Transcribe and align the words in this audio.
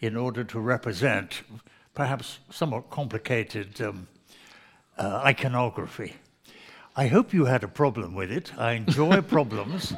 in 0.00 0.16
order 0.16 0.44
to 0.44 0.60
represent 0.60 1.42
perhaps 1.94 2.38
somewhat 2.50 2.90
complicated 2.90 3.80
um, 3.80 4.06
uh, 4.98 5.22
iconography. 5.24 6.14
I 6.94 7.08
hope 7.08 7.34
you 7.34 7.44
had 7.44 7.64
a 7.64 7.68
problem 7.68 8.14
with 8.14 8.30
it. 8.30 8.56
I 8.58 8.72
enjoy 8.72 9.20
problems, 9.36 9.94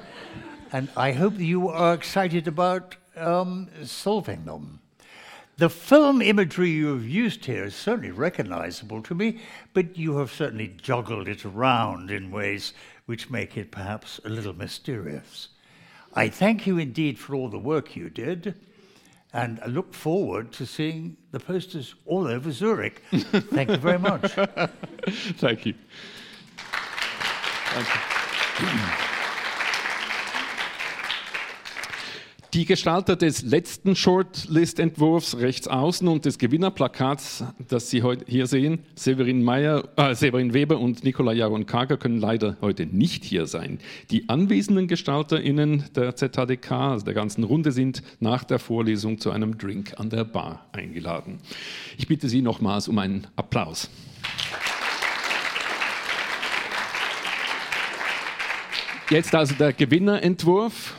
and 0.72 0.88
I 0.96 1.12
hope 1.12 1.38
you 1.38 1.68
are 1.68 1.94
excited 1.94 2.48
about 2.48 2.96
um, 3.16 3.68
solving 3.84 4.44
them. 4.44 4.80
The 5.58 5.68
film 5.68 6.22
imagery 6.22 6.70
you 6.70 6.94
have 6.94 7.04
used 7.04 7.44
here 7.44 7.64
is 7.64 7.74
certainly 7.74 8.12
recognizable 8.12 9.02
to 9.02 9.14
me, 9.14 9.40
but 9.74 9.98
you 9.98 10.18
have 10.18 10.30
certainly 10.30 10.74
juggled 10.80 11.26
it 11.26 11.44
around 11.44 12.12
in 12.12 12.30
ways 12.30 12.74
which 13.06 13.28
make 13.28 13.56
it 13.56 13.72
perhaps 13.72 14.20
a 14.24 14.28
little 14.28 14.52
mysterious. 14.52 15.48
I 16.14 16.28
thank 16.28 16.66
you 16.66 16.78
indeed 16.78 17.18
for 17.18 17.34
all 17.34 17.48
the 17.48 17.58
work 17.58 17.96
you 17.96 18.08
did, 18.08 18.54
and 19.42 19.60
I 19.62 19.66
look 19.66 19.94
forward 19.94 20.52
to 20.52 20.66
seeing 20.66 21.16
the 21.30 21.40
posters 21.40 21.94
all 22.06 22.26
over 22.26 22.50
Zurich. 22.50 23.02
thank 23.12 23.70
you 23.70 23.76
very 23.76 23.98
much. 23.98 24.32
thank 24.32 25.66
you. 25.66 25.74
Thank 27.70 27.88
you. 29.00 29.04
Die 32.54 32.64
Gestalter 32.64 33.14
des 33.14 33.42
letzten 33.42 33.94
Shortlist-Entwurfs 33.94 35.36
rechts 35.36 35.68
außen 35.68 36.08
und 36.08 36.24
des 36.24 36.38
Gewinnerplakats, 36.38 37.44
das 37.68 37.90
Sie 37.90 38.02
heute 38.02 38.24
hier 38.26 38.46
sehen, 38.46 38.86
Severin, 38.94 39.42
Meyer, 39.42 39.86
äh, 39.96 40.14
Severin 40.14 40.54
Weber 40.54 40.80
und 40.80 41.04
Nikolai 41.04 41.34
Jaron 41.34 41.66
Kager, 41.66 41.98
können 41.98 42.18
leider 42.18 42.56
heute 42.62 42.86
nicht 42.86 43.22
hier 43.22 43.46
sein. 43.46 43.80
Die 44.10 44.30
anwesenden 44.30 44.88
GestalterInnen 44.88 45.84
der 45.94 46.16
ZHDK, 46.16 46.72
also 46.72 47.04
der 47.04 47.12
ganzen 47.12 47.44
Runde, 47.44 47.70
sind 47.70 48.02
nach 48.18 48.44
der 48.44 48.58
Vorlesung 48.58 49.18
zu 49.18 49.30
einem 49.30 49.58
Drink 49.58 50.00
an 50.00 50.08
der 50.08 50.24
Bar 50.24 50.64
eingeladen. 50.72 51.40
Ich 51.98 52.08
bitte 52.08 52.30
Sie 52.30 52.40
nochmals 52.40 52.88
um 52.88 52.98
einen 52.98 53.26
Applaus. 53.36 53.90
Jetzt 59.10 59.34
also 59.34 59.54
der 59.54 59.74
Gewinnerentwurf. 59.74 60.94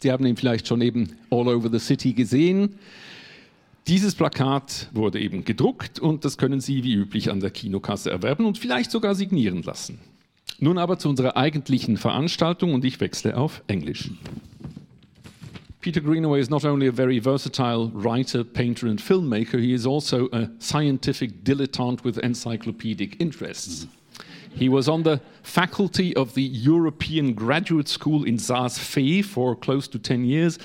Sie 0.00 0.12
haben 0.12 0.24
ihn 0.26 0.36
vielleicht 0.36 0.68
schon 0.68 0.80
eben 0.80 1.16
all 1.30 1.48
over 1.48 1.68
the 1.70 1.78
city 1.78 2.12
gesehen. 2.12 2.78
Dieses 3.88 4.14
Plakat 4.14 4.88
wurde 4.92 5.18
eben 5.18 5.44
gedruckt 5.44 5.98
und 5.98 6.24
das 6.24 6.36
können 6.36 6.60
Sie 6.60 6.84
wie 6.84 6.94
üblich 6.94 7.30
an 7.30 7.40
der 7.40 7.50
Kinokasse 7.50 8.10
erwerben 8.10 8.44
und 8.44 8.58
vielleicht 8.58 8.90
sogar 8.90 9.14
signieren 9.14 9.62
lassen. 9.62 9.98
Nun 10.60 10.78
aber 10.78 10.98
zu 10.98 11.08
unserer 11.08 11.36
eigentlichen 11.36 11.96
Veranstaltung 11.96 12.74
und 12.74 12.84
ich 12.84 13.00
wechsle 13.00 13.36
auf 13.36 13.62
Englisch. 13.66 14.10
Peter 15.80 16.00
Greenaway 16.00 16.40
is 16.40 16.50
not 16.50 16.64
only 16.64 16.88
a 16.88 16.92
very 16.92 17.20
versatile 17.20 17.90
writer, 17.94 18.44
painter, 18.44 18.88
and 18.88 19.00
filmmaker, 19.00 19.58
he 19.58 19.72
is 19.72 19.86
also 19.86 20.28
a 20.32 20.48
scientific 20.58 21.44
dilettante 21.44 22.04
with 22.04 22.18
encyclopedic 22.18 23.20
interests. 23.20 23.86
He 24.58 24.68
was 24.68 24.88
on 24.88 25.04
the 25.04 25.20
faculty 25.44 26.16
of 26.16 26.34
the 26.34 26.42
European 26.42 27.32
Graduate 27.32 27.86
School 27.86 28.24
in 28.24 28.40
Saas-Fee 28.40 29.22
for 29.22 29.54
close 29.54 29.86
to 29.86 30.00
10 30.00 30.24
years, 30.24 30.58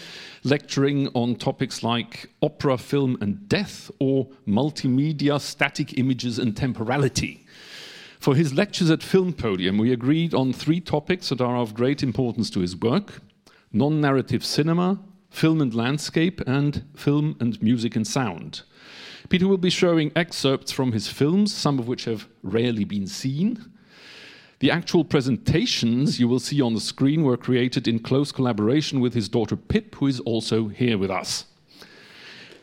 lecturing 0.44 1.10
on 1.10 1.36
topics 1.36 1.84
like 1.84 2.32
opera, 2.42 2.80
film, 2.80 3.20
and 3.22 3.48
death, 3.48 3.92
or 4.00 4.30
multimedia, 4.48 5.40
static 5.40 6.00
images, 6.00 6.40
and 6.40 6.58
temporality. 6.58 7.46
For 8.20 8.34
his 8.34 8.56
lectures 8.56 8.90
at 8.90 9.04
Film 9.04 9.32
Podium, 9.32 9.78
we 9.78 9.94
agreed 9.94 10.34
on 10.34 10.54
three 10.54 10.80
topics 10.80 11.30
that 11.30 11.40
are 11.40 11.58
of 11.58 11.76
great 11.76 12.02
importance 12.02 12.50
to 12.50 12.62
his 12.62 12.76
work 12.76 13.22
non 13.72 14.02
narrative 14.02 14.44
cinema, 14.44 15.00
film 15.30 15.62
and 15.62 15.76
landscape, 15.76 16.42
and 16.48 16.84
film 16.96 17.36
and 17.40 17.62
music 17.62 17.96
and 17.96 18.08
sound. 18.08 18.64
Peter 19.30 19.48
will 19.48 19.60
be 19.60 19.70
showing 19.70 20.12
excerpts 20.16 20.72
from 20.72 20.94
his 20.94 21.08
films, 21.08 21.54
some 21.54 21.78
of 21.78 21.88
which 21.88 22.06
have 22.06 22.28
rarely 22.42 22.86
been 22.86 23.06
seen, 23.06 23.70
the 24.64 24.72
actual 24.72 25.04
presentations 25.04 26.22
you 26.22 26.28
will 26.30 26.40
see 26.40 26.62
on 26.62 26.74
the 26.74 26.80
screen 26.80 27.26
were 27.26 27.36
created 27.36 27.86
in 27.86 28.00
close 28.00 28.32
collaboration 28.32 29.02
with 29.02 29.14
his 29.14 29.28
daughter 29.28 29.58
Pip, 29.58 29.94
who 29.96 30.08
is 30.08 30.22
also 30.22 30.70
here 30.70 30.98
with 30.98 31.12
us. 31.12 31.48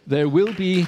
There 0.06 0.26
will 0.26 0.54
be. 0.54 0.86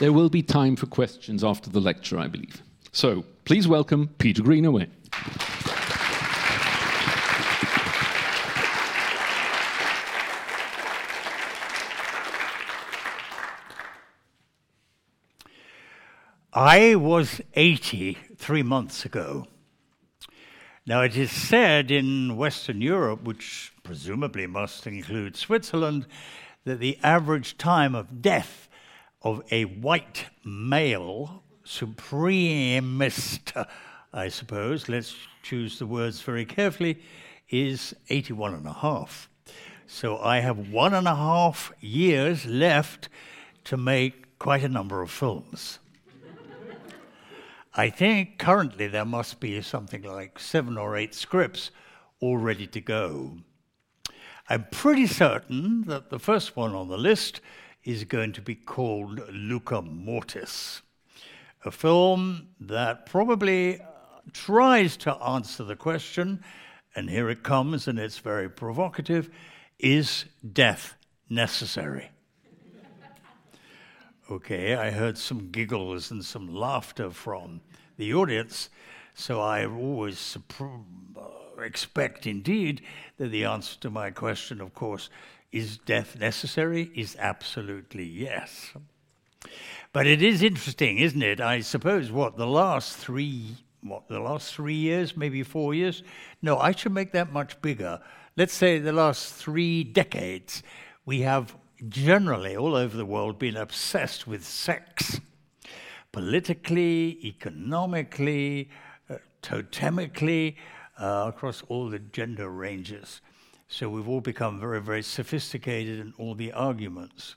There 0.00 0.14
will 0.14 0.30
be 0.30 0.42
time 0.42 0.74
for 0.74 0.86
questions 0.86 1.44
after 1.44 1.68
the 1.68 1.80
lecture, 1.82 2.18
I 2.18 2.28
believe. 2.28 2.62
So 2.92 3.26
please 3.44 3.68
welcome 3.68 4.08
Peter 4.16 4.42
Greenaway. 4.42 4.88
I 16.58 16.94
was 16.94 17.42
80 17.52 18.16
three 18.38 18.62
months 18.62 19.04
ago. 19.04 19.46
Now, 20.86 21.02
it 21.02 21.14
is 21.14 21.30
said 21.30 21.90
in 21.90 22.38
Western 22.38 22.80
Europe, 22.80 23.24
which 23.24 23.74
presumably 23.82 24.46
must 24.46 24.86
include 24.86 25.36
Switzerland, 25.36 26.06
that 26.64 26.80
the 26.80 26.98
average 27.02 27.58
time 27.58 27.94
of 27.94 28.22
death 28.22 28.70
of 29.20 29.42
a 29.50 29.66
white 29.66 30.28
male 30.46 31.42
supremacist, 31.62 33.66
I 34.14 34.28
suppose, 34.28 34.88
let's 34.88 35.14
choose 35.42 35.78
the 35.78 35.84
words 35.84 36.22
very 36.22 36.46
carefully, 36.46 37.02
is 37.50 37.94
81 38.08 38.54
and 38.54 38.66
a 38.66 38.72
half. 38.72 39.28
So 39.86 40.18
I 40.20 40.40
have 40.40 40.70
one 40.70 40.94
and 40.94 41.06
a 41.06 41.16
half 41.16 41.70
years 41.80 42.46
left 42.46 43.10
to 43.64 43.76
make 43.76 44.38
quite 44.38 44.64
a 44.64 44.70
number 44.70 45.02
of 45.02 45.10
films. 45.10 45.80
I 47.78 47.90
think 47.90 48.38
currently 48.38 48.86
there 48.86 49.04
must 49.04 49.38
be 49.38 49.60
something 49.60 50.02
like 50.02 50.38
seven 50.38 50.78
or 50.78 50.96
eight 50.96 51.14
scripts 51.14 51.70
all 52.20 52.38
ready 52.38 52.66
to 52.68 52.80
go. 52.80 53.36
I'm 54.48 54.66
pretty 54.70 55.06
certain 55.06 55.82
that 55.82 56.08
the 56.08 56.18
first 56.18 56.56
one 56.56 56.74
on 56.74 56.88
the 56.88 56.96
list 56.96 57.42
is 57.84 58.04
going 58.04 58.32
to 58.32 58.40
be 58.40 58.54
called 58.54 59.20
Lucca 59.30 59.82
Mortis, 59.82 60.80
a 61.66 61.70
film 61.70 62.48
that 62.60 63.04
probably 63.04 63.78
uh, 63.78 63.84
tries 64.32 64.96
to 64.96 65.14
answer 65.16 65.62
the 65.62 65.76
question, 65.76 66.42
and 66.94 67.10
here 67.10 67.28
it 67.28 67.42
comes, 67.42 67.86
and 67.86 67.98
it's 67.98 68.18
very 68.18 68.48
provocative 68.48 69.28
is 69.78 70.24
death 70.54 70.94
necessary? 71.28 72.10
Okay, 74.28 74.74
I 74.74 74.90
heard 74.90 75.16
some 75.16 75.52
giggles 75.52 76.10
and 76.10 76.24
some 76.24 76.52
laughter 76.52 77.10
from 77.10 77.60
the 77.96 78.12
audience, 78.12 78.70
so 79.14 79.40
I 79.40 79.64
always 79.64 80.36
uh, 80.60 81.62
expect 81.62 82.26
indeed 82.26 82.82
that 83.18 83.28
the 83.28 83.44
answer 83.44 83.78
to 83.82 83.90
my 83.90 84.10
question, 84.10 84.60
of 84.60 84.74
course, 84.74 85.10
is 85.52 85.78
death 85.78 86.18
necessary? 86.18 86.90
Is 86.96 87.16
absolutely 87.20 88.02
yes. 88.02 88.72
But 89.92 90.08
it 90.08 90.20
is 90.20 90.42
interesting, 90.42 90.98
isn't 90.98 91.22
it? 91.22 91.40
I 91.40 91.60
suppose 91.60 92.10
what 92.10 92.36
the 92.36 92.48
last 92.48 92.96
three, 92.96 93.54
what 93.80 94.08
the 94.08 94.18
last 94.18 94.52
three 94.52 94.74
years, 94.74 95.16
maybe 95.16 95.44
four 95.44 95.72
years. 95.72 96.02
No, 96.42 96.58
I 96.58 96.72
should 96.72 96.92
make 96.92 97.12
that 97.12 97.32
much 97.32 97.62
bigger. 97.62 98.00
Let's 98.36 98.54
say 98.54 98.80
the 98.80 98.92
last 98.92 99.34
three 99.34 99.84
decades, 99.84 100.64
we 101.04 101.20
have 101.20 101.54
generally 101.88 102.56
all 102.56 102.74
over 102.74 102.96
the 102.96 103.04
world 103.04 103.38
been 103.38 103.56
obsessed 103.56 104.26
with 104.26 104.44
sex, 104.44 105.20
politically, 106.12 107.18
economically, 107.24 108.70
uh, 109.10 109.16
totemically, 109.42 110.56
uh, 110.98 111.26
across 111.28 111.62
all 111.68 111.88
the 111.88 111.98
gender 111.98 112.48
ranges. 112.48 113.20
So 113.68 113.88
we've 113.88 114.08
all 114.08 114.20
become 114.20 114.60
very, 114.60 114.80
very 114.80 115.02
sophisticated 115.02 115.98
in 116.00 116.14
all 116.18 116.34
the 116.34 116.52
arguments. 116.52 117.36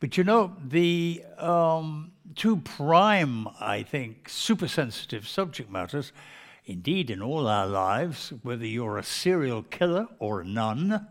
But 0.00 0.16
you 0.16 0.24
know, 0.24 0.56
the 0.64 1.22
um, 1.38 2.12
two 2.34 2.56
prime, 2.56 3.46
I 3.60 3.82
think, 3.82 4.28
super 4.28 4.68
sensitive 4.68 5.28
subject 5.28 5.70
matters, 5.70 6.12
indeed, 6.64 7.10
in 7.10 7.22
all 7.22 7.46
our 7.46 7.66
lives, 7.66 8.32
whether 8.42 8.66
you're 8.66 8.98
a 8.98 9.04
serial 9.04 9.62
killer 9.62 10.08
or 10.18 10.40
a 10.40 10.44
nun, 10.44 11.06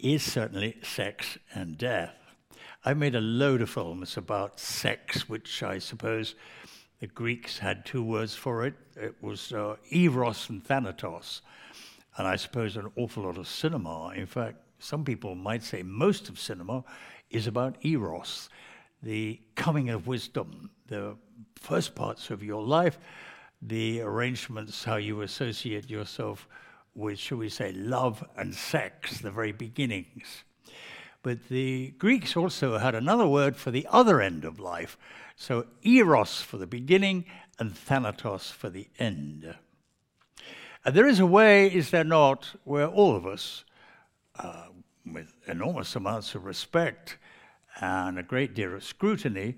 is 0.00 0.22
certainly 0.22 0.76
sex 0.82 1.38
and 1.54 1.76
death. 1.78 2.14
I've 2.84 2.98
made 2.98 3.14
a 3.14 3.20
load 3.20 3.62
of 3.62 3.70
films 3.70 4.16
about 4.16 4.60
sex, 4.60 5.28
which 5.28 5.62
I 5.62 5.78
suppose 5.78 6.34
the 7.00 7.06
Greeks 7.06 7.58
had 7.58 7.84
two 7.84 8.02
words 8.02 8.34
for 8.34 8.64
it. 8.64 8.74
It 8.96 9.14
was 9.20 9.52
uh, 9.52 9.76
eros 9.90 10.48
and 10.48 10.64
thanatos. 10.64 11.42
And 12.16 12.26
I 12.26 12.36
suppose 12.36 12.76
an 12.76 12.90
awful 12.96 13.24
lot 13.24 13.38
of 13.38 13.48
cinema, 13.48 14.10
in 14.10 14.26
fact, 14.26 14.58
some 14.78 15.04
people 15.04 15.34
might 15.34 15.62
say 15.62 15.82
most 15.82 16.28
of 16.28 16.38
cinema, 16.38 16.84
is 17.30 17.46
about 17.46 17.84
eros, 17.84 18.48
the 19.02 19.40
coming 19.54 19.90
of 19.90 20.06
wisdom, 20.06 20.70
the 20.86 21.16
first 21.56 21.94
parts 21.94 22.30
of 22.30 22.42
your 22.42 22.62
life, 22.62 22.98
the 23.60 24.00
arrangements, 24.00 24.84
how 24.84 24.96
you 24.96 25.22
associate 25.22 25.90
yourself 25.90 26.48
with, 26.96 27.18
shall 27.18 27.38
we 27.38 27.48
say, 27.48 27.72
love 27.72 28.24
and 28.36 28.54
sex, 28.54 29.20
the 29.20 29.30
very 29.30 29.52
beginnings. 29.52 30.44
But 31.22 31.48
the 31.48 31.90
Greeks 31.98 32.36
also 32.36 32.78
had 32.78 32.94
another 32.94 33.26
word 33.26 33.56
for 33.56 33.70
the 33.70 33.86
other 33.90 34.20
end 34.20 34.44
of 34.44 34.58
life. 34.58 34.96
So, 35.34 35.66
eros 35.82 36.40
for 36.40 36.56
the 36.56 36.66
beginning 36.66 37.26
and 37.58 37.76
thanatos 37.76 38.50
for 38.50 38.70
the 38.70 38.88
end. 38.98 39.54
And 40.84 40.94
there 40.94 41.06
is 41.06 41.20
a 41.20 41.26
way, 41.26 41.66
is 41.66 41.90
there 41.90 42.04
not, 42.04 42.54
where 42.64 42.86
all 42.86 43.16
of 43.16 43.26
us, 43.26 43.64
uh, 44.38 44.66
with 45.04 45.34
enormous 45.46 45.96
amounts 45.96 46.34
of 46.34 46.44
respect 46.44 47.18
and 47.80 48.18
a 48.18 48.22
great 48.22 48.54
deal 48.54 48.74
of 48.74 48.84
scrutiny, 48.84 49.56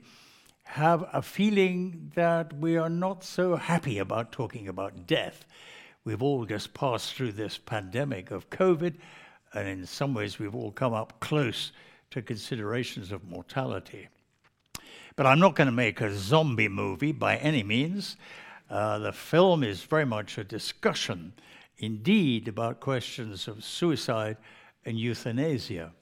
have 0.65 1.09
a 1.13 1.23
feeling 1.23 2.13
that 2.15 2.53
we 2.53 2.77
are 2.77 2.91
not 2.91 3.25
so 3.25 3.57
happy 3.57 3.99
about 3.99 4.33
talking 4.33 4.69
about 4.69 5.07
death. 5.07 5.47
We've 6.09 6.23
all 6.23 6.47
just 6.47 6.73
passed 6.73 7.13
through 7.13 7.33
this 7.33 7.59
pandemic 7.59 8.31
of 8.31 8.49
COVID, 8.49 8.95
and 9.53 9.69
in 9.69 9.85
some 9.85 10.15
ways, 10.15 10.39
we've 10.39 10.55
all 10.55 10.73
come 10.73 10.95
up 10.95 11.21
close 11.21 11.71
to 12.13 12.23
considerations 12.23 13.13
of 13.13 13.29
mortality. 13.29 14.09
But 15.17 15.27
I'm 15.27 15.39
not 15.39 15.55
going 15.55 15.67
to 15.67 15.73
make 15.73 16.01
a 16.01 16.17
zombie 16.17 16.71
movie 16.71 17.13
by 17.13 17.37
any 17.37 17.63
means. 17.63 18.17
Uh, 18.71 18.99
the 19.01 19.13
film 19.13 19.63
is 19.63 19.83
very 19.83 20.07
much 20.07 20.39
a 20.39 20.45
discussion, 20.45 21.35
indeed, 21.77 22.49
about 22.49 22.81
questions 22.81 23.47
of 23.47 23.63
suicide 23.63 24.39
and 24.87 24.99
euthanasia. 24.99 25.93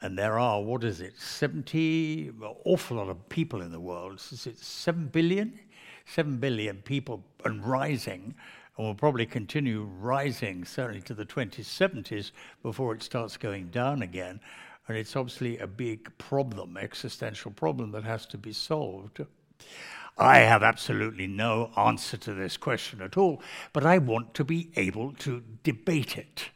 And 0.00 0.16
there 0.16 0.38
are, 0.38 0.62
what 0.62 0.84
is 0.84 1.00
it, 1.00 1.18
70, 1.18 2.28
an 2.28 2.54
awful 2.64 2.98
lot 2.98 3.08
of 3.08 3.28
people 3.28 3.62
in 3.62 3.72
the 3.72 3.80
world. 3.80 4.22
Is 4.30 4.46
it 4.46 4.60
7 4.60 5.08
billion? 5.08 5.58
7 6.06 6.38
billion 6.38 6.76
people 6.82 7.24
and 7.44 7.64
rising, 7.64 8.34
and 8.78 8.86
will 8.86 8.94
probably 8.94 9.26
continue 9.26 9.82
rising 9.82 10.64
certainly 10.64 11.02
to 11.02 11.12
the 11.12 11.26
2070s 11.26 12.30
before 12.62 12.94
it 12.94 13.02
starts 13.02 13.36
going 13.36 13.68
down 13.68 14.02
again. 14.02 14.40
And 14.86 14.96
it's 14.96 15.16
obviously 15.16 15.58
a 15.58 15.66
big 15.66 16.16
problem, 16.16 16.78
existential 16.78 17.50
problem 17.50 17.90
that 17.92 18.04
has 18.04 18.24
to 18.26 18.38
be 18.38 18.52
solved. 18.52 19.20
I 20.16 20.38
have 20.38 20.62
absolutely 20.62 21.26
no 21.26 21.70
answer 21.76 22.16
to 22.16 22.34
this 22.34 22.56
question 22.56 23.02
at 23.02 23.16
all, 23.16 23.42
but 23.72 23.84
I 23.84 23.98
want 23.98 24.34
to 24.34 24.44
be 24.44 24.70
able 24.76 25.12
to 25.14 25.42
debate 25.62 26.16
it. 26.16 26.48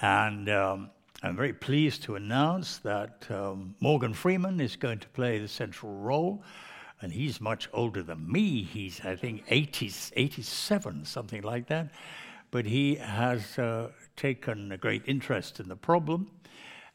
And 0.00 0.48
um, 0.50 0.90
I'm 1.22 1.36
very 1.36 1.52
pleased 1.52 2.02
to 2.04 2.16
announce 2.16 2.78
that 2.78 3.24
um, 3.30 3.74
Morgan 3.80 4.12
Freeman 4.12 4.60
is 4.60 4.76
going 4.76 4.98
to 4.98 5.08
play 5.08 5.38
the 5.38 5.48
central 5.48 5.92
role. 5.92 6.42
And 7.02 7.12
he's 7.12 7.40
much 7.40 7.68
older 7.72 8.02
than 8.02 8.30
me. 8.30 8.62
He's, 8.62 9.04
I 9.04 9.16
think, 9.16 9.42
80, 9.48 9.92
87, 10.14 11.04
something 11.04 11.42
like 11.42 11.66
that. 11.66 11.90
But 12.52 12.66
he 12.66 12.94
has 12.94 13.58
uh, 13.58 13.90
taken 14.16 14.70
a 14.70 14.78
great 14.78 15.02
interest 15.06 15.58
in 15.58 15.68
the 15.68 15.76
problem. 15.76 16.30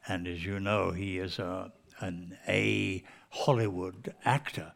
And 0.07 0.25
as 0.27 0.45
you 0.45 0.61
know, 0.61 0.91
he 0.91 1.19
is 1.19 1.39
a, 1.39 1.73
an 1.99 2.37
A 2.47 3.03
Hollywood 3.29 4.13
actor. 4.23 4.71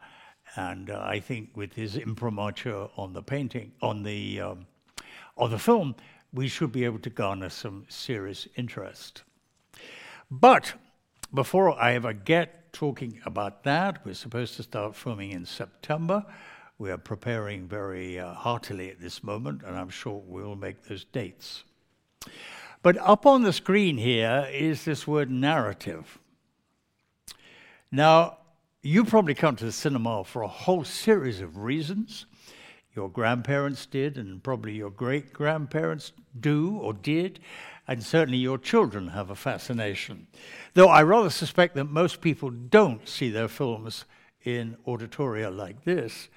And 0.54 0.90
uh, 0.90 1.00
I 1.02 1.20
think 1.20 1.56
with 1.56 1.72
his 1.72 1.96
imprimatur 1.96 2.88
on 2.96 3.14
the 3.14 3.22
painting, 3.22 3.72
on 3.80 4.02
the, 4.02 4.40
um, 4.40 4.66
on 5.38 5.50
the 5.50 5.58
film, 5.58 5.94
we 6.32 6.46
should 6.46 6.72
be 6.72 6.84
able 6.84 6.98
to 6.98 7.10
garner 7.10 7.48
some 7.48 7.86
serious 7.88 8.46
interest. 8.56 9.22
But 10.30 10.74
before 11.32 11.78
I 11.80 11.94
ever 11.94 12.12
get 12.12 12.61
talking 12.72 13.20
about 13.24 13.62
that, 13.64 14.04
we're 14.04 14.14
supposed 14.14 14.56
to 14.56 14.62
start 14.62 14.96
filming 14.96 15.30
in 15.30 15.44
September. 15.44 16.24
We 16.78 16.90
are 16.90 16.98
preparing 16.98 17.68
very 17.68 18.18
uh, 18.18 18.34
heartily 18.34 18.90
at 18.90 19.00
this 19.00 19.22
moment, 19.22 19.62
and 19.62 19.76
I'm 19.76 19.90
sure 19.90 20.22
we'll 20.26 20.56
make 20.56 20.82
those 20.84 21.04
dates. 21.04 21.64
But 22.82 22.96
up 22.98 23.26
on 23.26 23.42
the 23.42 23.52
screen 23.52 23.98
here 23.98 24.48
is 24.50 24.84
this 24.84 25.06
word 25.06 25.30
narrative. 25.30 26.18
Now, 27.92 28.38
you 28.82 29.04
probably 29.04 29.34
come 29.34 29.54
to 29.56 29.64
the 29.64 29.72
cinema 29.72 30.24
for 30.24 30.42
a 30.42 30.48
whole 30.48 30.82
series 30.82 31.40
of 31.40 31.58
reasons. 31.58 32.26
Your 32.96 33.08
grandparents 33.08 33.86
did, 33.86 34.18
and 34.18 34.42
probably 34.42 34.72
your 34.72 34.90
great 34.90 35.32
grandparents 35.32 36.12
do 36.40 36.76
or 36.78 36.92
did, 36.92 37.38
and 37.88 38.02
certainly 38.02 38.38
your 38.38 38.58
children 38.58 39.08
have 39.08 39.30
a 39.30 39.34
fascination. 39.34 40.26
Though 40.74 40.88
I 40.88 41.02
rather 41.02 41.30
suspect 41.30 41.74
that 41.74 41.84
most 41.84 42.20
people 42.20 42.50
don't 42.50 43.08
see 43.08 43.30
their 43.30 43.48
films 43.48 44.04
in 44.44 44.76
auditoria 44.86 45.50
like 45.54 45.84
this. 45.84 46.28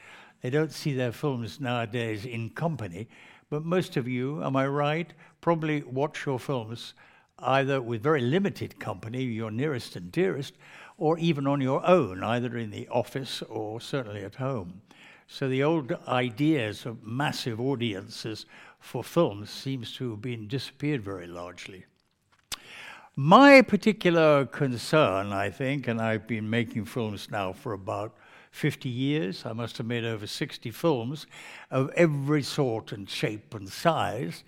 They 0.41 0.49
don't 0.49 0.71
see 0.71 0.93
their 0.93 1.11
films 1.11 1.59
nowadays 1.59 2.25
in 2.25 2.49
company, 2.51 3.07
but 3.49 3.65
most 3.65 3.97
of 3.97 4.07
you, 4.07 4.43
am 4.43 4.55
I 4.55 4.67
right, 4.67 5.11
probably 5.41 5.83
watch 5.83 6.25
your 6.25 6.39
films 6.39 6.93
either 7.39 7.81
with 7.81 8.01
very 8.01 8.21
limited 8.21 8.79
company, 8.79 9.23
your 9.23 9.51
nearest 9.51 9.95
and 9.95 10.11
dearest, 10.11 10.53
or 10.97 11.17
even 11.19 11.45
on 11.47 11.61
your 11.61 11.85
own, 11.85 12.23
either 12.23 12.57
in 12.57 12.71
the 12.71 12.87
office 12.87 13.41
or 13.43 13.81
certainly 13.81 14.23
at 14.23 14.35
home. 14.35 14.81
So 15.27 15.49
the 15.49 15.63
old 15.63 15.91
ideas 16.07 16.85
of 16.85 17.03
massive 17.03 17.59
audiences 17.59 18.45
for 18.85 19.03
films 19.03 19.49
seems 19.49 19.91
to 19.93 20.11
have 20.11 20.21
been 20.21 20.47
disappeared 20.47 21.01
very 21.01 21.25
largely. 21.25 21.85
My 23.15 23.63
particular 23.63 24.45
concern, 24.45 25.33
I 25.33 25.49
think, 25.49 25.87
and 25.87 25.99
I've 25.99 26.27
been 26.27 26.49
making 26.49 26.85
films 26.85 27.31
now 27.31 27.51
for 27.51 27.73
about 27.73 28.15
50 28.51 28.87
years, 28.87 29.43
I 29.43 29.53
must 29.53 29.79
have 29.79 29.87
made 29.87 30.05
over 30.05 30.27
60 30.27 30.69
films 30.69 31.25
of 31.71 31.89
every 31.95 32.43
sort 32.43 32.91
and 32.91 33.09
shape 33.09 33.55
and 33.55 33.67
size. 33.67 34.43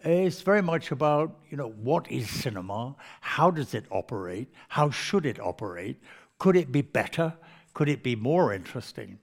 It's 0.00 0.42
very 0.42 0.62
much 0.62 0.92
about, 0.92 1.34
you 1.48 1.56
know, 1.56 1.70
what 1.70 2.10
is 2.10 2.28
cinema? 2.28 2.94
How 3.22 3.50
does 3.50 3.72
it 3.72 3.86
operate? 3.90 4.48
How 4.68 4.90
should 4.90 5.24
it 5.24 5.40
operate? 5.40 5.96
Could 6.38 6.56
it 6.56 6.70
be 6.70 6.82
better? 6.82 7.32
Could 7.72 7.88
it 7.88 8.02
be 8.02 8.14
more 8.14 8.52
interesting? 8.52 9.18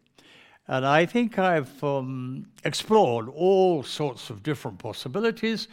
And 0.67 0.85
I 0.85 1.05
think 1.05 1.37
I've 1.37 1.83
um, 1.83 2.47
explored 2.63 3.29
all 3.29 3.83
sorts 3.83 4.29
of 4.29 4.41
different 4.41 4.79
possibilities, 4.79 5.67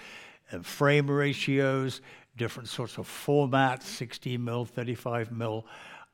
uh, 0.52 0.58
frame 0.60 1.10
ratios, 1.10 2.02
different 2.36 2.68
sorts 2.68 2.98
of 2.98 3.08
formats 3.08 3.84
16 3.84 4.42
mil, 4.42 4.64
35 4.64 5.32
mil, 5.32 5.66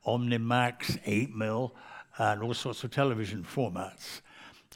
Omnimax, 0.05 0.99
8 1.05 1.35
mil, 1.35 1.75
and 2.17 2.41
all 2.41 2.53
sorts 2.53 2.83
of 2.83 2.91
television 2.91 3.43
formats. 3.43 4.21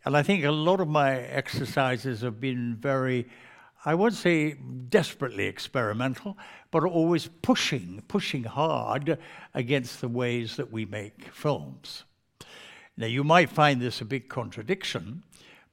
And 0.05 0.17
I 0.17 0.23
think 0.23 0.43
a 0.43 0.51
lot 0.51 0.81
of 0.81 0.89
my 0.89 1.19
exercises 1.19 2.21
have 2.21 2.41
been 2.41 2.75
very 2.75 3.27
I 3.85 3.95
would 3.95 4.13
say 4.13 4.53
desperately 4.53 5.45
experimental, 5.45 6.37
but 6.71 6.83
always 6.85 7.27
pushing, 7.41 8.01
pushing 8.07 8.45
hard 8.45 9.17
against 9.53 9.99
the 9.99 10.07
ways 10.07 10.55
that 10.55 10.71
we 10.71 10.85
make 10.85 11.23
films. 11.33 12.05
Now, 12.95 13.07
you 13.07 13.23
might 13.23 13.49
find 13.49 13.81
this 13.81 14.01
a 14.01 14.05
big 14.05 14.29
contradiction 14.29 15.23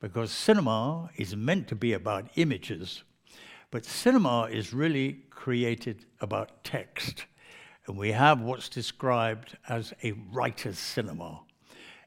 because 0.01 0.31
cinema 0.31 1.11
is 1.17 1.37
meant 1.37 1.69
to 1.69 1.75
be 1.75 1.93
about 1.93 2.31
images, 2.37 3.03
but 3.71 3.85
cinema 3.85 4.45
is 4.45 4.73
really 4.73 5.25
created 5.29 6.07
about 6.21 6.65
text. 6.65 7.27
And 7.87 7.99
we 7.99 8.13
have 8.13 8.41
what's 8.41 8.69
described 8.69 9.59
as 9.69 9.93
a 10.03 10.13
writer's 10.13 10.79
cinema. 10.79 11.41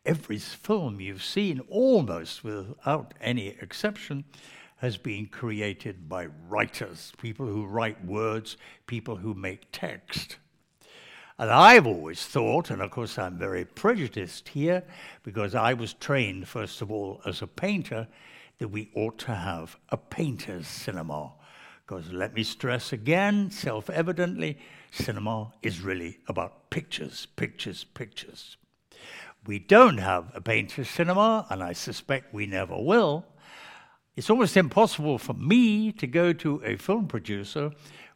Every 0.05 0.39
film 0.39 0.99
you've 0.99 1.23
seen, 1.23 1.61
almost 1.69 2.43
without 2.43 3.13
any 3.21 3.49
exception, 3.49 4.25
has 4.77 4.97
been 4.97 5.27
created 5.27 6.09
by 6.09 6.25
writers, 6.49 7.13
people 7.17 7.45
who 7.45 7.65
write 7.65 8.03
words, 8.03 8.57
people 8.87 9.17
who 9.17 9.33
make 9.33 9.67
text. 9.71 10.37
And 11.43 11.51
I've 11.51 11.85
always 11.85 12.25
thought, 12.25 12.69
and 12.69 12.81
of 12.81 12.91
course 12.91 13.19
I'm 13.19 13.37
very 13.37 13.65
prejudiced 13.65 14.47
here, 14.47 14.81
because 15.23 15.55
I 15.55 15.73
was 15.73 15.93
trained, 15.93 16.47
first 16.47 16.81
of 16.81 16.89
all, 16.89 17.19
as 17.25 17.41
a 17.41 17.47
painter, 17.47 18.07
that 18.59 18.69
we 18.69 18.89
ought 18.95 19.17
to 19.19 19.35
have 19.35 19.75
a 19.89 19.97
painter's 19.97 20.69
cinema. 20.69 21.33
Because 21.85 22.13
let 22.13 22.33
me 22.33 22.43
stress 22.43 22.93
again, 22.93 23.51
self 23.51 23.89
evidently, 23.89 24.57
cinema 24.91 25.51
is 25.61 25.81
really 25.81 26.19
about 26.29 26.69
pictures, 26.69 27.27
pictures, 27.35 27.83
pictures. 27.83 28.55
We 29.45 29.59
don't 29.59 29.97
have 29.97 30.31
a 30.33 30.39
painter's 30.39 30.89
cinema, 30.89 31.45
and 31.49 31.61
I 31.61 31.73
suspect 31.73 32.33
we 32.33 32.45
never 32.45 32.81
will, 32.81 33.25
it's 34.15 34.29
almost 34.29 34.55
impossible 34.55 35.17
for 35.17 35.33
me 35.33 35.91
to 35.91 36.07
go 36.07 36.31
to 36.31 36.63
a 36.63 36.77
film 36.77 37.05
producer 37.05 37.71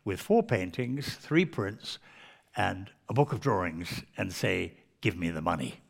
with 0.06 0.22
four 0.22 0.44
paintings, 0.44 1.16
three 1.16 1.44
prints, 1.44 2.00
and 2.56 2.90
a 3.10 3.14
book 3.14 3.34
of 3.34 3.40
drawings 3.40 4.04
and 4.18 4.32
say, 4.34 4.74
Give 5.02 5.18
me 5.18 5.30
the 5.30 5.42
money. 5.42 5.82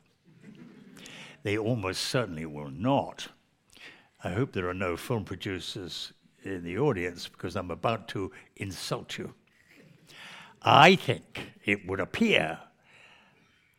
they 1.44 1.58
almost 1.58 2.02
certainly 2.02 2.46
will 2.46 2.70
not. 2.70 3.30
I 4.24 4.32
hope 4.32 4.52
there 4.52 4.68
are 4.68 4.74
no 4.74 4.98
film 4.98 5.24
producers 5.24 6.14
in 6.44 6.64
the 6.64 6.78
audience 6.78 7.28
because 7.28 7.56
I'm 7.56 7.72
about 7.72 8.08
to 8.10 8.32
insult 8.56 9.18
you. 9.18 9.34
I 10.62 10.96
think 10.96 11.54
it 11.64 11.88
would 11.88 12.00
appear 12.00 12.60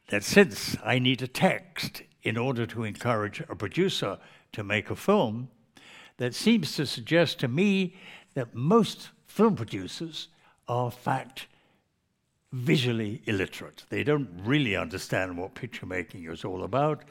that 0.08 0.24
since 0.24 0.76
I 0.84 0.98
need 0.98 1.22
a 1.22 1.28
text 1.28 2.02
in 2.22 2.36
order 2.36 2.66
to 2.66 2.84
encourage 2.84 3.40
a 3.48 3.54
producer 3.54 4.18
to 4.52 4.64
make 4.64 4.90
a 4.90 4.96
film, 4.96 5.48
that 6.16 6.34
seems 6.34 6.74
to 6.76 6.86
suggest 6.86 7.38
to 7.40 7.48
me 7.48 7.94
that 8.34 8.54
most 8.54 9.10
film 9.26 9.54
producers 9.54 10.28
are, 10.66 10.86
in 10.86 10.90
fact, 10.90 11.46
visually 12.52 13.22
illiterate. 13.26 13.84
They 13.90 14.02
don't 14.02 14.28
really 14.44 14.76
understand 14.76 15.36
what 15.36 15.54
picture 15.54 15.86
making 15.86 16.24
is 16.24 16.44
all 16.44 16.64
about. 16.64 17.04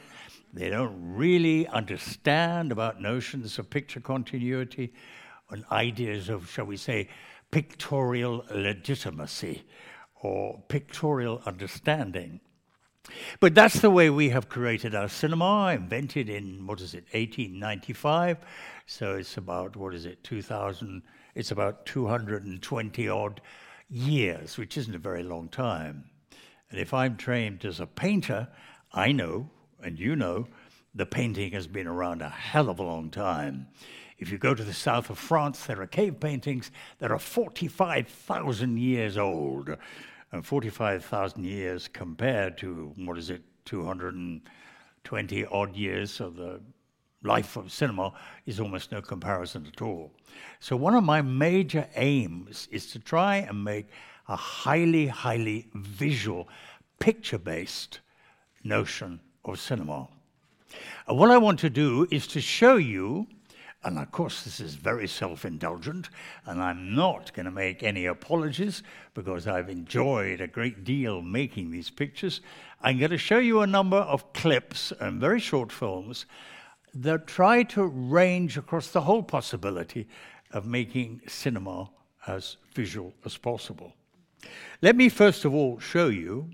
They 0.53 0.70
don't 0.70 1.15
really 1.15 1.67
understand 1.67 2.72
about 2.72 3.01
notions 3.01 3.60
of 3.60 3.70
picture 3.70 4.00
continuity 4.00 4.94
and 5.50 5.63
ideas 5.72 6.29
of, 6.29 6.50
shall 6.50 6.65
we 6.65 6.77
say, 6.77 7.10
pictorial 7.51 8.44
legitimacy 8.51 9.63
or 10.22 10.63
pictorial 10.67 11.41
understanding. 11.46 12.39
But 13.39 13.56
that's 13.56 13.79
the 13.79 13.89
way 13.89 14.10
we 14.10 14.29
have 14.29 14.50
created 14.50 14.94
our 14.94 15.08
cinema, 15.08 15.74
invented 15.74 16.29
in, 16.29 16.65
what 16.67 16.82
is 16.82 16.94
it, 16.94 17.06
1895. 17.13 18.38
So 18.86 19.15
it's 19.15 19.38
about, 19.38 19.75
what 19.75 19.94
is 19.94 20.06
it, 20.06 20.24
2000, 20.24 21.03
it's 21.36 21.51
about 21.51 21.86
220 21.86 23.08
odd 23.08 23.41
years, 23.89 24.58
which 24.58 24.77
isn't 24.77 24.96
a 24.96 25.00
very 25.00 25.24
long 25.24 25.50
time. 25.50 26.10
And 26.70 26.79
if 26.79 26.94
I'm 26.94 27.17
trained 27.17 27.63
as 27.65 27.79
a 27.79 27.88
painter, 27.88 28.48
I 28.91 29.12
know, 29.12 29.50
and 29.84 29.98
you 30.00 30.15
know, 30.15 30.48
the 30.94 31.06
painting 31.06 31.51
has 31.53 31.67
been 31.67 31.88
around 31.88 32.22
a 32.22 32.29
hell 32.29 32.70
of 32.70 32.79
a 32.79 32.84
long 32.84 33.10
time. 33.10 33.67
If 34.17 34.32
you 34.32 34.38
go 34.38 34.56
to 34.56 34.63
the 34.63 34.74
south 34.74 35.10
of 35.10 35.20
France, 35.20 35.65
there 35.65 35.82
are 35.82 35.88
cave 35.88 36.20
paintings 36.20 36.72
that 37.00 37.12
are 37.12 37.20
45,000 37.20 38.77
years 38.77 39.17
old. 39.17 39.70
And 40.32 40.46
45,000 40.46 41.46
years 41.46 41.88
compared 41.88 42.58
to, 42.58 42.91
what 42.98 43.17
is 43.17 43.29
it, 43.29 43.44
220 43.65 45.46
odd 45.46 45.75
years 45.75 46.20
of 46.20 46.36
the 46.36 46.60
life 47.24 47.55
of 47.57 47.71
cinema 47.71 48.13
is 48.45 48.59
almost 48.59 48.91
no 48.91 49.01
comparison 49.01 49.67
at 49.67 49.81
all. 49.81 50.12
So, 50.59 50.75
one 50.75 50.95
of 50.95 51.03
my 51.03 51.21
major 51.21 51.88
aims 51.95 52.67
is 52.71 52.91
to 52.91 53.00
try 53.00 53.38
and 53.38 53.63
make 53.63 53.88
a 54.27 54.36
highly, 54.36 55.07
highly 55.07 55.67
visual, 55.74 56.47
picture 57.00 57.38
based 57.38 58.00
notion 58.63 59.19
of 59.45 59.59
cinema. 59.59 60.07
And 61.07 61.17
what 61.17 61.31
I 61.31 61.38
want 61.38 61.59
to 61.59 61.69
do 61.69 62.07
is 62.12 62.27
to 62.27 62.41
show 62.41 62.75
you, 62.75 63.27
and 63.83 63.97
of 63.97 64.12
course, 64.12 64.43
this 64.43 64.59
is 64.59 64.75
very 64.75 65.07
self 65.07 65.45
indulgent, 65.45 66.09
and 66.45 66.62
I'm 66.62 66.93
not 66.93 67.33
going 67.33 67.45
to 67.45 67.51
make 67.51 67.83
any 67.83 68.05
apologies 68.05 68.83
because 69.13 69.47
I've 69.47 69.69
enjoyed 69.69 70.41
a 70.41 70.47
great 70.47 70.83
deal 70.83 71.21
making 71.21 71.71
these 71.71 71.89
pictures. 71.89 72.41
I'm 72.81 73.00
going 73.00 73.12
to 73.12 73.17
show 73.17 73.39
you 73.39 73.62
a 73.62 73.67
number 73.67 73.97
of 73.97 74.33
clips 74.33 74.91
and 75.00 75.21
very 75.21 75.39
short 75.39 75.71
films 75.71 76.25
that 77.01 77.27
try 77.27 77.63
to 77.63 77.85
range 77.85 78.57
across 78.57 78.89
the 78.89 79.01
whole 79.01 79.23
possibility 79.23 80.07
of 80.51 80.65
making 80.65 81.21
cinema 81.27 81.89
as 82.27 82.57
visual 82.73 83.13
as 83.25 83.37
possible. 83.37 83.93
Let 84.81 84.95
me 84.95 85.09
first 85.09 85.45
of 85.45 85.53
all 85.53 85.79
show 85.79 86.07
you 86.07 86.49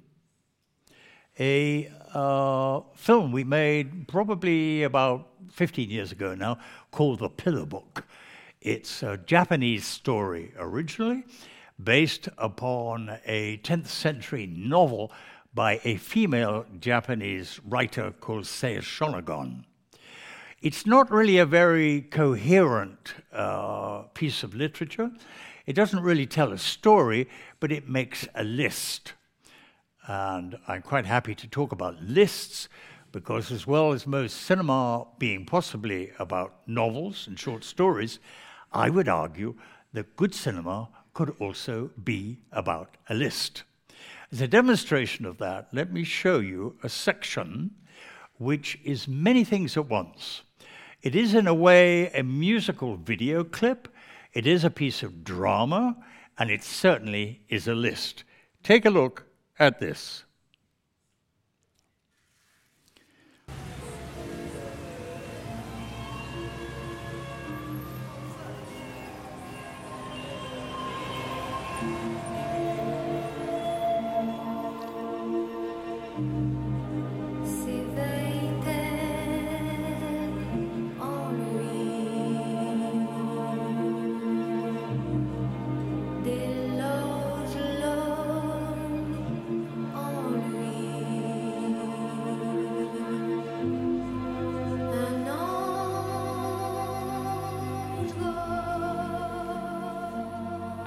a 1.39 1.91
uh, 2.13 2.81
film 2.95 3.31
we 3.31 3.43
made 3.43 4.07
probably 4.07 4.83
about 4.83 5.29
15 5.51 5.89
years 5.89 6.11
ago 6.11 6.35
now 6.35 6.59
called 6.91 7.19
The 7.19 7.29
Pillow 7.29 7.65
Book. 7.65 8.05
It's 8.61 9.03
a 9.03 9.17
Japanese 9.17 9.85
story 9.85 10.53
originally, 10.57 11.23
based 11.83 12.29
upon 12.37 13.17
a 13.25 13.57
10th 13.57 13.87
century 13.87 14.47
novel 14.47 15.11
by 15.53 15.81
a 15.83 15.97
female 15.97 16.65
Japanese 16.79 17.59
writer 17.65 18.11
called 18.11 18.47
Sei 18.47 18.77
Shonagon. 18.77 19.65
It's 20.63 20.85
not 20.85 21.11
really 21.11 21.39
a 21.39 21.45
very 21.45 22.03
coherent 22.03 23.15
uh, 23.33 24.03
piece 24.13 24.43
of 24.43 24.55
literature. 24.55 25.11
It 25.65 25.73
doesn't 25.73 26.01
really 26.01 26.25
tell 26.25 26.53
a 26.53 26.57
story, 26.57 27.27
but 27.59 27.69
it 27.69 27.89
makes 27.89 28.29
a 28.33 28.45
list. 28.45 29.11
And 30.07 30.57
I'm 30.65 30.81
quite 30.81 31.05
happy 31.05 31.35
to 31.35 31.47
talk 31.49 31.73
about 31.73 32.01
lists 32.01 32.69
because, 33.11 33.51
as 33.51 33.67
well 33.67 33.91
as 33.91 34.07
most 34.07 34.37
cinema 34.37 35.05
being 35.19 35.45
possibly 35.45 36.13
about 36.17 36.65
novels 36.65 37.27
and 37.27 37.37
short 37.37 37.65
stories, 37.65 38.19
I 38.71 38.89
would 38.89 39.09
argue 39.09 39.55
that 39.91 40.15
good 40.15 40.33
cinema 40.33 40.87
could 41.13 41.35
also 41.41 41.91
be 42.01 42.39
about 42.53 42.95
a 43.09 43.13
list. 43.13 43.63
As 44.31 44.39
a 44.39 44.47
demonstration 44.47 45.25
of 45.25 45.39
that, 45.39 45.67
let 45.73 45.91
me 45.91 46.05
show 46.05 46.39
you 46.39 46.77
a 46.83 46.87
section 46.87 47.71
which 48.37 48.79
is 48.85 49.09
many 49.09 49.43
things 49.43 49.75
at 49.75 49.89
once. 49.89 50.43
It 51.03 51.15
is, 51.15 51.35
in 51.35 51.47
a 51.47 51.53
way, 51.53 52.09
a 52.11 52.23
musical 52.23 52.95
video 52.95 53.43
clip, 53.43 53.89
it 54.31 54.47
is 54.47 54.63
a 54.63 54.69
piece 54.69 55.03
of 55.03 55.25
drama, 55.25 55.97
and 56.37 56.49
it 56.49 56.63
certainly 56.63 57.41
is 57.49 57.67
a 57.67 57.75
list. 57.75 58.23
Take 58.63 58.85
a 58.85 58.89
look 58.89 59.25
at 59.59 59.79
this. 59.79 60.22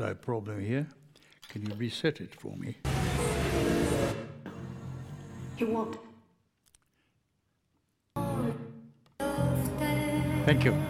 slight 0.00 0.22
problem 0.22 0.58
here. 0.64 0.86
Can 1.50 1.60
you 1.66 1.74
reset 1.74 2.22
it 2.22 2.34
for 2.34 2.56
me? 2.56 2.74
He 5.56 5.64
won't. 5.64 5.98
Thank 10.46 10.64
you. 10.64 10.89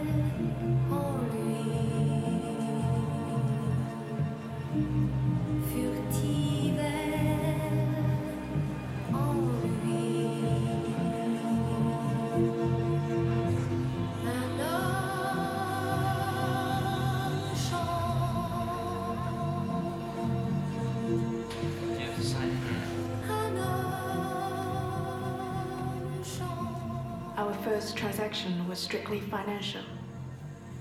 strictly 28.81 29.21
financial. 29.21 29.83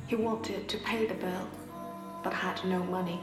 He 0.08 0.15
wanted 0.15 0.70
to 0.70 0.77
pay 0.77 1.06
the 1.06 1.15
bill, 1.15 1.48
but 2.24 2.34
had 2.34 2.63
no 2.63 2.82
money. 2.84 3.20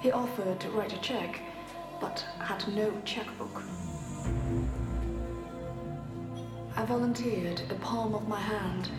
He 0.00 0.10
offered 0.10 0.58
to 0.60 0.70
write 0.70 0.94
a 0.94 1.00
check, 1.00 1.40
but 2.00 2.24
had 2.38 2.66
no 2.74 2.90
checkbook. 3.04 3.62
I 6.76 6.84
volunteered 6.86 7.60
the 7.68 7.74
palm 7.76 8.14
of 8.14 8.26
my 8.26 8.40
hand 8.40 8.90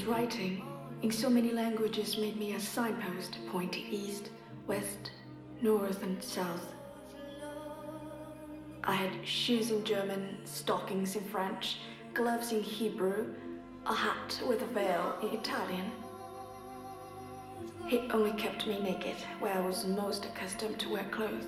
His 0.00 0.08
writing, 0.08 0.64
in 1.02 1.10
so 1.10 1.28
many 1.28 1.52
languages, 1.52 2.16
made 2.16 2.38
me 2.38 2.54
a 2.54 2.60
signpost 2.60 3.36
pointing 3.52 3.84
east, 3.90 4.30
west, 4.66 5.10
north, 5.60 6.02
and 6.02 6.24
south. 6.24 6.72
I 8.82 8.94
had 8.94 9.10
shoes 9.26 9.70
in 9.70 9.84
German, 9.84 10.38
stockings 10.46 11.16
in 11.16 11.24
French, 11.24 11.80
gloves 12.14 12.50
in 12.50 12.62
Hebrew, 12.62 13.34
a 13.84 13.92
hat 13.92 14.40
with 14.48 14.62
a 14.62 14.66
veil 14.68 15.18
in 15.20 15.38
Italian. 15.38 15.92
He 17.86 18.08
only 18.10 18.32
kept 18.40 18.66
me 18.66 18.80
naked 18.80 19.16
where 19.38 19.52
I 19.52 19.60
was 19.60 19.84
most 19.84 20.24
accustomed 20.24 20.78
to 20.78 20.88
wear 20.88 21.04
clothes. 21.10 21.44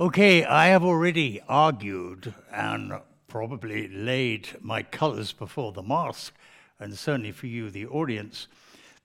Okay, 0.00 0.46
I 0.46 0.68
have 0.68 0.82
already 0.82 1.42
argued 1.46 2.32
and 2.50 2.94
probably 3.28 3.86
laid 3.88 4.48
my 4.62 4.82
colors 4.82 5.30
before 5.30 5.72
the 5.72 5.82
mask, 5.82 6.32
and 6.78 6.96
certainly 6.96 7.32
for 7.32 7.48
you, 7.48 7.68
the 7.68 7.84
audience, 7.84 8.48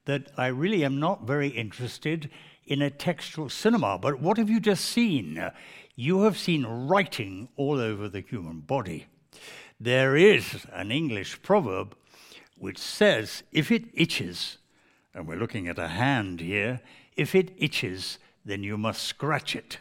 that 0.06 0.32
I 0.38 0.48
really 0.48 0.86
am 0.86 0.98
not 0.98 1.28
very 1.28 1.50
interested 1.50 2.30
in 2.66 2.82
a 2.82 2.90
textual 2.90 3.50
cinema. 3.50 3.98
But 3.98 4.22
what 4.22 4.38
have 4.38 4.50
you 4.50 4.62
just 4.62 4.86
seen? 4.86 5.52
You 5.98 6.22
have 6.22 6.38
seen 6.38 6.66
writing 6.66 7.50
all 7.58 7.78
over 7.82 8.08
the 8.08 8.22
human 8.22 8.62
body. 8.62 9.08
There 9.78 10.16
is 10.16 10.66
an 10.72 10.92
English 10.92 11.42
proverb 11.42 11.94
which 12.58 12.78
says, 12.78 13.44
if 13.52 13.70
it 13.70 13.84
itches, 13.94 14.60
and 15.14 15.28
we're 15.28 15.36
looking 15.36 15.68
at 15.68 15.78
a 15.78 15.90
hand 15.90 16.40
here, 16.40 16.80
if 17.18 17.36
it 17.36 17.52
itches, 17.58 18.18
then 18.46 18.64
you 18.64 18.78
must 18.78 19.04
scratch 19.04 19.58
it. 19.58 19.80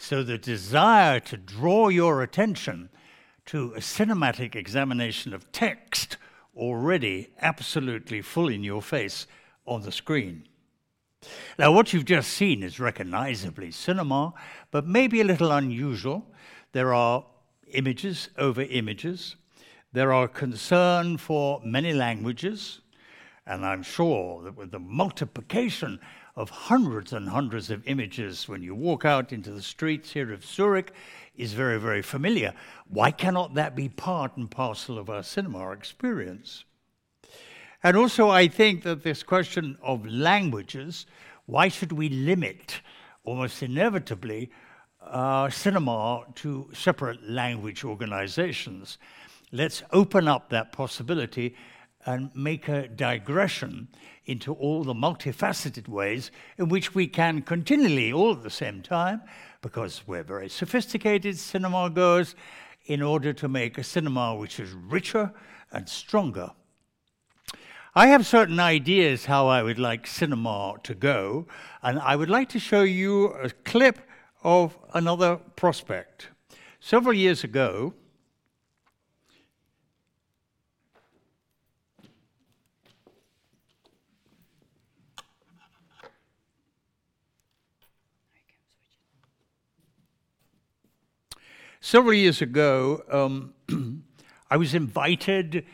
So 0.00 0.22
the 0.22 0.38
desire 0.38 1.18
to 1.20 1.36
draw 1.36 1.88
your 1.88 2.22
attention 2.22 2.88
to 3.46 3.74
a 3.74 3.80
cinematic 3.80 4.54
examination 4.54 5.34
of 5.34 5.50
text 5.50 6.16
already 6.56 7.30
absolutely 7.42 8.22
full 8.22 8.48
in 8.48 8.62
your 8.62 8.80
face 8.80 9.26
on 9.66 9.82
the 9.82 9.90
screen. 9.90 10.44
Now, 11.58 11.72
what 11.72 11.92
you've 11.92 12.04
just 12.04 12.30
seen 12.30 12.62
is 12.62 12.78
recognizably 12.78 13.72
cinema, 13.72 14.34
but 14.70 14.86
maybe 14.86 15.20
a 15.20 15.24
little 15.24 15.50
unusual. 15.50 16.24
There 16.72 16.94
are 16.94 17.26
images 17.72 18.30
over 18.38 18.62
images. 18.62 19.34
There 19.92 20.12
are 20.12 20.28
concern 20.28 21.16
for 21.16 21.60
many 21.64 21.92
languages, 21.92 22.80
and 23.46 23.66
I'm 23.66 23.82
sure 23.82 24.42
that 24.44 24.56
with 24.56 24.70
the 24.70 24.78
multiplication 24.78 25.98
of 26.38 26.50
hundreds 26.50 27.12
and 27.12 27.28
hundreds 27.28 27.68
of 27.68 27.84
images 27.88 28.48
when 28.48 28.62
you 28.62 28.72
walk 28.72 29.04
out 29.04 29.32
into 29.32 29.50
the 29.50 29.60
streets 29.60 30.12
here 30.12 30.32
of 30.32 30.44
Zurich 30.44 30.92
is 31.36 31.52
very, 31.52 31.80
very 31.80 32.00
familiar. 32.00 32.54
Why 32.86 33.10
cannot 33.10 33.54
that 33.54 33.74
be 33.74 33.88
part 33.88 34.36
and 34.36 34.48
parcel 34.48 34.98
of 34.98 35.10
our 35.10 35.24
cinema 35.24 35.72
experience? 35.72 36.64
And 37.82 37.96
also, 37.96 38.30
I 38.30 38.46
think 38.46 38.84
that 38.84 39.02
this 39.02 39.24
question 39.24 39.78
of 39.82 40.06
languages, 40.06 41.06
why 41.46 41.66
should 41.66 41.90
we 41.90 42.08
limit 42.08 42.82
almost 43.24 43.60
inevitably 43.60 44.52
uh, 45.02 45.50
cinema 45.50 46.22
to 46.36 46.70
separate 46.72 47.28
language 47.28 47.82
organizations? 47.82 48.98
Let's 49.50 49.82
open 49.92 50.28
up 50.28 50.50
that 50.50 50.70
possibility 50.70 51.56
and 52.08 52.30
make 52.34 52.68
a 52.68 52.88
digression 52.88 53.86
into 54.24 54.54
all 54.54 54.82
the 54.82 54.94
multifaceted 54.94 55.86
ways 55.88 56.30
in 56.56 56.70
which 56.70 56.94
we 56.94 57.06
can 57.06 57.42
continually, 57.42 58.10
all 58.10 58.32
at 58.32 58.42
the 58.42 58.48
same 58.48 58.80
time, 58.80 59.20
because 59.60 60.02
we're 60.06 60.22
very 60.22 60.48
sophisticated 60.48 61.36
cinema 61.36 61.90
goers, 61.90 62.34
in 62.86 63.02
order 63.02 63.34
to 63.34 63.46
make 63.46 63.76
a 63.76 63.84
cinema 63.84 64.34
which 64.34 64.58
is 64.58 64.72
richer 64.72 65.30
and 65.70 65.86
stronger. 65.86 66.50
I 67.94 68.06
have 68.06 68.26
certain 68.26 68.58
ideas 68.58 69.26
how 69.26 69.46
I 69.46 69.62
would 69.62 69.78
like 69.78 70.06
cinema 70.06 70.76
to 70.84 70.94
go, 70.94 71.46
and 71.82 71.98
I 71.98 72.16
would 72.16 72.30
like 72.30 72.48
to 72.50 72.58
show 72.58 72.84
you 72.84 73.26
a 73.34 73.50
clip 73.50 73.98
of 74.42 74.78
another 74.94 75.36
prospect. 75.56 76.28
Several 76.80 77.12
years 77.12 77.44
ago, 77.44 77.92
Several 91.90 92.12
years 92.12 92.42
ago, 92.42 93.02
um, 93.10 93.54
I 94.50 94.58
was 94.58 94.74
invited 94.74 95.64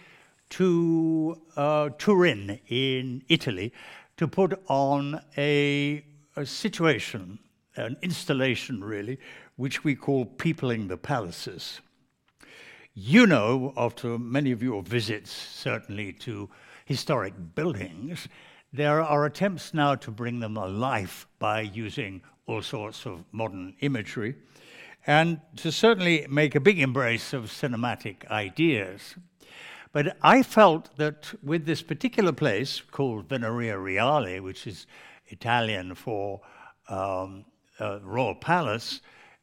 to 0.51 1.43
uh, 1.57 1.89
Turin 1.99 2.61
in 2.69 3.25
Italy 3.29 3.73
to 4.19 4.29
put 4.29 4.63
on 4.69 5.21
a, 5.37 6.05
a 6.37 6.47
situation, 6.47 7.41
an 7.75 7.97
installation 8.01 8.85
really, 8.85 9.19
which 9.57 9.83
we 9.83 9.97
call 9.97 10.25
Peopling 10.25 10.87
the 10.87 10.97
Palaces. 10.97 11.81
You 12.95 13.27
know, 13.27 13.73
after 13.77 14.17
many 14.17 14.53
of 14.53 14.63
your 14.63 14.85
visits, 14.85 15.33
certainly 15.33 16.13
to 16.13 16.49
historic 16.85 17.35
buildings, 17.57 18.29
there 18.73 19.03
are 19.03 19.25
attempts 19.25 19.75
now 19.75 19.97
to 19.97 20.13
bring 20.13 20.39
them 20.39 20.57
alive 20.57 21.27
by 21.41 21.63
using 21.63 22.23
all 22.47 22.63
sorts 22.63 23.05
of 23.05 23.25
modern 23.33 23.75
imagery 23.81 24.37
and 25.07 25.41
to 25.57 25.71
certainly 25.71 26.27
make 26.29 26.55
a 26.55 26.61
big 26.61 26.81
embrace 26.81 27.33
of 27.33 27.45
cinematic 27.45 28.27
ideas. 28.31 29.17
But 29.93 30.17
I 30.23 30.43
felt 30.43 30.97
that 30.97 31.35
with 31.43 31.67
this 31.67 31.83
particular 31.83 32.33
place 32.33 32.81
called 32.91 33.29
Venaria 33.29 33.81
Reale, 33.81 34.43
which 34.43 34.67
is 34.67 34.87
Italian 35.27 35.95
for 35.95 36.41
um, 36.89 37.45
Royal 37.79 38.35
Palace, 38.35 39.01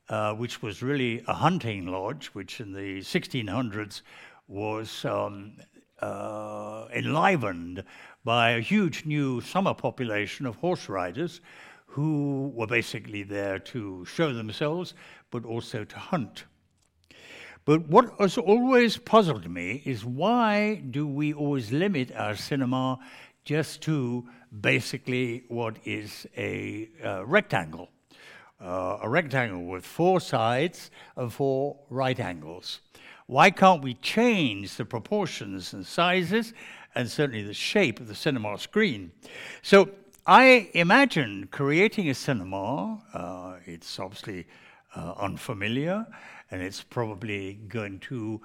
uh, 0.09 0.33
which 0.33 0.61
was 0.61 0.83
really 0.83 1.23
a 1.27 1.33
hunting 1.33 1.87
lodge, 1.87 2.27
which 2.27 2.59
in 2.59 2.73
the 2.73 2.99
1600s 2.99 4.01
was 4.47 5.05
um, 5.05 5.53
uh, 6.01 6.85
enlivened 6.93 7.83
by 8.25 8.51
a 8.51 8.59
huge 8.59 9.05
new 9.05 9.39
summer 9.41 9.73
population 9.73 10.45
of 10.45 10.57
horse 10.57 10.89
riders 10.89 11.39
who 11.91 12.53
were 12.55 12.67
basically 12.67 13.21
there 13.21 13.59
to 13.59 14.05
show 14.05 14.31
themselves, 14.33 14.93
but 15.29 15.43
also 15.43 15.83
to 15.83 15.99
hunt. 15.99 16.45
But 17.65 17.89
what 17.89 18.13
has 18.17 18.37
always 18.37 18.97
puzzled 18.97 19.49
me 19.49 19.81
is 19.85 20.05
why 20.05 20.75
do 20.89 21.05
we 21.05 21.33
always 21.33 21.71
limit 21.71 22.11
our 22.15 22.35
cinema 22.35 22.97
just 23.43 23.81
to 23.81 24.25
basically 24.61 25.43
what 25.49 25.77
is 25.83 26.25
a 26.37 26.89
uh, 27.03 27.25
rectangle? 27.25 27.89
Uh, 28.61 28.99
a 29.01 29.09
rectangle 29.09 29.65
with 29.65 29.85
four 29.85 30.21
sides 30.21 30.91
and 31.17 31.33
four 31.33 31.77
right 31.89 32.19
angles. 32.19 32.79
Why 33.27 33.49
can't 33.49 33.83
we 33.83 33.95
change 33.95 34.75
the 34.75 34.85
proportions 34.85 35.73
and 35.73 35.85
sizes 35.85 36.53
and 36.95 37.09
certainly 37.09 37.43
the 37.43 37.53
shape 37.53 37.99
of 37.99 38.07
the 38.07 38.15
cinema 38.15 38.57
screen? 38.57 39.11
So 39.61 39.89
I 40.27 40.69
imagine 40.75 41.47
creating 41.49 42.07
a 42.09 42.13
cinema, 42.13 43.01
uh, 43.11 43.55
it's 43.65 43.97
obviously 43.99 44.45
uh, 44.95 45.13
unfamiliar, 45.17 46.05
and 46.51 46.61
it's 46.61 46.83
probably 46.83 47.55
going 47.67 47.97
to 48.01 48.39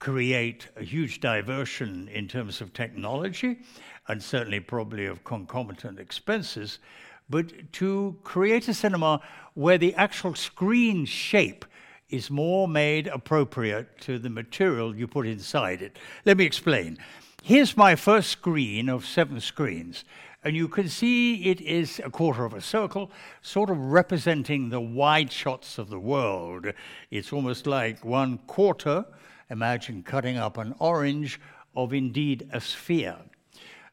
create 0.00 0.66
a 0.76 0.82
huge 0.82 1.20
diversion 1.20 2.08
in 2.08 2.26
terms 2.26 2.60
of 2.60 2.72
technology 2.72 3.60
and 4.08 4.20
certainly 4.20 4.58
probably 4.58 5.06
of 5.06 5.22
concomitant 5.22 6.00
expenses, 6.00 6.80
but 7.28 7.72
to 7.74 8.16
create 8.24 8.66
a 8.66 8.74
cinema 8.74 9.20
where 9.54 9.78
the 9.78 9.94
actual 9.94 10.34
screen 10.34 11.04
shape 11.04 11.64
is 12.08 12.28
more 12.28 12.66
made 12.66 13.06
appropriate 13.06 14.00
to 14.00 14.18
the 14.18 14.30
material 14.30 14.96
you 14.96 15.06
put 15.06 15.28
inside 15.28 15.80
it. 15.80 15.96
Let 16.24 16.38
me 16.38 16.44
explain. 16.44 16.98
Here's 17.42 17.76
my 17.76 17.94
first 17.94 18.30
screen 18.30 18.88
of 18.88 19.06
seven 19.06 19.40
screens. 19.40 20.04
And 20.42 20.56
you 20.56 20.68
can 20.68 20.88
see 20.88 21.50
it 21.50 21.60
is 21.60 22.00
a 22.02 22.08
quarter 22.08 22.46
of 22.46 22.54
a 22.54 22.62
circle, 22.62 23.10
sort 23.42 23.68
of 23.68 23.78
representing 23.78 24.70
the 24.70 24.80
wide 24.80 25.30
shots 25.30 25.76
of 25.76 25.90
the 25.90 25.98
world. 25.98 26.66
It's 27.10 27.32
almost 27.32 27.66
like 27.66 28.04
one 28.04 28.38
quarter, 28.46 29.04
imagine 29.50 30.02
cutting 30.02 30.38
up 30.38 30.56
an 30.56 30.74
orange, 30.78 31.38
of 31.76 31.92
indeed 31.92 32.48
a 32.52 32.60
sphere. 32.60 33.16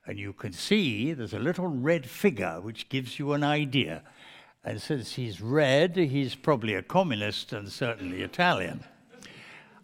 And 0.06 0.18
you 0.18 0.32
can 0.32 0.54
see 0.54 1.12
there's 1.12 1.34
a 1.34 1.40
little 1.40 1.68
red 1.68 2.10
figure 2.10 2.62
which 2.62 2.88
gives 2.88 3.20
you 3.20 3.34
an 3.34 3.44
idea. 3.44 4.04
And 4.64 4.82
since 4.82 5.14
he's 5.14 5.42
red, 5.42 5.98
he's 5.98 6.34
probably 6.34 6.76
a 6.76 6.82
communist 6.82 7.52
and 7.52 7.70
certainly 7.70 8.22
Italian. 8.22 8.86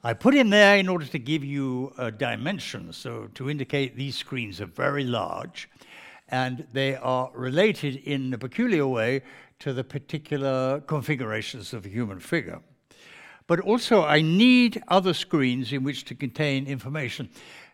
I 0.02 0.14
put 0.14 0.34
him 0.34 0.50
there 0.50 0.78
in 0.78 0.88
order 0.88 1.06
to 1.06 1.20
give 1.20 1.44
you 1.44 1.94
a 1.98 2.10
dimension, 2.10 2.94
so 2.94 3.30
to 3.36 3.50
indicate 3.50 3.96
these 3.96 4.16
screens 4.18 4.62
are 4.62 4.66
very 4.66 5.04
large 5.04 5.70
and 6.34 6.66
they 6.74 6.96
are 6.96 7.30
related 7.36 7.96
in 7.96 8.34
a 8.34 8.38
peculiar 8.40 8.88
way 8.88 9.22
to 9.60 9.72
the 9.72 9.84
particular 9.84 10.82
configurations 10.88 11.74
of 11.74 11.86
a 11.86 11.90
human 11.90 12.20
figure. 12.20 12.60
But 13.46 13.60
also, 13.60 14.04
I 14.04 14.22
need 14.22 14.82
other 14.88 15.14
screens 15.14 15.72
in 15.72 15.84
which 15.84 16.06
to 16.06 16.16
contain 16.16 16.66
information. 16.66 17.30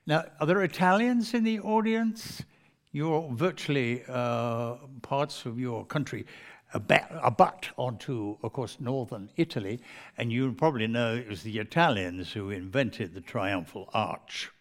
Now, 0.06 0.26
are 0.42 0.46
there 0.46 0.62
Italians 0.62 1.34
in 1.34 1.46
the 1.46 1.62
audience? 1.62 2.44
You're 2.92 3.30
virtually 3.32 4.04
uh, 4.10 4.76
parts 5.04 5.46
of 5.46 5.58
your 5.58 5.86
country 5.86 6.26
abut 6.74 7.70
onto, 7.78 8.36
of 8.44 8.52
course, 8.52 8.76
northern 8.82 9.30
Italy, 9.38 9.80
and 10.18 10.34
you 10.34 10.52
probably 10.52 10.88
know 10.88 11.16
it 11.16 11.30
was 11.30 11.44
the 11.44 11.60
Italians 11.60 12.34
who 12.34 12.50
invented 12.50 13.14
the 13.14 13.22
triumphal 13.22 13.90
arch. 13.94 14.52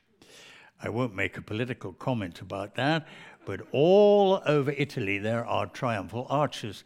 I 0.81 0.89
won't 0.89 1.15
make 1.17 1.37
a 1.37 1.43
political 1.43 1.93
comment 1.93 2.41
about 2.41 2.77
that, 2.77 3.09
but 3.49 3.63
all 3.73 4.43
over 4.45 4.73
Italy 4.73 5.17
there 5.17 5.43
are 5.47 5.65
triumphal 5.65 6.27
arches. 6.29 6.85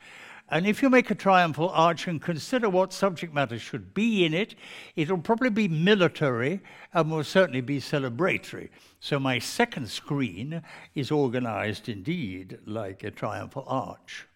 And 0.49 0.65
if 0.65 0.81
you 0.81 0.89
make 0.89 1.11
a 1.11 1.15
triumphal 1.17 1.71
arch 1.71 2.07
and 2.07 2.23
consider 2.23 2.71
what 2.71 2.93
subject 2.93 3.35
matter 3.35 3.59
should 3.59 3.93
be 3.95 4.25
in 4.25 4.33
it, 4.33 4.55
it'll 4.95 5.19
probably 5.19 5.51
be 5.51 5.67
military 5.67 6.61
and 6.95 7.11
will 7.11 7.25
certainly 7.25 7.63
be 7.63 7.81
celebratory. 7.81 8.69
So 9.01 9.19
my 9.19 9.41
second 9.41 9.89
screen 9.89 10.63
is 10.95 11.11
organized 11.11 11.89
indeed 11.89 12.61
like 12.65 13.03
a 13.03 13.11
triumphal 13.11 13.65
arch. 13.67 14.29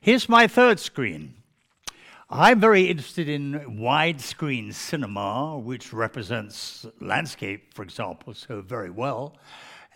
Here's 0.00 0.28
my 0.28 0.46
third 0.46 0.78
screen. 0.78 1.34
I'm 2.30 2.60
very 2.60 2.84
interested 2.84 3.28
in 3.28 3.80
widescreen 3.80 4.72
cinema, 4.72 5.58
which 5.58 5.92
represents 5.92 6.86
landscape, 7.00 7.74
for 7.74 7.82
example, 7.82 8.32
so 8.34 8.60
very 8.60 8.90
well. 8.90 9.34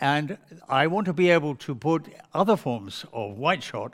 And 0.03 0.37
I 0.69 0.88
want 0.88 1.07
to 1.07 1.12
be 1.12 1.31
able 1.31 1.55
to 1.55 1.77
put 1.77 2.12
other 2.35 2.57
forms 2.57 3.07
of 3.12 3.38
white 3.38 3.62
shot 3.62 3.93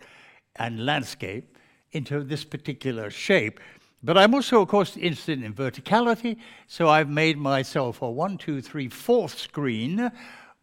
and 0.57 0.87
landscape 0.87 1.59
into 1.93 2.25
this 2.25 2.45
particular 2.45 3.11
shape. 3.11 3.61
But 4.03 4.17
I'm 4.17 4.35
also, 4.35 4.63
of 4.63 4.69
course, 4.69 4.97
interested 4.97 5.45
in 5.45 5.53
verticality, 5.53 6.39
so 6.67 6.89
I've 6.89 7.11
made 7.11 7.37
myself 7.37 8.01
a 8.01 8.11
one, 8.11 8.39
two, 8.39 8.63
three, 8.63 8.89
fourth 8.89 9.39
screen, 9.39 10.11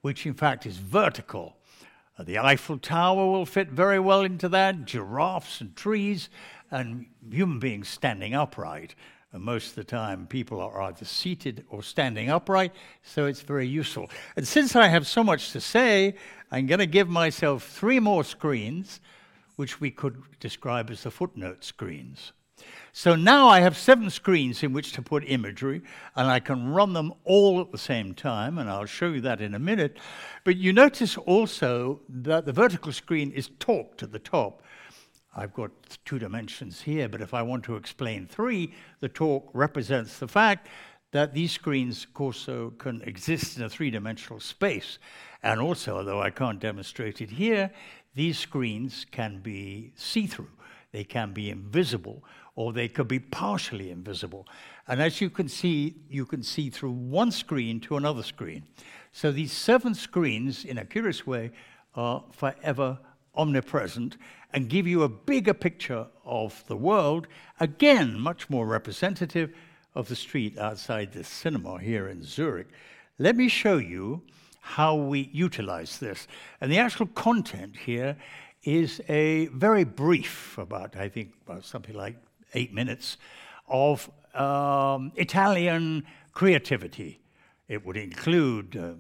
which 0.02 0.26
in 0.26 0.34
fact 0.34 0.66
is 0.66 0.78
vertical. 0.78 1.58
The 2.18 2.40
Eiffel 2.40 2.80
Tower 2.80 3.30
will 3.30 3.46
fit 3.46 3.70
very 3.70 4.00
well 4.00 4.22
into 4.22 4.50
that, 4.50 4.86
giraffes 4.86 5.62
and 5.62 5.76
trees, 5.76 6.28
and 6.72 7.06
human 7.30 7.60
beings 7.60 7.88
standing 7.88 8.34
upright. 8.34 8.96
And 9.36 9.44
most 9.44 9.72
of 9.72 9.76
the 9.76 9.84
time, 9.84 10.28
people 10.28 10.62
are 10.62 10.82
either 10.84 11.04
seated 11.04 11.66
or 11.70 11.84
standing 11.84 12.30
upright, 12.30 12.74
so 13.04 13.26
it's 13.26 13.42
very 13.42 13.68
useful. 13.68 14.10
And 14.38 14.48
since 14.48 14.78
I 14.78 14.88
have 14.88 15.06
so 15.06 15.26
much 15.26 15.52
to 15.52 15.60
say, 15.60 16.16
I'm 16.52 16.68
going 16.68 16.80
to 16.80 16.86
give 16.86 17.10
myself 17.10 17.68
three 17.68 18.00
more 18.00 18.24
screens, 18.24 19.02
which 19.58 19.82
we 19.82 19.92
could 19.92 20.24
describe 20.40 20.90
as 20.90 21.04
the 21.04 21.12
footnote 21.12 21.66
screens. 21.66 22.32
So 22.94 23.18
now 23.18 23.50
I 23.50 23.60
have 23.60 23.78
seven 23.78 24.10
screens 24.10 24.64
in 24.64 24.72
which 24.72 24.94
to 24.94 25.02
put 25.02 25.26
imagery, 25.28 25.82
and 26.16 26.28
I 26.28 26.40
can 26.40 26.70
run 26.70 26.94
them 26.94 27.12
all 27.26 27.60
at 27.60 27.74
the 27.74 27.78
same 27.78 28.14
time, 28.14 28.58
and 28.58 28.70
I'll 28.70 28.86
show 28.86 29.10
you 29.10 29.20
that 29.20 29.42
in 29.42 29.54
a 29.54 29.60
minute. 29.60 29.98
But 30.46 30.56
you 30.56 30.72
notice 30.72 31.18
also 31.18 32.00
that 32.08 32.46
the 32.46 32.54
vertical 32.54 32.94
screen 32.94 33.32
is 33.32 33.50
talked 33.60 34.02
at 34.02 34.14
the 34.14 34.20
top. 34.20 34.64
I've 35.36 35.54
got 35.54 35.72
two 36.06 36.18
dimensions 36.18 36.82
here, 36.82 37.10
but 37.10 37.22
if 37.22 37.34
I 37.34 37.42
want 37.42 37.66
to 37.66 37.76
explain 37.76 38.26
three, 38.26 38.74
the 39.02 39.10
talk 39.10 39.50
represents 39.54 40.18
the 40.18 40.28
fact 40.30 40.68
that 41.12 41.34
these 41.34 41.52
screens 41.52 42.08
also 42.16 42.72
can 42.78 43.02
exist 43.02 43.58
in 43.58 43.64
a 43.64 43.70
three-dimensional 43.70 44.40
space. 44.40 44.98
And 45.44 45.60
also, 45.60 45.98
although 45.98 46.22
I 46.22 46.30
can't 46.30 46.60
demonstrate 46.60 47.22
it 47.22 47.30
here, 47.30 47.72
these 48.16 48.40
screens 48.40 49.06
can 49.12 49.40
be 49.40 49.92
see-through. 49.96 50.50
They 50.92 51.04
can 51.04 51.34
be 51.34 51.50
invisible, 51.50 52.24
or 52.56 52.72
they 52.72 52.88
could 52.88 53.10
be 53.10 53.20
partially 53.20 53.92
invisible. 53.92 54.48
And 54.88 55.02
as 55.02 55.20
you 55.20 55.30
can 55.30 55.50
see, 55.50 55.96
you 56.10 56.26
can 56.26 56.44
see 56.44 56.70
through 56.70 56.92
one 56.92 57.32
screen 57.32 57.82
to 57.82 57.98
another 57.98 58.24
screen. 58.24 58.64
So 59.12 59.32
these 59.32 59.52
seven 59.52 59.94
screens, 59.94 60.64
in 60.64 60.78
a 60.78 60.86
curious 60.86 61.28
way, 61.28 61.52
are 61.96 62.24
forever 62.32 63.00
omnipresent 63.36 64.18
and 64.56 64.70
give 64.70 64.88
you 64.88 65.04
a 65.04 65.10
bigger 65.10 65.54
picture 65.54 66.08
of 66.24 66.64
the 66.68 66.78
world, 66.78 67.28
again, 67.60 68.18
much 68.18 68.50
more 68.50 68.66
representative 68.66 69.54
of 69.94 70.08
the 70.08 70.16
street 70.16 70.58
outside 70.58 71.12
the 71.12 71.26
cinema 71.26 71.78
here 71.78 72.08
in 72.08 72.24
Zurich. 72.24 72.70
Let 73.20 73.36
me 73.36 73.50
show 73.50 73.78
you 73.78 74.22
how 74.62 74.96
we 74.96 75.30
utilize 75.34 76.00
this. 76.00 76.26
And 76.62 76.72
the 76.72 76.78
actual 76.78 77.08
content 77.08 77.76
here 77.76 78.16
is 78.64 79.02
a 79.10 79.48
very 79.48 79.84
brief, 79.84 80.58
about, 80.58 80.96
I 80.96 81.10
think, 81.10 81.34
about 81.46 81.66
something 81.66 81.94
like 81.94 82.16
eight 82.54 82.74
minutes, 82.74 83.18
of 83.68 84.10
um, 84.34 85.12
Italian 85.18 86.06
creativity. 86.32 87.20
It 87.68 87.86
would 87.86 87.98
include 87.98 88.78
uh, 88.78 88.94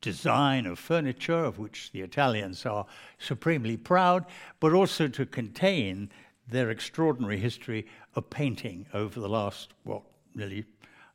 design 0.00 0.66
of 0.66 0.78
furniture, 0.78 1.44
of 1.44 1.58
which 1.58 1.90
the 1.92 2.00
Italians 2.00 2.64
are 2.66 2.86
supremely 3.18 3.76
proud, 3.76 4.24
but 4.58 4.72
also 4.72 5.08
to 5.08 5.26
contain 5.26 6.10
their 6.48 6.70
extraordinary 6.70 7.38
history 7.38 7.86
of 8.14 8.28
painting 8.30 8.86
over 8.92 9.20
the 9.20 9.28
last, 9.28 9.74
what, 9.84 10.02
nearly, 10.34 10.64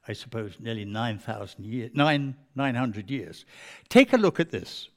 I 0.08 0.14
suppose, 0.14 0.56
nearly 0.60 0.86
9,000 0.86 1.66
years, 1.66 1.92
9, 1.94 2.36
900 2.56 3.12
years. 3.12 3.46
Take 3.90 4.14
a 4.14 4.18
look 4.18 4.40
at 4.40 4.52
this. 4.52 4.90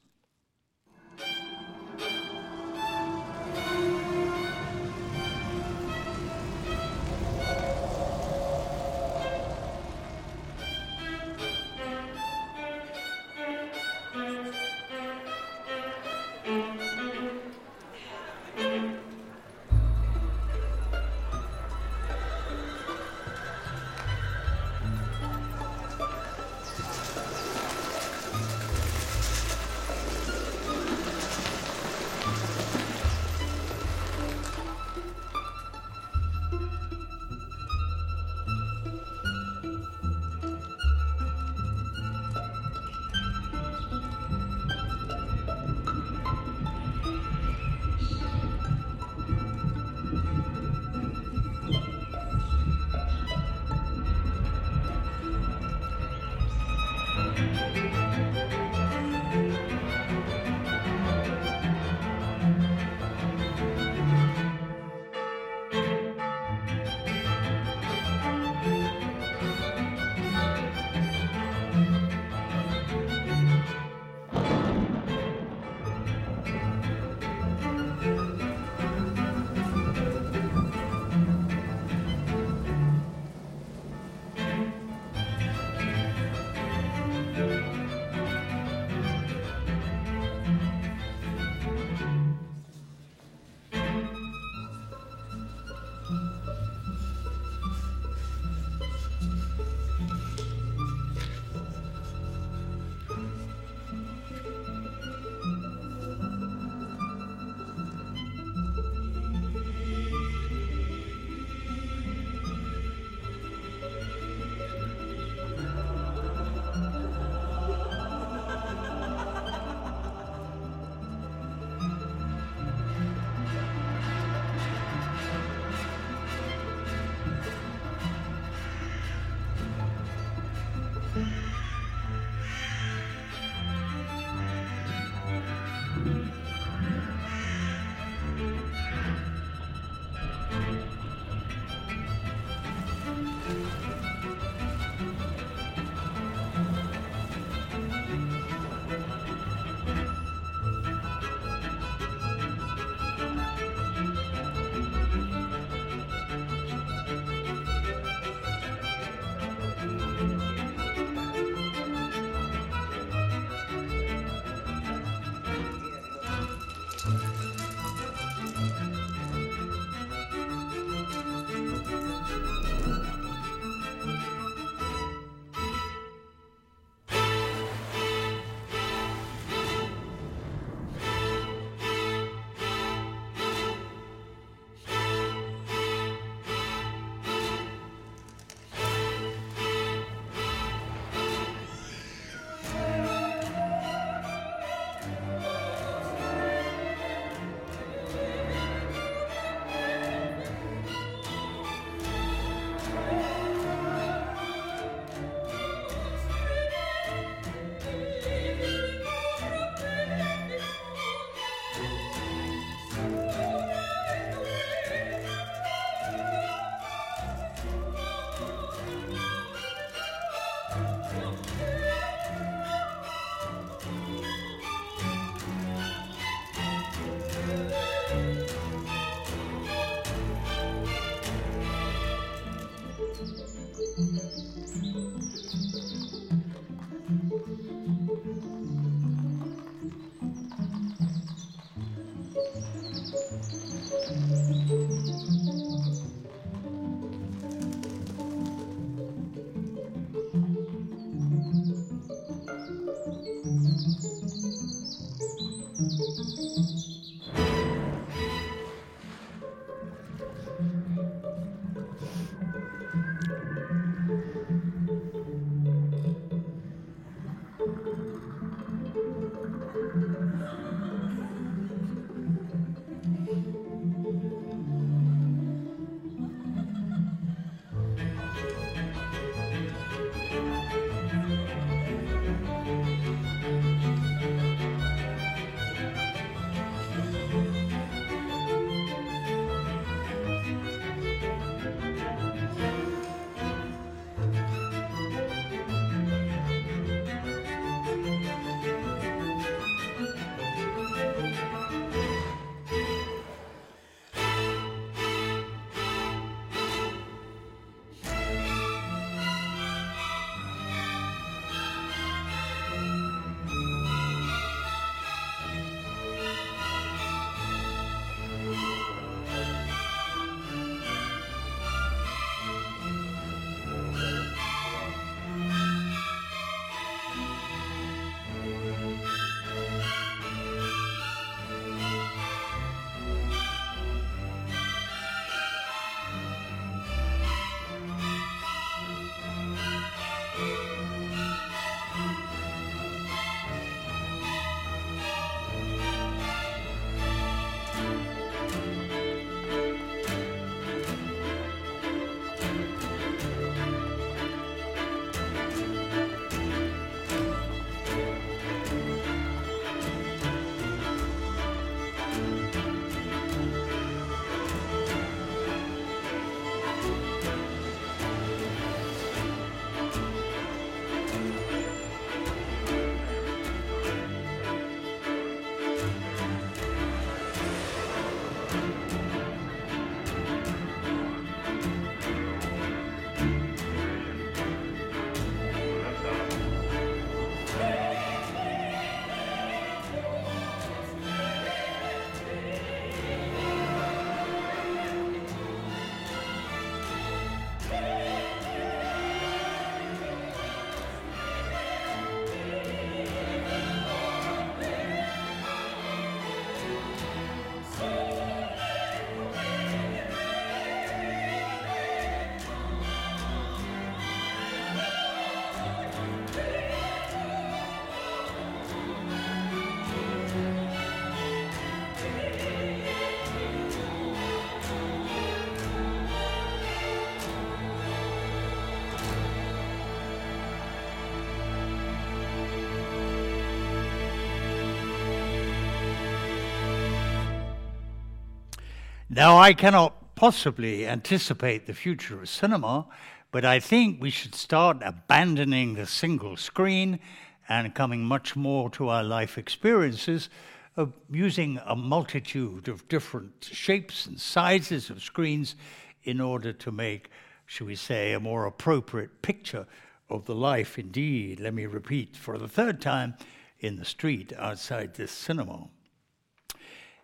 Now, 439.19 439.37
I 439.37 439.53
cannot 439.53 440.15
possibly 440.15 440.87
anticipate 440.87 441.67
the 441.67 441.75
future 441.75 442.23
of 442.23 442.29
cinema, 442.29 442.87
but 443.33 443.45
I 443.45 443.59
think 443.59 444.01
we 444.01 444.11
should 444.11 444.37
start 444.37 444.77
abandoning 444.81 445.75
the 445.75 445.87
single 445.87 446.37
screen 446.37 447.01
and 447.49 447.75
coming 447.75 448.05
much 448.05 448.37
more 448.37 448.71
to 448.71 448.91
our 448.91 449.03
life 449.03 449.37
experiences 449.37 450.29
of 450.77 450.93
using 451.11 451.59
a 451.67 451.75
multitude 451.75 452.69
of 452.69 452.87
different 452.87 453.49
shapes 453.51 454.07
and 454.07 454.21
sizes 454.21 454.89
of 454.89 455.03
screens 455.03 455.57
in 456.05 456.21
order 456.21 456.53
to 456.53 456.71
make, 456.71 457.11
shall 457.45 457.67
we 457.67 457.75
say, 457.75 458.13
a 458.13 458.21
more 458.21 458.47
appropriate 458.47 459.21
picture 459.21 459.67
of 460.09 460.27
the 460.27 460.35
life 460.37 460.79
indeed, 460.79 461.41
let 461.41 461.55
me 461.55 461.67
repeat 461.67 462.17
for 462.17 462.39
the 462.39 462.47
third 462.47 462.81
time, 462.81 463.15
in 463.59 463.75
the 463.75 463.85
street 463.85 464.33
outside 464.39 464.95
this 464.95 465.11
cinema. 465.11 465.67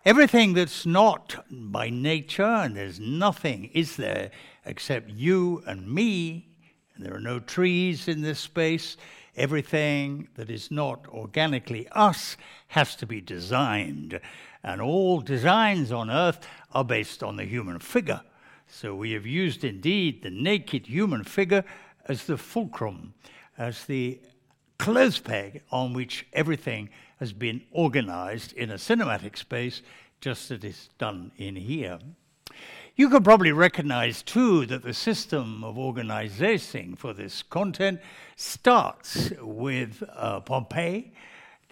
Everything 0.05 0.53
that's 0.53 0.85
not 0.85 1.43
by 1.49 1.89
nature, 1.89 2.43
and 2.43 2.77
there's 2.77 2.99
nothing, 2.99 3.71
is 3.73 3.95
there, 3.95 4.29
except 4.63 5.09
you 5.09 5.63
and 5.65 5.91
me, 5.91 6.47
and 6.93 7.03
there 7.03 7.15
are 7.15 7.19
no 7.19 7.39
trees 7.39 8.07
in 8.07 8.21
this 8.21 8.39
space. 8.39 8.97
Everything 9.35 10.27
that 10.35 10.51
is 10.51 10.69
not 10.69 11.07
organically 11.07 11.87
us 11.89 12.37
has 12.67 12.95
to 12.97 13.07
be 13.07 13.19
designed. 13.19 14.19
And 14.63 14.79
all 14.79 15.21
designs 15.21 15.91
on 15.91 16.11
earth 16.11 16.47
are 16.71 16.85
based 16.85 17.23
on 17.23 17.37
the 17.37 17.45
human 17.45 17.79
figure. 17.79 18.21
So 18.67 18.93
we 18.93 19.13
have 19.13 19.25
used 19.25 19.63
indeed 19.63 20.21
the 20.21 20.29
naked 20.29 20.85
human 20.85 21.23
figure 21.23 21.65
as 22.05 22.25
the 22.25 22.37
fulcrum, 22.37 23.15
as 23.57 23.85
the 23.85 24.21
clothes 24.77 25.17
peg 25.17 25.63
on 25.71 25.93
which 25.93 26.27
everything 26.31 26.89
has 27.19 27.33
been 27.33 27.61
organized 27.71 28.53
in 28.53 28.71
a 28.71 28.75
cinematic 28.75 29.37
space, 29.37 29.81
just 30.21 30.51
as 30.51 30.63
it's 30.63 30.89
done 30.97 31.31
in 31.37 31.55
here. 31.55 31.99
You 32.95 33.09
can 33.09 33.23
probably 33.23 33.51
recognize 33.51 34.23
too 34.23 34.65
that 34.67 34.83
the 34.83 34.93
system 34.93 35.63
of 35.63 35.77
organizing 35.77 36.95
for 36.95 37.13
this 37.13 37.43
content 37.43 37.99
starts 38.37 39.31
with 39.41 40.01
uh, 40.15 40.39
Pompeii, 40.39 41.11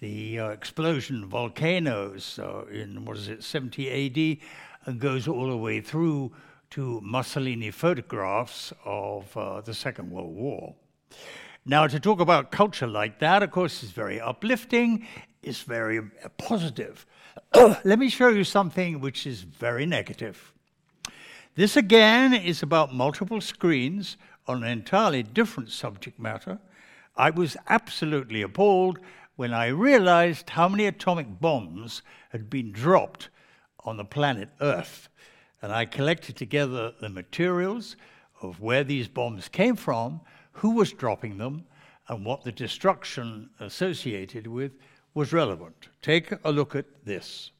the 0.00 0.38
uh, 0.38 0.48
explosion 0.48 1.24
volcanoes 1.26 2.38
uh, 2.38 2.66
in, 2.66 3.06
what 3.06 3.16
is 3.16 3.28
it, 3.28 3.42
70 3.42 3.88
AD, 3.90 4.38
and 4.86 5.00
goes 5.00 5.26
all 5.26 5.48
the 5.48 5.56
way 5.56 5.80
through 5.80 6.30
to 6.70 7.00
Mussolini 7.02 7.70
photographs 7.70 8.72
of 8.84 9.34
uh, 9.36 9.62
the 9.62 9.72
Second 9.72 10.10
World 10.10 10.34
War. 10.34 10.74
Now, 11.66 11.86
to 11.86 11.98
talk 11.98 12.20
about 12.20 12.50
culture 12.50 12.86
like 12.86 13.20
that, 13.20 13.42
of 13.42 13.50
course, 13.50 13.82
is 13.82 13.90
very 13.90 14.20
uplifting, 14.20 15.06
it's 15.42 15.62
very 15.62 15.98
positive. 16.36 17.06
Let 17.54 17.98
me 17.98 18.10
show 18.10 18.28
you 18.28 18.44
something 18.44 19.00
which 19.00 19.26
is 19.26 19.40
very 19.40 19.86
negative. 19.86 20.52
This 21.54 21.74
again 21.74 22.34
is 22.34 22.62
about 22.62 22.94
multiple 22.94 23.40
screens 23.40 24.18
on 24.46 24.62
an 24.62 24.68
entirely 24.68 25.22
different 25.22 25.70
subject 25.70 26.18
matter. 26.18 26.58
I 27.16 27.30
was 27.30 27.56
absolutely 27.68 28.42
appalled 28.42 28.98
when 29.36 29.54
I 29.54 29.68
realized 29.68 30.50
how 30.50 30.68
many 30.68 30.84
atomic 30.84 31.40
bombs 31.40 32.02
had 32.28 32.50
been 32.50 32.72
dropped 32.72 33.30
on 33.84 33.96
the 33.96 34.04
planet 34.04 34.50
Earth. 34.60 35.08
And 35.62 35.72
I 35.72 35.86
collected 35.86 36.36
together 36.36 36.92
the 37.00 37.08
materials 37.08 37.96
of 38.42 38.60
where 38.60 38.84
these 38.84 39.08
bombs 39.08 39.48
came 39.48 39.76
from, 39.76 40.20
who 40.54 40.70
was 40.70 40.92
dropping 40.92 41.38
them, 41.38 41.64
and 42.08 42.24
what 42.24 42.44
the 42.44 42.52
destruction 42.52 43.50
associated 43.60 44.46
with 44.46 44.72
was 45.14 45.32
relevant. 45.32 45.88
Take 46.02 46.32
a 46.44 46.50
look 46.50 46.74
at 46.74 46.86
this. 47.04 47.52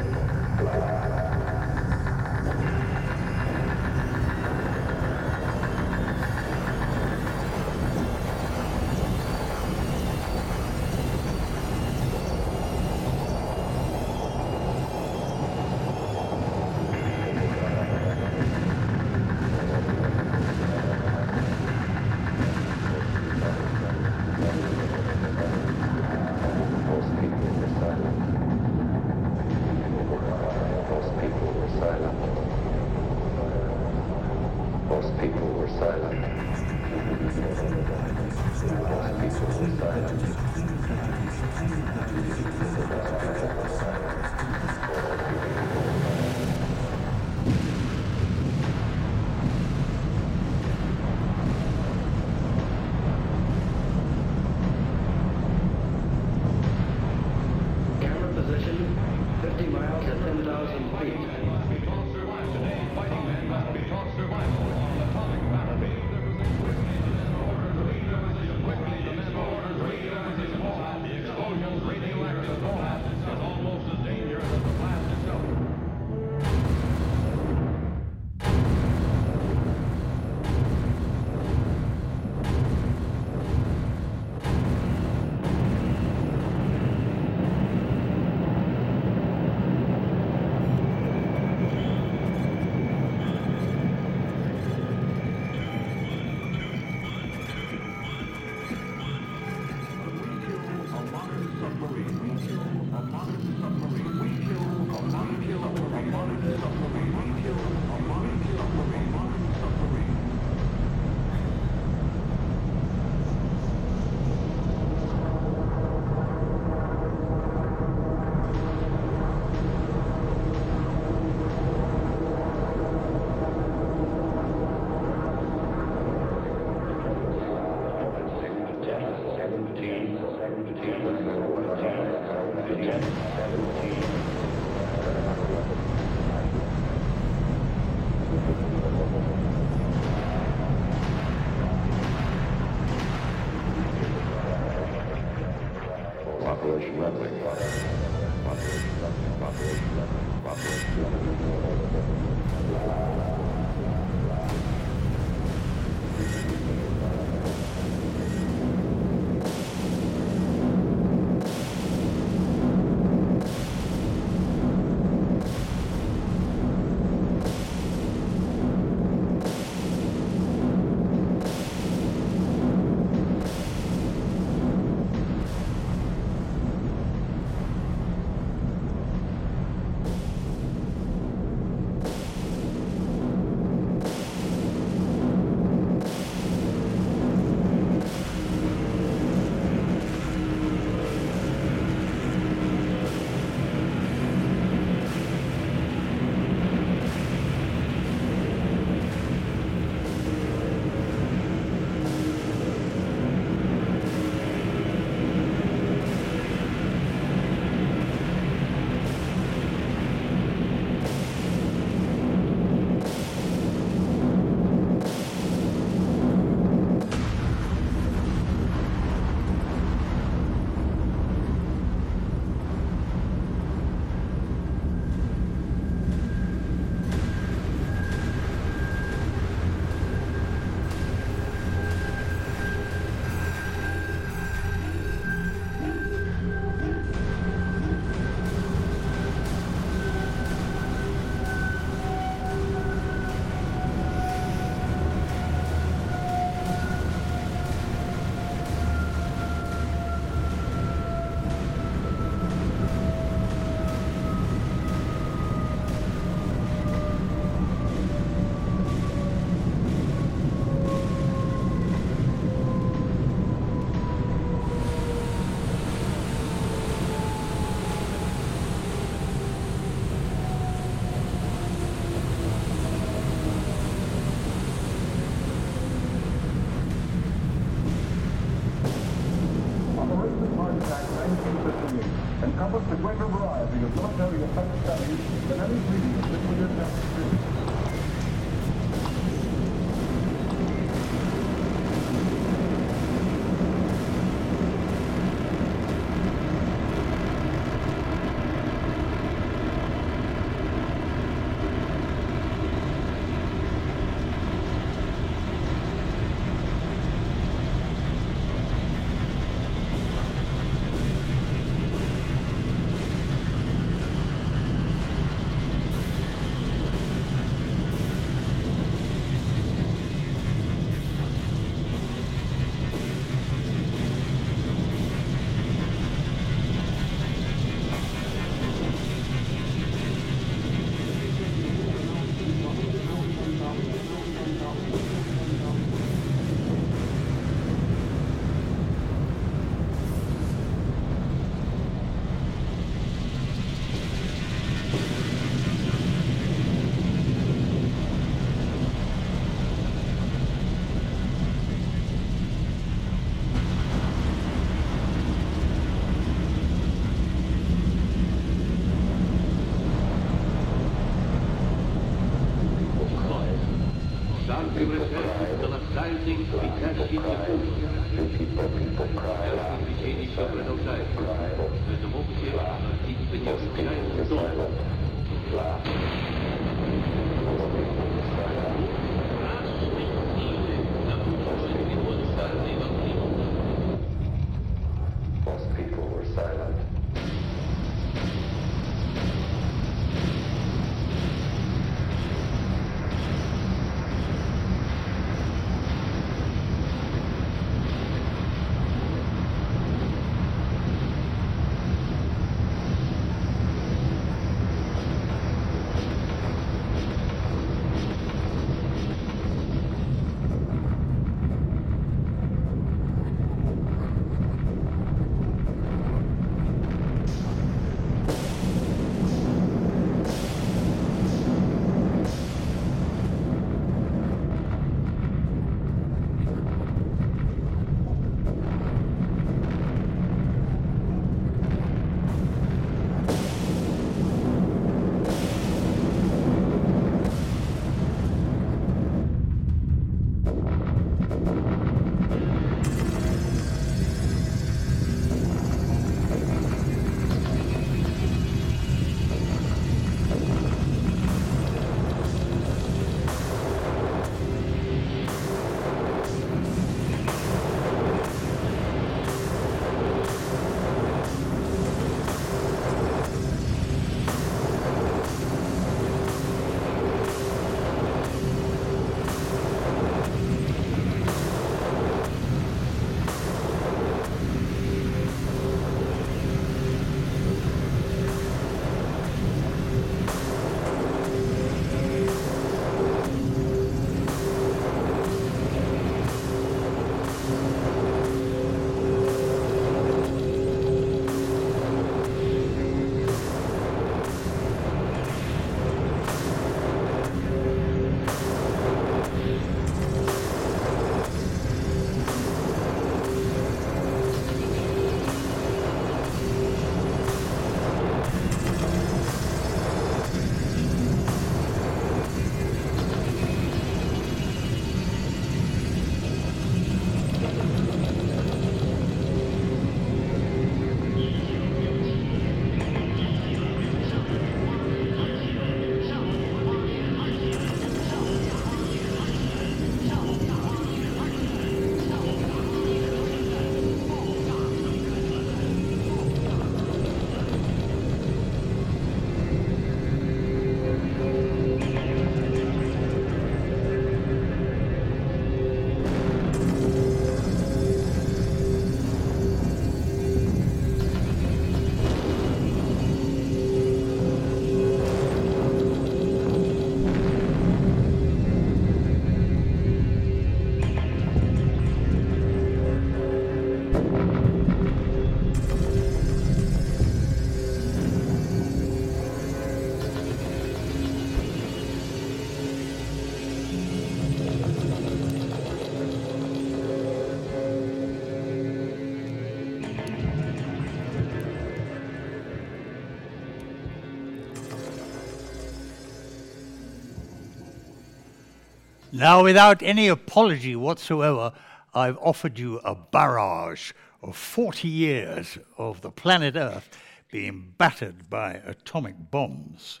Now, 589.14 589.44
without 589.44 589.80
any 589.80 590.08
apology 590.08 590.74
whatsoever, 590.74 591.52
I've 591.94 592.18
offered 592.18 592.58
you 592.58 592.80
a 592.80 592.96
barrage 592.96 593.92
of 594.20 594.36
40 594.36 594.88
years 594.88 595.56
of 595.78 596.00
the 596.00 596.10
planet 596.10 596.56
Earth 596.56 596.88
being 597.30 597.74
battered 597.78 598.28
by 598.28 598.54
atomic 598.66 599.30
bombs. 599.30 600.00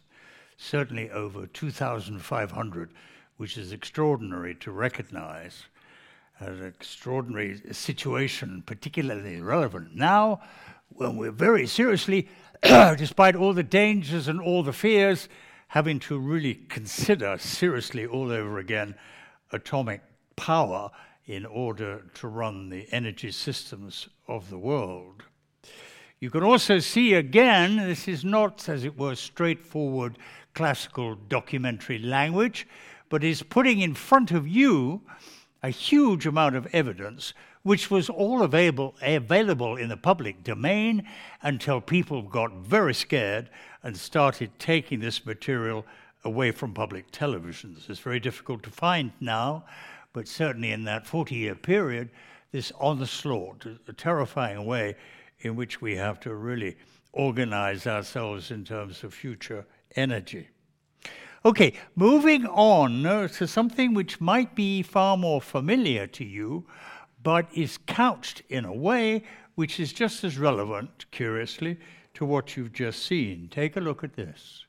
Certainly 0.56 1.12
over 1.12 1.46
2,500, 1.46 2.90
which 3.36 3.56
is 3.56 3.70
extraordinary 3.70 4.56
to 4.56 4.72
recognize 4.72 5.66
as 6.40 6.58
an 6.58 6.66
extraordinary 6.66 7.60
situation, 7.70 8.64
particularly 8.66 9.40
relevant 9.40 9.94
now 9.94 10.40
when 10.88 11.16
we're 11.16 11.30
very 11.30 11.68
seriously, 11.68 12.26
despite 12.62 13.36
all 13.36 13.52
the 13.52 13.62
dangers 13.62 14.26
and 14.26 14.40
all 14.40 14.64
the 14.64 14.72
fears, 14.72 15.28
having 15.74 15.98
to 15.98 16.16
really 16.16 16.54
consider 16.54 17.36
seriously 17.36 18.06
all 18.06 18.30
over 18.30 18.58
again 18.58 18.94
atomic 19.50 20.00
power 20.36 20.88
in 21.26 21.44
order 21.44 22.04
to 22.14 22.28
run 22.28 22.68
the 22.68 22.86
energy 22.92 23.32
systems 23.32 24.08
of 24.28 24.50
the 24.50 24.58
world. 24.58 25.24
You 26.20 26.30
can 26.30 26.44
also 26.44 26.78
see 26.78 27.14
again, 27.14 27.76
this 27.76 28.06
is 28.06 28.24
not, 28.24 28.68
as 28.68 28.84
it 28.84 28.96
were, 28.96 29.16
straightforward 29.16 30.16
classical 30.54 31.16
documentary 31.16 31.98
language, 31.98 32.68
but 33.08 33.24
is 33.24 33.42
putting 33.42 33.80
in 33.80 33.94
front 33.94 34.30
of 34.30 34.46
you 34.46 35.02
a 35.60 35.70
huge 35.70 36.24
amount 36.24 36.54
of 36.54 36.68
evidence 36.72 37.34
which 37.64 37.90
was 37.90 38.08
all 38.10 38.42
available, 38.42 38.94
available 39.02 39.74
in 39.74 39.88
the 39.88 39.96
public 39.96 40.44
domain 40.44 41.02
until 41.42 41.80
people 41.80 42.22
got 42.22 42.52
very 42.58 42.94
scared 42.94 43.50
and 43.84 43.96
started 43.96 44.50
taking 44.58 44.98
this 44.98 45.24
material 45.24 45.84
away 46.24 46.50
from 46.50 46.72
public 46.72 47.12
televisions. 47.12 47.88
It's 47.88 48.00
very 48.00 48.18
difficult 48.18 48.62
to 48.64 48.70
find 48.70 49.12
now, 49.20 49.66
but 50.14 50.26
certainly 50.26 50.72
in 50.72 50.84
that 50.84 51.06
40 51.06 51.34
year 51.34 51.54
period, 51.54 52.10
this 52.50 52.72
onslaught, 52.80 53.66
a 53.86 53.92
terrifying 53.92 54.64
way 54.64 54.96
in 55.40 55.54
which 55.54 55.82
we 55.82 55.96
have 55.96 56.18
to 56.20 56.34
really 56.34 56.76
organize 57.12 57.86
ourselves 57.86 58.50
in 58.50 58.64
terms 58.64 59.04
of 59.04 59.12
future 59.12 59.66
energy. 59.96 60.48
Okay, 61.44 61.74
moving 61.94 62.46
on 62.46 63.04
uh, 63.04 63.28
to 63.28 63.46
something 63.46 63.92
which 63.92 64.18
might 64.18 64.54
be 64.54 64.82
far 64.82 65.18
more 65.18 65.42
familiar 65.42 66.06
to 66.06 66.24
you, 66.24 66.64
but 67.22 67.46
is 67.52 67.78
couched 67.86 68.42
in 68.48 68.64
a 68.64 68.72
way 68.72 69.24
which 69.54 69.78
is 69.78 69.92
just 69.92 70.24
as 70.24 70.38
relevant, 70.38 71.04
curiously, 71.10 71.78
to 72.14 72.24
what 72.24 72.56
you've 72.56 72.72
just 72.72 73.04
seen. 73.04 73.48
Take 73.50 73.76
a 73.76 73.80
look 73.80 74.04
at 74.04 74.14
this. 74.14 74.66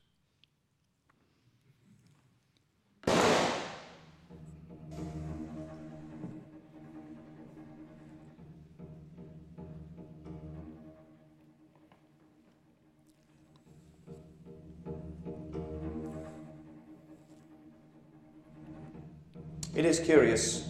It 19.76 19.84
is 19.84 20.00
curious, 20.00 20.70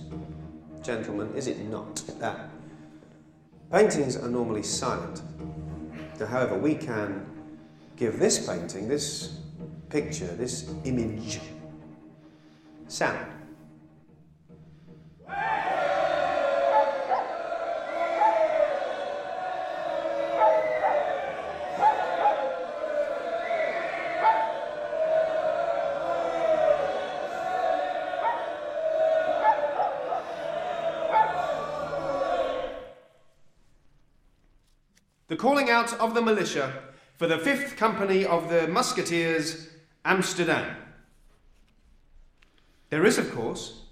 gentlemen, 0.83 1.31
is 1.35 1.45
it 1.45 1.59
not, 1.69 1.95
that 2.19 2.49
paintings 3.71 4.17
are 4.17 4.27
normally 4.27 4.63
silent. 4.63 5.21
However, 6.19 6.57
we 6.57 6.75
can 6.75 7.25
give 7.95 8.19
this 8.19 8.47
painting, 8.47 8.87
this 8.87 9.39
picture, 9.89 10.27
this 10.27 10.69
image, 10.83 11.39
sound. 12.87 13.34
Calling 35.45 35.69
out 35.69 35.93
of 35.99 36.15
the 36.15 36.21
militia 36.23 36.73
for 37.17 37.27
the 37.27 37.37
5th 37.37 37.77
Company 37.77 38.25
of 38.25 38.49
the 38.49 38.67
Musketeers, 38.67 39.69
Amsterdam. 40.03 40.75
There 42.89 43.05
is, 43.05 43.19
of 43.19 43.31
course, 43.31 43.83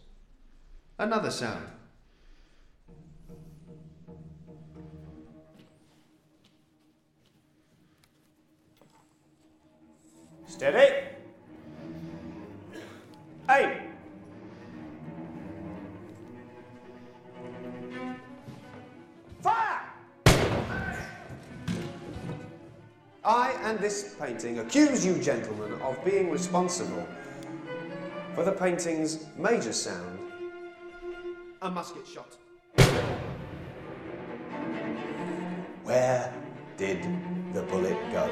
another 0.97 1.29
sound. 1.29 1.67
Steady. 10.47 11.05
Aim. 13.47 13.82
I 23.25 23.51
and 23.63 23.79
this 23.79 24.15
painting 24.19 24.59
accuse 24.59 25.05
you, 25.05 25.17
gentlemen, 25.17 25.73
of 25.81 26.03
being 26.03 26.29
responsible 26.29 27.07
for 28.35 28.43
the 28.43 28.51
painting's 28.51 29.25
major 29.37 29.71
sound 29.71 30.19
a 31.61 31.71
musket 31.71 32.05
shot. 32.05 32.35
Where 35.83 36.33
did 36.75 37.01
the 37.53 37.61
bullet 37.63 37.97
go? 38.11 38.29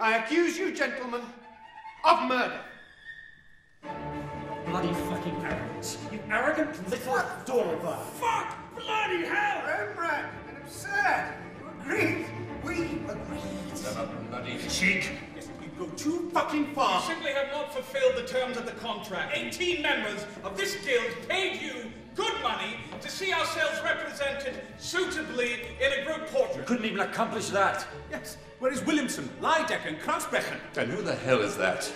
I 0.00 0.16
accuse 0.16 0.56
you, 0.56 0.74
gentlemen, 0.74 1.20
of 2.04 2.28
murder. 2.28 2.60
Bloody 4.64 4.94
fucking 4.94 5.36
arrogance. 5.44 5.98
You 6.10 6.20
arrogant 6.30 6.90
little 6.90 7.22
dauber. 7.44 7.98
Fuck! 8.18 8.56
Bloody 8.74 9.26
hell! 9.26 9.66
Rembrandt, 9.66 10.32
and 10.48 10.56
absurd. 10.58 11.34
You 11.58 11.80
agreed. 11.82 12.37
We 12.64 12.74
agreed. 12.74 13.76
Then 13.76 13.96
a 13.96 14.06
bloody 14.30 14.58
cheek. 14.68 15.10
You 15.36 15.68
go 15.78 15.86
too 15.94 16.30
fucking 16.32 16.74
far. 16.74 17.00
You 17.00 17.06
simply 17.14 17.32
have 17.32 17.50
not 17.52 17.72
fulfilled 17.72 18.16
the 18.16 18.26
terms 18.26 18.56
of 18.56 18.66
the 18.66 18.72
contract. 18.72 19.36
18 19.36 19.82
members 19.82 20.26
of 20.44 20.56
this 20.56 20.76
guild 20.84 21.06
paid 21.28 21.60
you 21.60 21.90
good 22.14 22.34
money 22.42 22.74
to 23.00 23.08
see 23.08 23.32
ourselves 23.32 23.80
represented 23.84 24.60
suitably 24.78 25.66
in 25.80 26.00
a 26.00 26.04
group 26.04 26.26
portrait. 26.28 26.56
You 26.56 26.64
Couldn't 26.64 26.84
even 26.86 27.00
accomplish 27.00 27.48
that. 27.50 27.86
Yes. 28.10 28.36
Where 28.58 28.72
is 28.72 28.84
Williamson, 28.84 29.30
Lydeck, 29.40 29.86
and 29.86 29.98
Krausbrechen? 30.00 30.58
And 30.76 30.90
who 30.90 31.00
the 31.02 31.14
hell 31.14 31.40
is 31.40 31.56
that? 31.58 31.90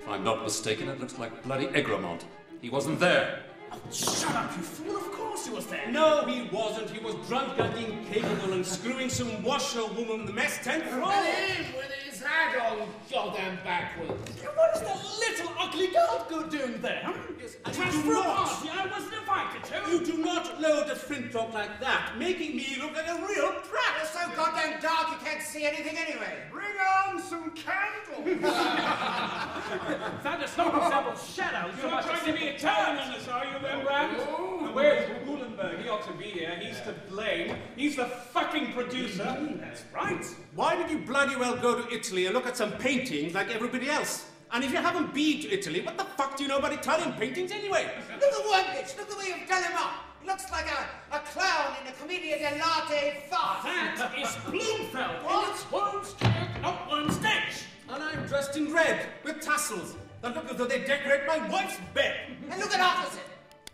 If 0.00 0.08
I'm 0.08 0.24
not 0.24 0.42
mistaken, 0.42 0.88
it 0.88 0.98
looks 0.98 1.18
like 1.18 1.42
bloody 1.42 1.66
Egremont. 1.66 2.24
He 2.62 2.70
wasn't 2.70 2.98
there. 3.00 3.42
Oh, 3.70 3.78
Shut 3.90 4.34
up, 4.34 4.56
you 4.56 4.62
fool! 4.62 4.96
Of 4.96 5.12
course 5.36 5.48
he 5.48 5.54
was 5.54 5.66
there. 5.66 5.90
No, 5.90 6.24
he 6.24 6.48
wasn't. 6.50 6.90
He 6.90 6.98
was 7.04 7.14
drunk 7.28 7.58
and 7.58 7.76
incapable 7.76 8.54
and 8.54 8.64
screwing 8.64 9.10
some 9.10 9.42
washerwoman 9.42 10.20
in 10.20 10.26
the 10.26 10.32
mess 10.32 10.64
tent 10.64 10.84
floor. 10.84 11.12
him 11.12 11.74
with 11.76 12.05
his 12.16 12.26
hat 12.26 12.56
on 12.56 12.88
goddamn 13.10 13.58
backwards. 13.64 14.12
What 14.54 14.76
is 14.76 14.82
that 14.82 15.04
little 15.18 15.52
ugly 15.58 15.88
girl 15.88 16.26
go 16.28 16.46
doing 16.48 16.80
there? 16.80 17.02
Hmm? 17.04 17.36
I 17.64 17.72
Transfer 17.72 18.02
do 18.02 18.10
a 18.10 18.14
not. 18.14 18.46
party 18.46 18.70
I 18.70 18.86
wasn't 18.86 19.14
invited 19.14 19.64
to. 19.64 19.90
You 19.90 20.04
do 20.04 20.24
not 20.24 20.60
load 20.60 20.88
a 20.88 20.96
flintlock 20.96 21.52
like 21.52 21.80
that, 21.80 22.14
making 22.18 22.56
me 22.56 22.76
look 22.80 22.94
like 22.94 23.08
a 23.08 23.14
real 23.26 23.52
prat. 23.62 24.00
It's 24.00 24.10
so 24.12 24.20
goddamn 24.34 24.80
dark 24.80 25.08
you 25.10 25.26
can't 25.26 25.42
see 25.42 25.64
anything 25.64 25.96
anyway. 25.98 26.42
Bring 26.50 26.66
on 26.96 27.20
some 27.20 27.50
candles. 27.52 28.40
that 30.22 30.40
does 30.40 30.56
not 30.56 30.74
resemble 30.74 31.16
shadows. 31.16 31.74
You're 31.80 31.90
not 31.90 32.04
trying 32.04 32.24
to 32.24 32.32
be 32.32 32.46
Italian 32.46 32.98
on 32.98 33.14
us, 33.14 33.28
are 33.28 33.44
you, 33.44 33.52
Rembrandt? 33.62 34.20
And 34.20 34.74
where's 34.74 35.08
Gulenberg? 35.26 35.82
He 35.82 35.88
ought 35.88 36.06
to 36.06 36.12
be 36.12 36.24
here. 36.24 36.58
He's 36.60 36.80
to 36.82 36.94
blame. 37.08 37.56
He's 37.76 37.96
the 37.96 38.06
fucking 38.06 38.72
producer. 38.72 39.24
That's 39.60 39.84
right. 39.94 40.24
Why 40.54 40.76
did 40.76 40.90
you 40.90 40.98
bloody 40.98 41.36
well 41.36 41.56
go 41.56 41.82
to 41.82 41.94
Italy 41.94 42.05
and 42.10 42.34
look 42.34 42.46
at 42.46 42.56
some 42.56 42.72
paintings 42.72 43.34
like 43.34 43.50
everybody 43.50 43.90
else? 43.90 44.26
And 44.52 44.62
if 44.62 44.70
you 44.70 44.76
haven't 44.76 45.12
been 45.12 45.40
to 45.40 45.50
Italy, 45.52 45.80
what 45.80 45.98
the 45.98 46.04
fuck 46.04 46.36
do 46.36 46.44
you 46.44 46.48
know 46.48 46.58
about 46.58 46.72
Italian 46.72 47.12
paintings 47.14 47.50
anyway? 47.50 47.90
Look 48.20 48.32
at 48.32 48.46
one 48.46 48.64
bitch. 48.76 48.96
Look 48.96 49.10
the 49.10 49.16
way 49.16 49.34
you've 49.36 49.48
done 49.48 49.64
him 49.64 49.76
up. 49.76 49.92
He 50.22 50.28
looks 50.28 50.50
like 50.52 50.66
a, 50.66 51.16
a 51.16 51.18
clown 51.20 51.76
in 51.82 51.88
a 51.88 51.92
commedia 51.96 52.38
dell'arte 52.38 53.28
farce. 53.28 53.64
That 53.64 54.14
is 54.16 54.28
Bloomfeld 54.46 55.20
in 55.24 55.50
its 55.50 55.62
home 55.64 56.04
skirt 56.04 56.64
outline 56.64 57.10
stage. 57.10 57.64
And 57.88 58.02
I'm 58.02 58.26
dressed 58.26 58.56
in 58.56 58.72
red 58.72 59.08
with 59.24 59.40
tassels 59.40 59.96
that 60.22 60.34
look 60.34 60.50
as 60.50 60.56
though 60.56 60.66
they 60.66 60.84
decorate 60.84 61.26
my 61.26 61.48
wife's 61.48 61.78
bed. 61.92 62.16
And 62.48 62.60
look 62.60 62.72
at 62.72 62.80
opposite. 62.80 63.22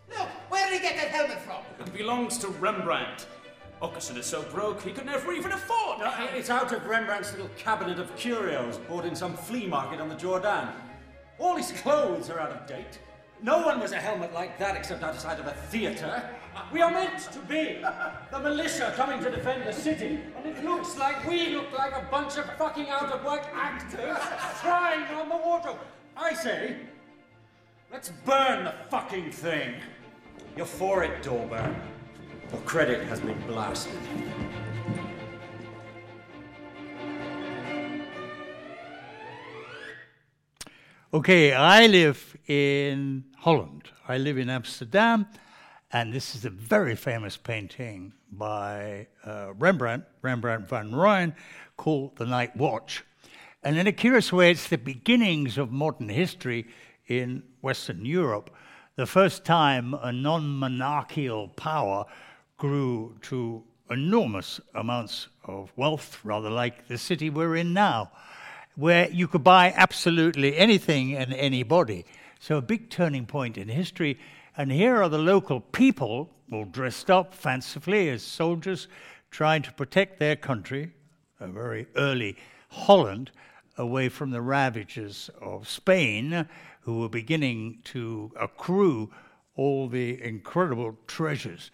Look, 0.08 0.28
where 0.48 0.68
did 0.70 0.80
he 0.80 0.88
get 0.88 0.96
that 0.96 1.08
helmet 1.08 1.40
from? 1.40 1.62
It 1.80 1.92
belongs 1.92 2.38
to 2.38 2.48
Rembrandt. 2.48 3.26
Okerson 3.82 4.16
is 4.16 4.26
so 4.26 4.42
broke 4.42 4.80
he 4.80 4.92
could 4.92 5.06
never 5.06 5.32
even 5.32 5.50
afford 5.50 6.00
it. 6.00 6.04
No, 6.04 6.28
it's 6.34 6.50
out 6.50 6.72
of 6.72 6.86
Rembrandt's 6.86 7.32
little 7.32 7.50
cabinet 7.56 7.98
of 7.98 8.14
curios 8.16 8.78
bought 8.78 9.04
in 9.04 9.16
some 9.16 9.36
flea 9.36 9.66
market 9.66 10.00
on 10.00 10.08
the 10.08 10.14
Jordaan. 10.14 10.72
All 11.38 11.56
his 11.56 11.72
clothes 11.72 12.30
are 12.30 12.38
out 12.38 12.52
of 12.52 12.64
date. 12.66 13.00
No 13.42 13.66
one 13.66 13.80
wears 13.80 13.90
a 13.90 13.96
helmet 13.96 14.32
like 14.32 14.56
that 14.60 14.76
except 14.76 15.02
outside 15.02 15.40
of 15.40 15.48
a 15.48 15.52
theatre. 15.52 16.30
We 16.72 16.80
are 16.80 16.92
meant 16.92 17.18
to 17.32 17.40
be 17.40 17.82
the 18.30 18.38
militia 18.38 18.92
coming 18.94 19.20
to 19.24 19.30
defend 19.30 19.66
the 19.66 19.72
city, 19.72 20.20
and 20.36 20.46
it 20.46 20.62
looks 20.62 20.96
like 20.96 21.26
we 21.26 21.48
look 21.48 21.72
like 21.76 21.92
a 21.92 22.06
bunch 22.08 22.38
of 22.38 22.44
fucking 22.56 22.88
out 22.88 23.10
of 23.10 23.24
work 23.24 23.48
actors 23.52 24.16
crying 24.60 25.02
on 25.16 25.28
the 25.28 25.36
wardrobe. 25.36 25.80
I 26.16 26.34
say, 26.34 26.76
let's 27.90 28.10
burn 28.24 28.64
the 28.64 28.74
fucking 28.90 29.32
thing. 29.32 29.74
You're 30.56 30.66
for 30.66 31.02
it, 31.02 31.24
Dorburn. 31.24 31.74
Your 32.52 32.60
credit 32.62 33.06
has 33.08 33.20
been 33.20 33.40
blasted. 33.46 33.98
Okay, 41.14 41.52
I 41.52 41.86
live 41.86 42.36
in 42.46 43.24
Holland. 43.38 43.88
I 44.06 44.18
live 44.18 44.36
in 44.36 44.50
Amsterdam, 44.50 45.26
and 45.92 46.12
this 46.12 46.34
is 46.34 46.44
a 46.44 46.50
very 46.50 46.94
famous 46.94 47.36
painting 47.36 48.12
by 48.30 49.06
uh, 49.24 49.52
Rembrandt, 49.58 50.04
Rembrandt 50.20 50.68
van 50.68 50.90
Rijn, 50.92 51.34
called 51.76 52.16
The 52.16 52.26
Night 52.26 52.56
Watch. 52.56 53.02
And 53.62 53.78
in 53.78 53.86
a 53.86 53.92
curious 53.92 54.32
way, 54.32 54.50
it's 54.50 54.68
the 54.68 54.78
beginnings 54.78 55.56
of 55.56 55.70
modern 55.70 56.08
history 56.08 56.66
in 57.06 57.44
Western 57.62 58.04
Europe. 58.04 58.50
The 58.96 59.06
first 59.06 59.44
time 59.44 59.94
a 59.94 60.12
non 60.12 60.48
monarchical 60.48 61.48
power 61.48 62.04
grew 62.62 63.12
to 63.20 63.60
enormous 63.90 64.60
amounts 64.76 65.26
of 65.44 65.72
wealth, 65.74 66.20
rather 66.22 66.48
like 66.48 66.86
the 66.86 66.96
city 66.96 67.28
we're 67.28 67.56
in 67.56 67.72
now 67.72 68.08
where 68.76 69.10
you 69.10 69.26
could 69.26 69.42
buy 69.42 69.74
absolutely 69.76 70.56
anything 70.56 71.12
and 71.16 71.34
anybody. 71.34 72.04
So, 72.38 72.58
a 72.58 72.62
big 72.62 72.88
turning 72.88 73.26
point 73.26 73.58
in 73.58 73.68
history. 73.68 74.16
And 74.56 74.70
here 74.70 75.02
are 75.02 75.08
the 75.08 75.18
local 75.18 75.58
people, 75.58 76.30
all 76.52 76.64
dressed 76.64 77.10
up 77.10 77.34
fancifully 77.34 78.08
as 78.10 78.22
soldiers, 78.22 78.86
trying 79.32 79.62
to 79.62 79.72
protect 79.72 80.20
their 80.20 80.36
country, 80.36 80.92
a 81.40 81.48
very 81.48 81.88
early 81.96 82.36
Holland, 82.68 83.32
away 83.76 84.08
from 84.08 84.30
the 84.30 84.40
ravages 84.40 85.30
of 85.40 85.68
Spain, 85.68 86.46
who 86.82 87.00
were 87.00 87.08
beginning 87.08 87.80
to 87.86 88.30
accrue 88.38 89.10
all 89.56 89.88
the 89.88 90.22
incredible 90.22 90.96
treasures 91.08 91.72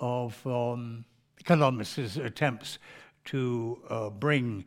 of 0.00 0.44
um, 0.46 1.04
Columbus's 1.44 2.16
attempts 2.16 2.78
to 3.26 3.78
uh, 3.88 4.10
bring 4.10 4.64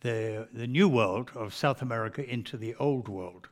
the, 0.00 0.48
the 0.52 0.66
new 0.66 0.88
world 0.88 1.30
of 1.34 1.52
South 1.54 1.82
America 1.82 2.28
into 2.28 2.56
the 2.56 2.74
old 2.76 3.08
world. 3.08 3.48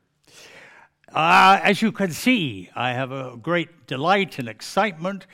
Uh, 1.13 1.61
as 1.63 1.83
you 1.83 1.91
can 1.93 2.13
see, 2.13 2.71
I 2.75 2.93
have 2.93 3.13
a 3.13 3.37
great 3.37 3.87
delight 3.87 4.39
and 4.39 4.49
excitement 4.49 5.27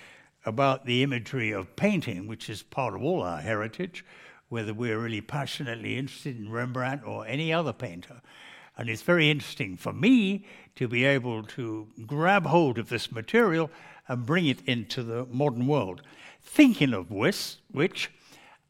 about 0.47 0.87
the 0.87 1.03
imagery 1.03 1.53
of 1.53 1.74
painting, 1.76 2.26
which 2.26 2.49
is 2.49 2.62
part 2.62 2.95
of 2.95 3.03
all 3.03 3.22
our 3.22 3.41
heritage, 3.41 4.05
whether 4.49 4.74
we're 4.74 4.99
really 4.99 5.20
passionately 5.20 5.97
interested 5.97 6.39
in 6.39 6.51
Rembrandt 6.51 7.03
or 7.05 7.26
any 7.26 7.53
other 7.53 7.72
painter. 7.72 8.20
And 8.76 8.89
it's 8.89 9.03
very 9.03 9.30
interesting 9.30 9.76
for 9.76 9.93
me 9.93 10.47
to 10.76 10.88
be 10.88 11.04
able 11.04 11.42
to 11.42 11.86
grab 12.06 12.46
hold 12.46 12.78
of 12.78 12.88
this 12.88 13.12
material 13.12 13.70
and 14.08 14.26
bring 14.26 14.46
it 14.46 14.60
into 14.66 15.02
the 15.02 15.26
modern 15.30 15.66
world. 15.66 16.02
Thinking 16.42 16.92
of 16.92 17.10
which, 17.10 17.56
which 17.70 18.10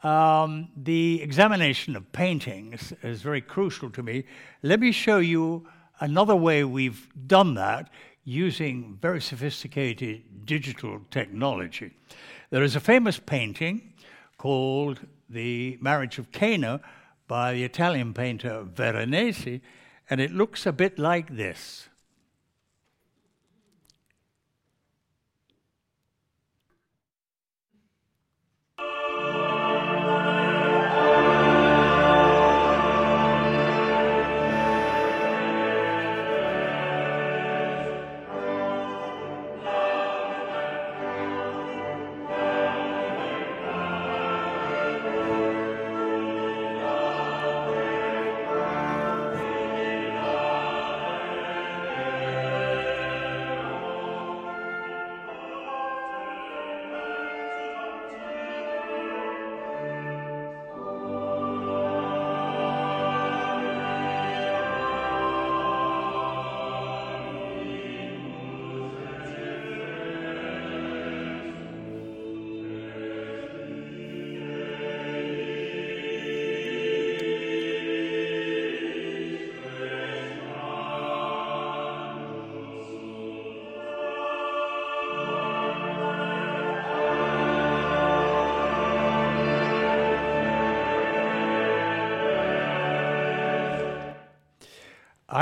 um, 0.02 0.68
the 0.76 1.22
examination 1.22 1.96
of 1.96 2.12
paintings 2.12 2.92
is 3.02 3.22
very 3.22 3.40
crucial 3.40 3.90
to 3.90 4.02
me. 4.02 4.24
Let 4.62 4.80
me 4.80 4.92
show 4.92 5.18
you 5.18 5.66
another 6.00 6.36
way 6.36 6.62
we've 6.64 7.08
done 7.26 7.54
that 7.54 7.90
using 8.24 8.98
very 9.00 9.20
sophisticated 9.20 10.46
digital 10.46 11.00
technology. 11.10 11.92
There 12.50 12.62
is 12.62 12.76
a 12.76 12.80
famous 12.80 13.18
painting 13.18 13.94
called 14.38 15.00
The 15.28 15.78
Marriage 15.80 16.18
of 16.18 16.32
Cana 16.32 16.80
by 17.26 17.54
the 17.54 17.64
Italian 17.64 18.12
painter 18.12 18.62
Veronese, 18.62 19.60
and 20.10 20.20
it 20.20 20.30
looks 20.30 20.66
a 20.66 20.72
bit 20.72 20.98
like 20.98 21.34
this. 21.36 21.88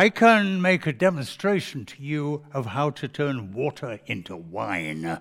I 0.02 0.10
can 0.10 0.60
make 0.60 0.84
a 0.84 0.92
demonstration 0.92 1.84
to 1.84 2.02
you 2.02 2.44
of 2.52 2.66
how 2.66 2.90
to 2.90 3.06
turn 3.06 3.52
water 3.52 4.00
into 4.06 4.34
wine. 4.34 5.20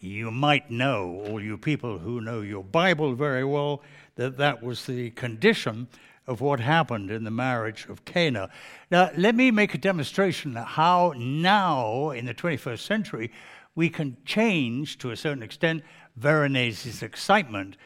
You 0.00 0.30
might 0.30 0.70
know, 0.70 1.22
all 1.26 1.42
you 1.42 1.58
people 1.58 1.98
who 1.98 2.18
know 2.22 2.40
your 2.40 2.64
Bible 2.64 3.14
very 3.14 3.44
well, 3.44 3.82
that 4.14 4.38
that 4.38 4.62
was 4.62 4.86
the 4.86 5.10
condition 5.10 5.86
of 6.26 6.40
what 6.40 6.60
happened 6.60 7.10
in 7.10 7.24
the 7.24 7.30
marriage 7.30 7.86
of 7.90 8.06
Cana. 8.06 8.48
Now, 8.90 9.10
let 9.18 9.34
me 9.34 9.50
make 9.50 9.74
a 9.74 9.78
demonstration 9.78 10.54
how 10.54 11.12
now, 11.14 12.08
in 12.08 12.24
the 12.24 12.32
21st 12.32 12.78
century, 12.78 13.30
we 13.74 13.90
can 13.90 14.16
change, 14.24 14.96
to 15.00 15.10
a 15.10 15.16
certain 15.16 15.42
extent, 15.42 15.82
Veronese's 16.16 17.02
excitement 17.02 17.76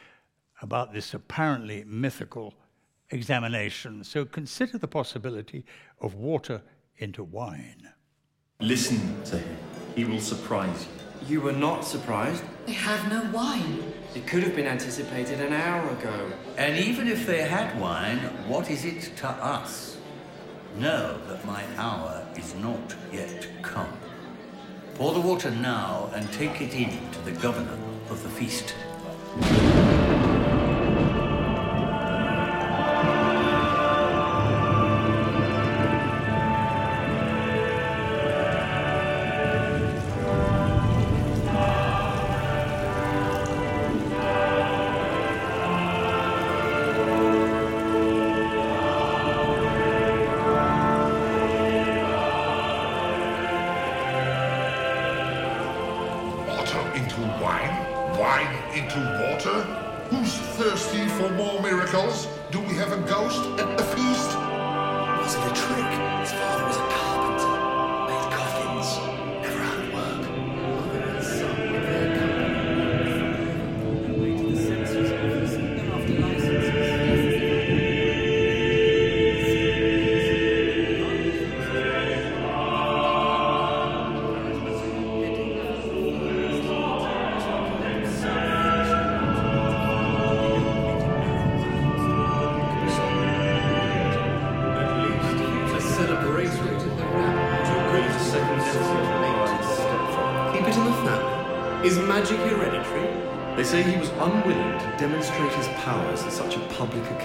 about 0.61 0.93
this 0.93 1.13
apparently 1.13 1.83
mythical 1.85 2.53
examination. 3.09 4.03
So 4.03 4.25
consider 4.25 4.77
the 4.77 4.87
possibility 4.87 5.63
of 6.01 6.15
water 6.15 6.61
into 6.97 7.23
wine. 7.23 7.89
Listen 8.59 9.21
to 9.25 9.37
him. 9.37 9.57
He 9.95 10.05
will 10.05 10.19
surprise 10.19 10.85
you. 10.85 10.97
You 11.27 11.41
were 11.41 11.51
not 11.51 11.83
surprised? 11.83 12.43
They 12.65 12.73
have 12.73 13.09
no 13.11 13.29
wine. 13.31 13.93
It 14.15 14.27
could 14.27 14.43
have 14.43 14.55
been 14.55 14.67
anticipated 14.67 15.41
an 15.41 15.51
hour 15.51 15.89
ago. 15.89 16.31
And 16.57 16.77
even 16.77 17.07
if 17.07 17.25
they 17.25 17.41
had 17.41 17.79
wine, 17.79 18.19
what 18.47 18.69
is 18.69 18.85
it 18.85 19.11
to 19.17 19.27
us? 19.27 19.97
Know 20.77 21.19
that 21.27 21.45
my 21.45 21.63
hour 21.77 22.25
is 22.35 22.53
not 22.55 22.95
yet 23.11 23.47
come. 23.61 23.91
Pour 24.95 25.13
the 25.13 25.21
water 25.21 25.51
now 25.51 26.09
and 26.13 26.31
take 26.33 26.61
it 26.61 26.73
in 26.73 27.11
to 27.11 27.19
the 27.21 27.31
governor 27.31 27.77
of 28.09 28.21
the 28.23 28.29
feast. 28.29 28.75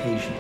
Occasion. 0.03 0.35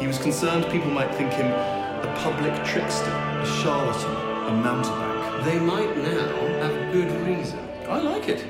He 0.00 0.06
was 0.06 0.18
concerned 0.18 0.64
people 0.70 0.90
might 0.90 1.14
think 1.14 1.32
him 1.32 1.46
a 1.46 2.14
public 2.22 2.54
trickster, 2.64 3.10
a 3.10 3.46
charlatan, 3.60 4.12
a 4.46 4.62
mountebank. 4.62 5.44
They 5.44 5.58
might 5.58 5.96
now 5.96 6.26
have 6.62 6.92
good 6.92 7.10
reason. 7.26 7.58
I 7.88 8.00
like 8.00 8.28
it. 8.28 8.44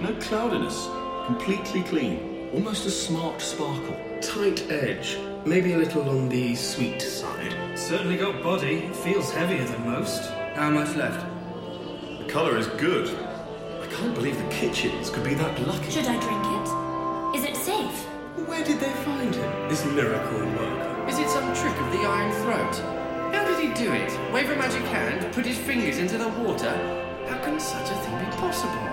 No 0.00 0.14
cloudiness. 0.20 0.88
Completely 1.26 1.82
clean. 1.82 2.50
Almost 2.54 2.86
a 2.86 2.90
smart 2.90 3.40
sparkle. 3.40 3.96
Tight 4.20 4.70
edge. 4.70 5.18
Maybe 5.44 5.72
a 5.72 5.78
little 5.78 6.08
on 6.08 6.28
the 6.28 6.54
sweet 6.54 7.02
side. 7.02 7.54
Certainly 7.74 8.18
got 8.18 8.42
body. 8.42 8.88
Feels 9.04 9.32
heavier 9.32 9.64
than 9.64 9.90
most. 9.90 10.30
How 10.54 10.70
much 10.70 10.94
left? 10.96 11.26
The 12.18 12.24
colour 12.28 12.56
is 12.56 12.68
good. 12.68 13.08
I 13.82 13.86
can't 13.86 14.14
believe 14.14 14.38
the 14.38 14.48
kitchens 14.48 15.10
could 15.10 15.24
be 15.24 15.34
that 15.34 15.66
lucky. 15.66 15.90
Should 15.90 16.06
I 16.06 16.18
drink 16.20 16.43
miracle 19.94 20.40
worker? 20.40 21.06
Is 21.08 21.20
it 21.20 21.28
some 21.28 21.54
trick 21.54 21.78
of 21.80 21.92
the 21.92 22.00
Iron 22.00 22.32
Throat? 22.42 22.74
How 23.32 23.44
did 23.46 23.60
he 23.60 23.72
do 23.74 23.92
it? 23.92 24.10
Wave 24.32 24.50
a 24.50 24.56
magic 24.56 24.82
hand, 24.82 25.32
put 25.32 25.46
his 25.46 25.56
fingers 25.56 25.98
into 25.98 26.18
the 26.18 26.28
water? 26.28 26.74
How 27.28 27.38
can 27.44 27.60
such 27.60 27.90
a 27.90 27.94
thing 27.94 28.18
be 28.18 28.36
possible? 28.36 28.88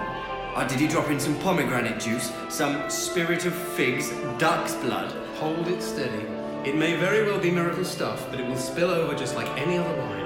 Or 0.55 0.67
did 0.67 0.79
he 0.79 0.87
drop 0.87 1.09
in 1.09 1.19
some 1.19 1.35
pomegranate 1.39 1.99
juice, 1.99 2.31
some 2.49 2.87
spirit 2.87 3.45
of 3.45 3.53
figs, 3.55 4.11
duck's 4.37 4.75
blood? 4.75 5.11
Hold 5.37 5.67
it 5.69 5.81
steady. 5.81 6.23
It 6.69 6.75
may 6.75 6.95
very 6.95 7.25
well 7.25 7.39
be 7.39 7.49
miracle 7.49 7.83
stuff, 7.83 8.29
but 8.29 8.39
it 8.39 8.45
will 8.45 8.57
spill 8.57 8.91
over 8.91 9.15
just 9.15 9.35
like 9.35 9.49
any 9.59 9.77
other 9.77 9.97
wine. 9.97 10.20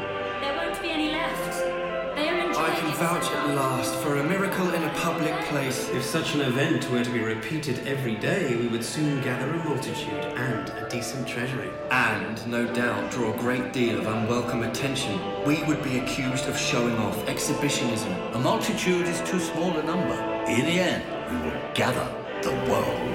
For 4.05 4.17
a 4.17 4.23
miracle 4.23 4.71
in 4.71 4.83
a 4.83 4.93
public 4.93 5.33
place. 5.45 5.89
If 5.89 6.03
such 6.03 6.35
an 6.35 6.41
event 6.41 6.87
were 6.91 7.03
to 7.03 7.09
be 7.09 7.21
repeated 7.21 7.87
every 7.87 8.15
day, 8.15 8.55
we 8.55 8.67
would 8.67 8.83
soon 8.83 9.19
gather 9.23 9.51
a 9.51 9.57
multitude 9.63 10.13
and 10.13 10.69
a 10.69 10.87
decent 10.87 11.27
treasury. 11.27 11.71
And, 11.89 12.45
no 12.45 12.71
doubt, 12.71 13.09
draw 13.09 13.33
a 13.33 13.37
great 13.37 13.73
deal 13.73 13.97
of 13.97 14.05
unwelcome 14.05 14.61
attention. 14.61 15.19
We 15.43 15.63
would 15.63 15.83
be 15.83 15.97
accused 15.97 16.47
of 16.47 16.55
showing 16.55 16.95
off, 16.97 17.17
exhibitionism. 17.27 18.13
A 18.35 18.39
multitude 18.39 19.07
is 19.07 19.21
too 19.21 19.39
small 19.39 19.75
a 19.75 19.81
number. 19.81 20.13
In 20.47 20.65
the 20.65 20.79
end, 20.79 21.03
we 21.31 21.49
will 21.49 21.59
gather 21.73 22.07
the 22.43 22.51
world. 22.69 23.14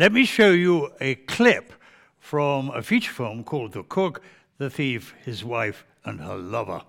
Let 0.00 0.12
me 0.14 0.24
show 0.24 0.50
you 0.50 0.90
a 1.02 1.14
clip 1.14 1.74
from 2.18 2.70
a 2.70 2.80
feature 2.80 3.12
film 3.12 3.44
called 3.44 3.72
The 3.72 3.82
Cook, 3.82 4.22
The 4.56 4.70
Thief, 4.70 5.14
His 5.26 5.44
Wife, 5.44 5.84
and 6.06 6.18
Her 6.18 6.36
Lover. 6.36 6.80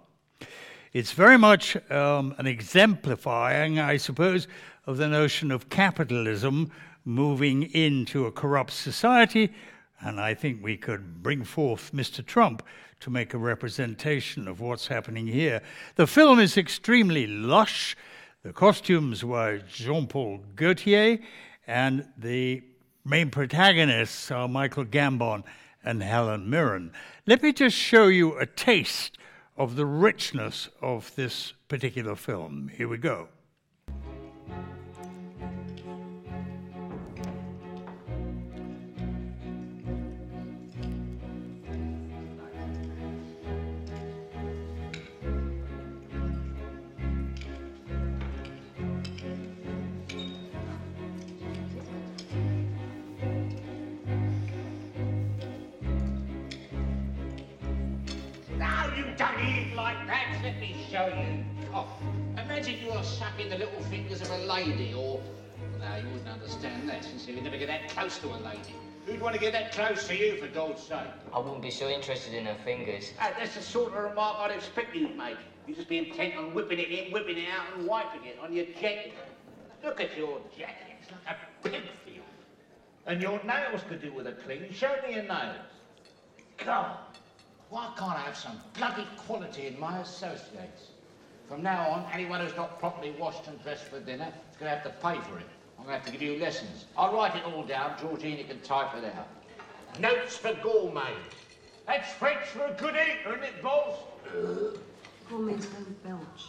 It's 0.93 1.11
very 1.11 1.37
much 1.37 1.75
um, 1.91 2.33
an 2.37 2.47
exemplifying, 2.47 3.79
I 3.79 3.97
suppose, 3.97 4.47
of 4.85 4.95
the 4.95 5.09
notion 5.09 5.51
of 5.51 5.69
capitalism 5.69 6.71
moving 7.03 7.63
into 7.73 8.27
a 8.27 8.31
corrupt 8.31 8.71
society. 8.71 9.51
And 9.99 10.17
I 10.17 10.33
think 10.33 10.63
we 10.63 10.77
could 10.77 11.21
bring 11.21 11.43
forth 11.43 11.91
Mr. 11.91 12.25
Trump 12.25 12.63
to 13.01 13.09
make 13.09 13.33
a 13.33 13.37
representation 13.37 14.47
of 14.47 14.61
what's 14.61 14.87
happening 14.87 15.27
here. 15.27 15.61
The 15.95 16.07
film 16.07 16.39
is 16.39 16.57
extremely 16.57 17.27
lush. 17.27 17.97
The 18.43 18.53
costumes 18.53 19.25
were 19.25 19.59
Jean 19.67 20.07
Paul 20.07 20.45
Gaultier, 20.55 21.19
and 21.67 22.07
the 22.17 22.63
main 23.03 23.29
protagonists 23.29 24.31
are 24.31 24.47
Michael 24.47 24.85
Gambon 24.85 25.43
and 25.83 26.03
Helen 26.03 26.49
Mirren. 26.49 26.91
Let 27.25 27.41
me 27.41 27.53
just 27.53 27.75
show 27.75 28.07
you 28.07 28.37
a 28.37 28.45
taste 28.45 29.17
of 29.57 29.75
the 29.75 29.85
richness 29.85 30.69
of 30.81 31.13
this 31.15 31.53
particular 31.67 32.15
film. 32.15 32.69
Here 32.73 32.87
we 32.87 32.97
go. 32.97 33.29
That. 60.11 60.43
Let 60.43 60.59
me 60.59 60.75
show 60.91 61.07
you. 61.07 61.43
Oh, 61.73 61.87
imagine 62.33 62.79
you 62.83 62.91
are 62.91 63.03
sucking 63.03 63.49
the 63.49 63.57
little 63.57 63.81
fingers 63.83 64.21
of 64.21 64.29
a 64.29 64.37
lady, 64.39 64.93
or 64.93 65.21
no, 65.79 65.95
you 65.95 66.07
wouldn't 66.09 66.27
understand 66.27 66.87
that 66.89 67.03
since 67.03 67.27
you 67.27 67.35
would 67.35 67.43
never 67.43 67.57
get 67.57 67.67
that 67.67 67.89
close 67.89 68.17
to 68.19 68.27
a 68.27 68.37
lady. 68.37 68.75
Who'd 69.05 69.21
want 69.21 69.33
to 69.33 69.41
get 69.41 69.53
that 69.53 69.71
close 69.71 70.07
to 70.07 70.15
you, 70.15 70.37
for 70.37 70.47
God's 70.47 70.83
sake? 70.83 70.99
I 71.33 71.39
wouldn't 71.39 71.61
be 71.61 71.71
so 71.71 71.87
interested 71.87 72.33
in 72.33 72.45
her 72.45 72.57
fingers. 72.63 73.13
Ah, 73.19 73.31
that's 73.39 73.55
the 73.55 73.61
sort 73.61 73.93
of 73.93 74.03
remark 74.03 74.37
I'd 74.39 74.51
expect 74.51 74.95
you'd 74.95 75.17
make. 75.17 75.37
You'd 75.65 75.77
just 75.77 75.89
be 75.89 75.97
intent 75.97 76.35
on 76.35 76.53
whipping 76.53 76.77
it 76.77 76.89
in, 76.89 77.11
whipping 77.11 77.37
it 77.37 77.47
out, 77.49 77.65
and 77.75 77.87
wiping 77.87 78.25
it 78.25 78.37
on 78.43 78.53
your 78.53 78.65
jacket. 78.65 79.13
Look 79.83 79.99
at 80.01 80.15
your 80.15 80.39
jacket. 80.55 80.97
It's 81.01 81.09
like 81.11 81.35
a 81.35 81.67
pig 81.67 81.81
field. 82.05 82.25
And 83.07 83.21
your 83.21 83.41
nails 83.43 83.81
could 83.87 84.01
do 84.01 84.13
with 84.13 84.27
a 84.27 84.33
clean. 84.33 84.71
Show 84.71 84.95
me 85.07 85.15
your 85.15 85.23
nails. 85.23 85.55
God, 86.63 86.97
why 87.71 87.89
can't 87.97 88.11
I 88.11 88.19
have 88.19 88.35
some 88.35 88.59
bloody 88.77 89.07
quality 89.17 89.67
in 89.67 89.79
my 89.79 89.99
associates? 89.99 90.89
From 91.47 91.63
now 91.63 91.89
on, 91.89 92.05
anyone 92.13 92.41
who's 92.41 92.55
not 92.55 92.79
properly 92.79 93.11
washed 93.11 93.47
and 93.47 93.61
dressed 93.63 93.85
for 93.85 94.01
dinner 94.01 94.27
is 94.51 94.57
going 94.57 94.69
to 94.69 94.77
have 94.77 94.83
to 94.83 94.89
pay 95.01 95.17
for 95.29 95.39
it. 95.39 95.47
I'm 95.79 95.85
going 95.85 95.97
to 95.97 96.03
have 96.03 96.05
to 96.05 96.11
give 96.11 96.21
you 96.21 96.37
lessons. 96.37 96.85
I'll 96.97 97.13
write 97.13 97.33
it 97.35 97.43
all 97.45 97.63
down. 97.63 97.95
Georgina 97.99 98.43
can 98.43 98.59
type 98.59 98.93
it 98.97 99.05
out. 99.05 99.27
Notes 99.99 100.35
for 100.35 100.53
gourmet. 100.61 101.13
That's 101.87 102.11
French 102.13 102.45
for 102.47 102.65
a 102.65 102.73
good 102.73 102.93
eater, 102.93 103.37
isn't 103.37 103.43
it, 103.43 103.63
boss? 103.63 103.99
Gourmets 105.29 105.65
don't 105.67 106.03
belch. 106.03 106.47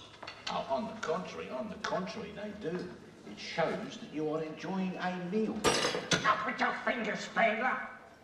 Oh, 0.50 0.66
on 0.68 0.86
the 0.86 1.06
contrary, 1.06 1.48
on 1.50 1.68
the 1.68 1.88
contrary, 1.88 2.32
they 2.34 2.68
do. 2.68 2.76
It 2.76 3.38
shows 3.38 3.98
that 4.00 4.12
you 4.12 4.28
are 4.34 4.42
enjoying 4.42 4.92
a 5.00 5.16
meal. 5.30 5.56
Up 6.26 6.46
with 6.46 6.58
your 6.58 6.74
fingers, 6.84 7.20
Spangler! 7.20 7.78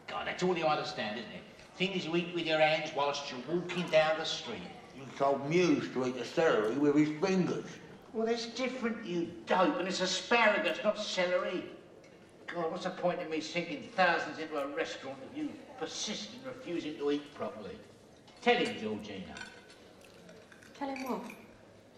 God, 0.09 0.27
that's 0.27 0.43
all 0.43 0.59
you 0.59 0.67
understand, 0.67 1.21
isn't 1.21 1.31
it? 1.31 1.48
Things 1.79 2.07
you 2.07 2.17
eat 2.17 2.35
with 2.35 2.45
your 2.45 2.59
hands 2.59 2.91
whilst 2.97 3.31
you're 3.31 3.57
walking 3.57 3.87
down 3.87 4.19
the 4.19 4.25
street. 4.25 4.59
You 4.97 5.05
told 5.17 5.49
Muse 5.49 5.89
to 5.95 6.09
eat 6.09 6.19
the 6.19 6.25
celery 6.25 6.77
with 6.77 6.97
his 6.97 7.11
fingers. 7.21 7.67
Well, 8.13 8.27
that's 8.27 8.47
different, 8.47 9.07
you 9.07 9.29
dope, 9.47 9.79
and 9.79 9.87
it's 9.87 10.01
asparagus, 10.01 10.81
not 10.83 10.99
celery. 10.99 11.67
God, 12.49 12.73
what's 12.73 12.83
the 12.83 12.91
point 12.91 13.21
in 13.21 13.31
me 13.31 13.41
sinking 13.41 13.91
thousands 13.95 14.41
into 14.41 14.57
a 14.57 14.67
restaurant 14.75 15.19
if 15.31 15.39
you 15.39 15.51
persist 15.79 16.31
in 16.35 16.41
refusing 16.49 16.97
to 16.97 17.13
eat 17.13 17.33
properly? 17.37 17.79
Tell 18.43 18.57
him, 18.57 18.77
Georgina. 18.81 19.37
Tell 20.77 20.89
him 20.89 21.09
what? 21.09 21.21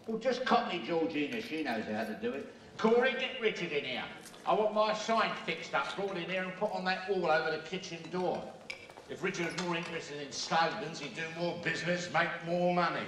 Well, 0.06 0.18
just 0.18 0.44
copy 0.44 0.82
Georgina. 0.86 1.40
She 1.40 1.62
knows 1.62 1.84
how 1.90 2.04
to 2.04 2.18
do 2.20 2.32
it. 2.32 2.46
Corey, 2.76 3.14
get 3.18 3.40
Richard 3.40 3.72
in 3.72 3.84
here. 3.84 4.04
I 4.44 4.52
want 4.52 4.74
my 4.74 4.92
sign 4.92 5.30
fixed 5.46 5.74
up, 5.74 5.96
brought 5.96 6.18
in 6.18 6.28
here 6.28 6.42
and 6.42 6.54
put 6.56 6.70
on 6.72 6.84
that 6.84 7.08
wall 7.08 7.30
over 7.30 7.50
the 7.50 7.62
kitchen 7.62 8.00
door. 8.12 8.42
If 9.10 9.24
Richard 9.24 9.52
was 9.52 9.66
more 9.66 9.76
interested 9.76 10.22
in 10.22 10.30
slogans, 10.30 11.00
he'd 11.00 11.16
do 11.16 11.22
more 11.36 11.58
business, 11.64 12.08
make 12.12 12.28
more 12.46 12.72
money, 12.72 13.00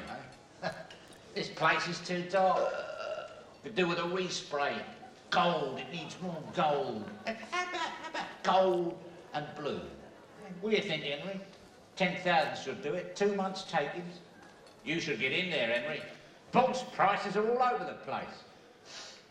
eh? 0.64 0.68
this 1.34 1.48
place 1.48 1.86
is 1.86 2.00
too 2.00 2.24
dark. 2.28 2.60
Could 3.62 3.76
do 3.76 3.86
with 3.86 3.98
a 3.98 4.02
respray. 4.02 4.82
Gold, 5.30 5.78
it 5.78 5.86
needs 5.92 6.16
more 6.20 6.42
gold. 6.54 7.04
And 7.26 7.36
how 7.52 7.62
about, 7.62 7.80
how 7.80 8.10
about 8.10 8.42
gold 8.42 8.98
and 9.32 9.46
blue? 9.56 9.80
What 10.60 10.70
do 10.70 10.76
you 10.76 10.82
think, 10.82 11.04
Henry? 11.04 11.40
10,000 11.94 12.62
should 12.62 12.82
do 12.82 12.94
it. 12.94 13.14
Two 13.14 13.34
months 13.36 13.62
takings. 13.62 14.18
You 14.84 14.98
should 14.98 15.20
get 15.20 15.30
in 15.30 15.50
there, 15.50 15.68
Henry. 15.68 16.02
Bolt's 16.50 16.82
prices 16.82 17.36
are 17.36 17.48
all 17.48 17.74
over 17.74 17.84
the 17.84 17.98
place. 18.04 18.24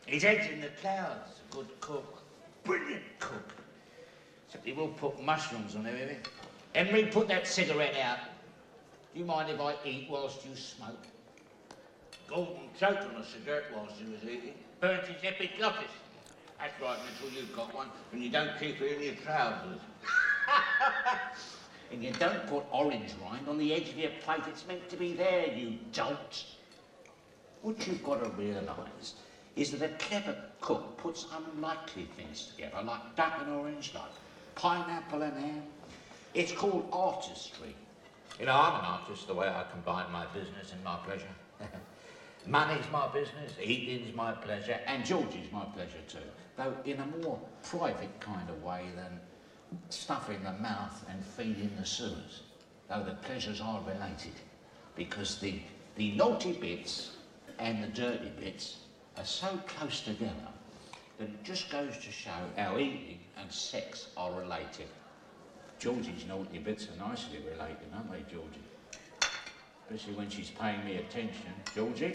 His 0.05 0.23
head's 0.23 0.47
in 0.49 0.61
the 0.61 0.69
clouds. 0.81 1.41
A 1.51 1.53
good 1.53 1.81
cook. 1.81 2.23
Brilliant 2.63 3.03
cook. 3.19 3.53
Except 4.47 4.65
he 4.65 4.71
will 4.71 4.87
put 4.87 5.21
mushrooms 5.21 5.75
on 5.75 5.85
everything. 5.85 6.19
Henry, 6.73 7.05
put 7.05 7.27
that 7.27 7.47
cigarette 7.47 7.95
out. 7.97 8.19
Do 9.13 9.19
you 9.19 9.25
mind 9.25 9.49
if 9.49 9.59
I 9.59 9.75
eat 9.85 10.07
whilst 10.09 10.45
you 10.45 10.55
smoke? 10.55 11.05
Gordon 12.27 12.69
choked 12.79 13.03
on 13.03 13.21
a 13.21 13.25
cigarette 13.25 13.65
whilst 13.75 13.95
he 13.95 14.09
was 14.09 14.23
eating. 14.23 14.53
Burnt 14.79 15.05
his 15.05 15.21
epiglottis. 15.23 15.91
That's 16.59 16.79
right, 16.81 16.97
Mitchell, 17.05 17.37
you've 17.37 17.55
got 17.55 17.73
one, 17.75 17.87
and 18.13 18.23
you 18.23 18.29
don't 18.29 18.51
keep 18.59 18.79
it 18.81 18.97
in 18.97 19.03
your 19.03 19.15
trousers. 19.15 19.81
and 21.91 22.03
you 22.03 22.11
don't 22.13 22.47
put 22.47 22.63
orange 22.71 23.11
rind 23.21 23.49
on 23.49 23.57
the 23.57 23.73
edge 23.73 23.89
of 23.89 23.97
your 23.97 24.11
plate. 24.23 24.43
It's 24.47 24.65
meant 24.67 24.87
to 24.89 24.95
be 24.95 25.13
there, 25.13 25.53
you 25.53 25.77
dolt. 25.91 26.45
What 27.63 27.85
you've 27.85 28.03
got 28.03 28.23
to 28.23 28.29
realise 28.31 29.15
is 29.55 29.71
that 29.71 29.81
a 29.81 29.93
clever 29.95 30.35
cook 30.61 30.97
puts 30.97 31.25
unlikely 31.35 32.07
things 32.15 32.51
together, 32.55 32.81
like 32.83 33.15
duck 33.15 33.33
and 33.41 33.51
orange, 33.51 33.91
like 33.93 34.03
pineapple 34.55 35.21
and 35.21 35.37
ham. 35.37 35.63
It's 36.33 36.51
called 36.51 36.87
artistry. 36.93 37.75
You 38.39 38.45
know, 38.45 38.53
I'm 38.53 38.79
an 38.79 38.85
artist 38.85 39.27
the 39.27 39.33
way 39.33 39.47
I 39.47 39.65
combine 39.71 40.11
my 40.11 40.25
business 40.27 40.71
and 40.71 40.83
my 40.83 40.97
pleasure. 41.05 41.27
Money's 42.47 42.85
my 42.91 43.07
business, 43.09 43.53
eating's 43.61 44.15
my 44.15 44.31
pleasure, 44.31 44.79
and 44.87 45.05
Georgie's 45.05 45.51
my 45.51 45.65
pleasure 45.65 46.01
too. 46.07 46.17
Though 46.55 46.75
in 46.85 46.99
a 46.99 47.05
more 47.23 47.39
private 47.63 48.19
kind 48.19 48.49
of 48.49 48.63
way 48.63 48.89
than 48.95 49.19
stuffing 49.89 50.43
the 50.43 50.53
mouth 50.53 51.05
and 51.09 51.23
feeding 51.23 51.71
the 51.77 51.85
sewers. 51.85 52.43
Though 52.89 53.03
the 53.03 53.13
pleasures 53.13 53.61
are 53.61 53.81
related. 53.81 54.33
Because 54.95 55.37
the, 55.37 55.59
the 55.95 56.11
naughty 56.13 56.53
bits 56.53 57.11
and 57.59 57.83
the 57.83 57.87
dirty 57.87 58.31
bits 58.39 58.77
are 59.17 59.25
so 59.25 59.59
close 59.67 60.01
together 60.01 60.33
that 61.17 61.25
it 61.25 61.43
just 61.43 61.69
goes 61.69 61.97
to 61.97 62.11
show 62.11 62.31
how 62.57 62.77
eating 62.77 63.19
and 63.37 63.51
sex 63.51 64.07
are 64.17 64.31
related. 64.33 64.87
Georgie's 65.81 66.27
naughty 66.27 66.59
bits 66.59 66.89
are 66.89 67.09
nicely 67.09 67.39
related, 67.39 67.87
aren't 67.91 68.11
they, 68.11 68.19
Georgie? 68.31 68.61
Especially 69.89 70.13
when 70.13 70.29
she's 70.29 70.51
paying 70.51 70.85
me 70.85 70.97
attention. 70.97 71.51
Georgie? 71.73 72.11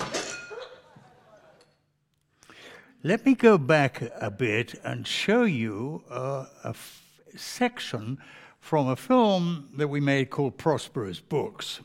Let 3.02 3.26
me 3.26 3.34
go 3.34 3.59
back 3.59 4.05
a 4.20 4.30
bit 4.30 4.76
and 4.84 5.05
show 5.05 5.43
you 5.43 6.05
uh, 6.09 6.47
a 6.62 6.68
f- 6.68 7.02
section 7.34 8.18
from 8.60 8.86
a 8.86 8.94
film 8.94 9.70
that 9.76 9.88
we 9.88 9.98
made 9.98 10.30
called 10.30 10.59
Prospero's 10.59 11.18
Books. 11.18 11.80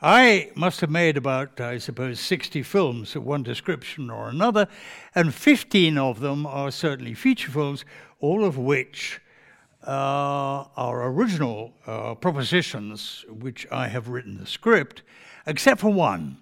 I 0.00 0.50
must 0.54 0.80
have 0.80 0.90
made 0.90 1.18
about, 1.18 1.60
I 1.60 1.76
suppose, 1.76 2.20
60 2.20 2.62
films 2.62 3.14
of 3.14 3.22
one 3.22 3.42
description 3.42 4.08
or 4.08 4.30
another, 4.30 4.66
and 5.14 5.34
15 5.34 5.98
of 5.98 6.20
them 6.20 6.46
are 6.46 6.70
certainly 6.70 7.12
feature 7.12 7.50
films, 7.50 7.84
all 8.18 8.46
of 8.46 8.56
which 8.56 9.20
uh, 9.86 10.64
are 10.76 11.06
original 11.08 11.72
uh, 11.86 12.14
propositions 12.14 13.24
which 13.28 13.66
I 13.70 13.88
have 13.88 14.08
written 14.08 14.38
the 14.38 14.46
script, 14.46 15.02
except 15.46 15.80
for 15.80 15.92
one. 15.92 16.38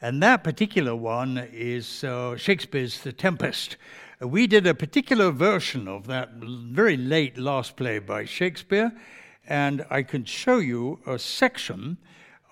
And 0.00 0.22
that 0.22 0.44
particular 0.44 0.94
one 0.94 1.38
is 1.52 2.04
uh, 2.04 2.36
Shakespeare's 2.36 3.00
The 3.00 3.12
Tempest. 3.12 3.76
We 4.20 4.46
did 4.46 4.66
a 4.66 4.74
particular 4.74 5.32
version 5.32 5.88
of 5.88 6.06
that 6.06 6.34
very 6.34 6.96
late 6.96 7.36
last 7.36 7.76
play 7.76 7.98
by 7.98 8.24
Shakespeare, 8.24 8.92
and 9.48 9.84
I 9.90 10.02
can 10.02 10.24
show 10.24 10.58
you 10.58 11.00
a 11.06 11.18
section 11.18 11.98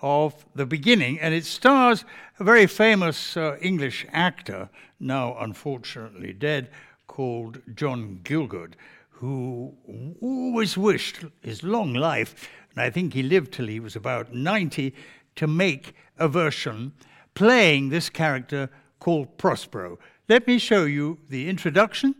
of 0.01 0.45
the 0.55 0.65
beginning, 0.65 1.19
and 1.19 1.33
it 1.33 1.45
stars 1.45 2.05
a 2.39 2.43
very 2.43 2.67
famous 2.67 3.35
uh, 3.37 3.57
English 3.61 4.05
actor, 4.11 4.69
now 4.99 5.37
unfortunately 5.39 6.33
dead, 6.33 6.69
called 7.07 7.61
John 7.73 8.19
Gielgud, 8.23 8.73
who 9.19 9.73
always 10.21 10.77
wished 10.77 11.25
his 11.41 11.63
long 11.63 11.93
life, 11.93 12.49
and 12.71 12.81
I 12.81 12.89
think 12.89 13.13
he 13.13 13.23
lived 13.23 13.53
till 13.53 13.67
he 13.67 13.79
was 13.79 13.95
about 13.95 14.33
90, 14.33 14.93
to 15.35 15.47
make 15.47 15.93
a 16.17 16.27
version 16.27 16.93
playing 17.33 17.89
this 17.89 18.09
character 18.09 18.69
called 18.99 19.37
Prospero. 19.37 19.99
Let 20.29 20.47
me 20.47 20.59
show 20.59 20.85
you 20.85 21.19
the 21.29 21.49
introduction, 21.49 22.15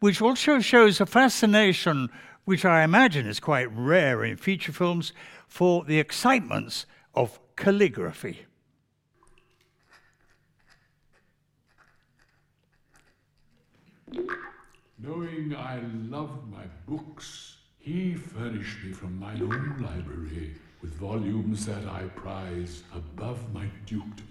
which 0.00 0.20
also 0.20 0.60
shows 0.60 1.00
a 1.00 1.06
fascination, 1.06 2.10
which 2.44 2.64
I 2.64 2.82
imagine 2.82 3.26
is 3.26 3.40
quite 3.40 3.74
rare 3.74 4.24
in 4.24 4.36
feature 4.36 4.72
films, 4.72 5.12
for 5.48 5.84
the 5.84 5.98
excitements 5.98 6.84
of 7.14 7.38
calligraphy. 7.56 8.46
Knowing 14.98 15.56
I 15.56 15.80
loved 16.08 16.48
my 16.50 16.64
books, 16.86 17.56
he 17.78 18.14
furnished 18.14 18.84
me 18.84 18.92
from 18.92 19.18
my 19.18 19.32
own 19.34 19.76
library 19.82 20.54
with 20.80 20.94
volumes 20.94 21.66
that 21.66 21.84
I 21.88 22.04
prize 22.14 22.84
above 22.94 23.52
my 23.52 23.66
dukedom. 23.86 24.28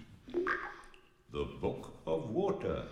The 1.32 1.44
Book 1.60 1.92
of 2.06 2.30
Water. 2.30 2.84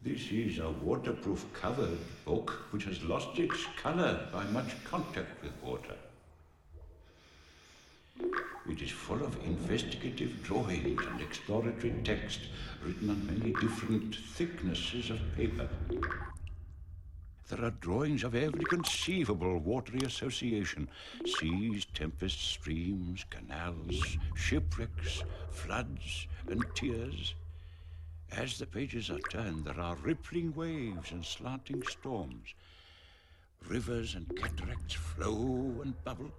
This 0.00 0.30
is 0.30 0.58
a 0.60 0.70
waterproof 0.70 1.44
covered 1.52 1.98
book 2.24 2.50
which 2.70 2.84
has 2.84 3.02
lost 3.02 3.36
its 3.38 3.64
colour 3.82 4.28
by 4.32 4.44
much 4.44 4.84
contact 4.84 5.42
with 5.42 5.52
water. 5.60 5.96
It 8.68 8.80
is 8.80 8.90
full 8.90 9.22
of 9.22 9.38
investigative 9.44 10.42
drawings 10.42 11.02
and 11.06 11.20
exploratory 11.20 11.94
text 12.02 12.40
written 12.82 13.10
on 13.10 13.26
many 13.26 13.52
different 13.52 14.16
thicknesses 14.16 15.10
of 15.10 15.20
paper. 15.36 15.68
There 17.48 17.62
are 17.62 17.72
drawings 17.72 18.24
of 18.24 18.34
every 18.34 18.64
conceivable 18.64 19.58
watery 19.58 20.00
association 20.06 20.88
seas, 21.26 21.84
tempests, 21.92 22.42
streams, 22.42 23.26
canals, 23.28 24.16
shipwrecks, 24.34 25.22
floods, 25.50 26.26
and 26.48 26.64
tears. 26.74 27.34
As 28.32 28.58
the 28.58 28.66
pages 28.66 29.10
are 29.10 29.20
turned, 29.30 29.66
there 29.66 29.78
are 29.78 29.96
rippling 29.96 30.54
waves 30.54 31.12
and 31.12 31.22
slanting 31.22 31.82
storms. 31.82 32.54
Rivers 33.68 34.14
and 34.14 34.26
cataracts 34.36 34.94
flow 34.94 35.82
and 35.82 36.02
bubble. 36.02 36.32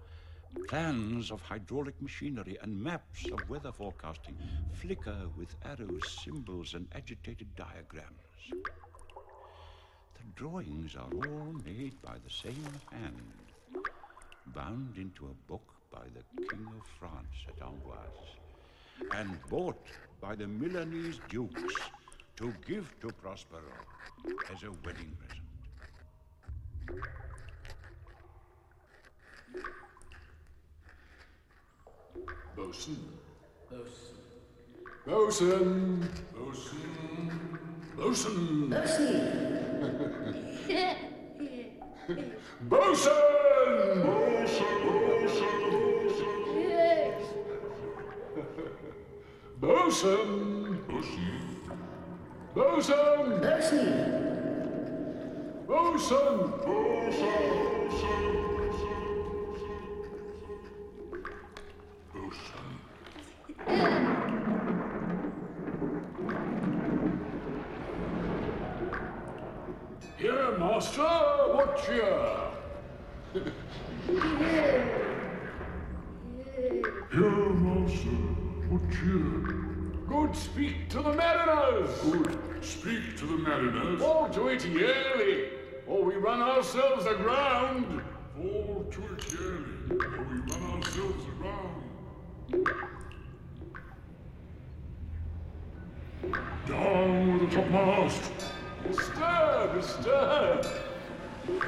Plans 0.64 1.32
of 1.32 1.42
hydraulic 1.42 2.02
machinery 2.02 2.58
and 2.62 2.82
maps 2.82 3.30
of 3.32 3.50
weather 3.50 3.72
forecasting 3.72 4.38
flicker 4.74 5.30
with 5.38 5.56
arrows, 5.64 6.08
symbols, 6.24 6.74
and 6.74 6.88
agitated 6.94 7.56
diagrams. 7.56 8.54
The 10.16 10.24
drawings 10.36 10.96
are 10.96 11.14
all 11.14 11.54
made 11.64 12.02
by 12.02 12.18
the 12.24 12.32
same 12.32 12.82
hand, 12.92 13.52
bound 14.48 14.98
into 14.98 15.26
a 15.28 15.50
book 15.50 15.74
by 15.92 16.06
the 16.14 16.24
King 16.50 16.74
of 16.78 16.84
France 17.00 17.46
at 17.48 17.62
Amboise, 17.62 18.38
and 19.12 19.38
bought 19.50 19.92
by 20.20 20.36
the 20.36 20.48
Milanese 20.48 21.20
dukes 21.30 21.92
to 22.38 22.56
give 22.66 23.00
to 23.02 23.12
Prospero 23.12 23.86
as 24.50 24.64
a 24.64 24.72
wedding 24.72 25.14
present. 25.20 25.46
Bosun. 32.58 32.98
Bosun. 35.06 36.04
Bosun. 36.38 36.90
Bosun. 37.98 38.70
Bosun. 42.70 43.26
Bosun. 49.62 49.86
Bosun. 52.56 53.26
Bosun. 56.66 56.96
Here, 57.96 58.55
speak 80.36 80.90
to 80.90 81.02
the 81.02 81.14
mariners. 81.14 81.90
Good, 82.02 82.38
speak 82.64 83.18
to 83.18 83.26
the 83.26 83.38
mariners. 83.38 84.02
Fall 84.02 84.30
to 84.30 84.50
it 84.50 84.66
yearly, 84.66 85.50
or 85.88 86.04
we 86.04 86.16
run 86.16 86.42
ourselves 86.42 87.06
aground. 87.06 88.02
Fall 88.36 88.86
to 88.92 89.02
it 89.14 89.32
yearly, 89.32 89.66
or 89.92 90.24
we 90.24 90.38
run 90.52 90.64
ourselves 90.76 91.26
aground. 91.38 91.84
Down 96.68 97.40
with 97.40 97.50
the 97.50 97.56
topmast. 97.56 98.32
Stir, 98.92 99.82
stir. 99.82 100.62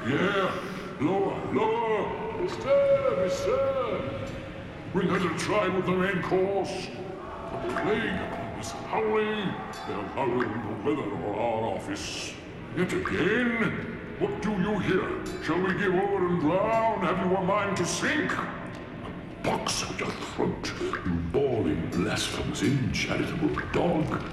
Yeah, 0.08 0.52
lower, 1.00 1.54
lower. 1.54 2.48
Stir, 2.48 3.30
stir. 3.30 4.28
Bring 4.94 5.10
her 5.10 5.20
to 5.20 5.38
try 5.38 5.68
with 5.68 5.86
the 5.86 5.92
main 5.92 6.22
course. 6.22 6.88
Plague 7.70 8.47
howling. 8.64 9.54
They're 9.88 10.10
howling 10.16 10.50
the 10.50 10.90
weather 10.90 11.14
of 11.14 11.26
our 11.26 11.76
office. 11.76 12.34
Yet 12.76 12.94
again, 12.94 13.98
what 14.20 14.42
do 14.42 14.52
you 14.52 14.80
hear? 14.80 15.44
Shall 15.44 15.60
we 15.62 15.74
give 15.74 15.94
over 15.94 16.28
and 16.28 16.42
drown? 16.42 17.02
Have 17.02 17.26
you 17.26 17.38
a 17.38 17.44
mind 17.44 17.78
to 17.78 17.86
sink? 17.86 18.32
A 18.32 19.44
box 19.44 19.84
out 19.84 20.00
your 20.00 20.10
throat, 20.10 20.74
you 20.82 21.14
bawling, 21.32 21.90
blasphemous, 21.92 22.62
incharitable 22.62 23.56
dog. 23.72 24.24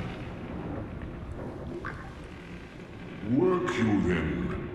Work 3.33 3.77
you 3.77 4.03
then. 4.03 4.71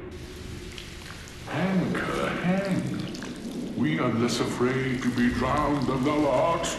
Anchor, 1.51 2.29
hang. 2.43 3.75
We 3.77 3.99
are 3.99 4.13
less 4.13 4.39
afraid 4.39 5.01
to 5.03 5.09
be 5.11 5.29
drowned 5.29 5.87
than 5.87 6.03
thou 6.03 6.27
art. 6.29 6.77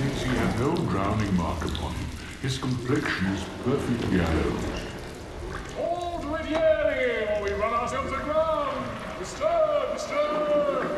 Yet 0.00 0.12
he 0.12 0.28
hath 0.28 0.58
no 0.58 0.74
drowning 0.74 1.36
mark 1.36 1.64
upon 1.64 1.92
him. 1.94 2.01
His 2.42 2.58
complexion 2.58 3.26
is 3.26 3.44
perfect 3.64 4.12
yellow. 4.12 4.56
All 5.78 6.20
to 6.22 6.34
it 6.34 7.38
or 7.38 7.44
we 7.44 7.52
run 7.52 7.72
ourselves 7.72 8.10
aground. 8.10 8.84
Disturb, 9.20 9.92
disturb. 9.92 10.90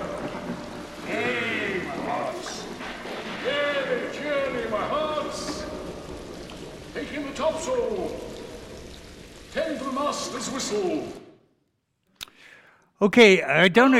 Hey, 1.04 1.82
my 1.86 1.96
hearts. 2.06 2.66
Yearly, 3.44 4.18
yearly, 4.18 4.70
my 4.70 4.86
hearts. 4.88 5.66
Take 6.94 7.12
in 7.12 7.26
the 7.26 7.34
topsail. 7.34 8.18
Tend 9.52 9.78
to 9.80 9.84
the 9.84 9.92
master's 9.92 10.50
whistle. 10.50 11.12
Okay, 13.02 13.42
I 13.42 13.68
don't 13.68 13.92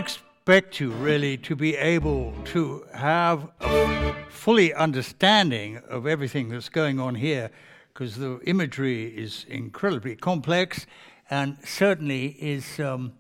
expect 0.47 0.79
you 0.79 0.91
really 0.91 1.39
to 1.39 1.57
be 1.57 1.75
able 1.75 2.35
to 2.45 2.85
have 2.93 3.49
a 3.63 4.15
fully 4.29 4.75
understanding 4.75 5.79
of 5.89 6.07
everything 6.07 6.51
that's 6.51 6.69
going 6.69 7.01
on 7.01 7.15
here 7.15 7.51
because 7.89 8.17
the 8.17 8.39
imagery 8.45 9.07
is 9.07 9.47
incredibly 9.49 10.15
complex 10.15 10.85
and 11.31 11.57
certainly 11.65 12.37
is 12.39 12.79
um, 12.79 13.15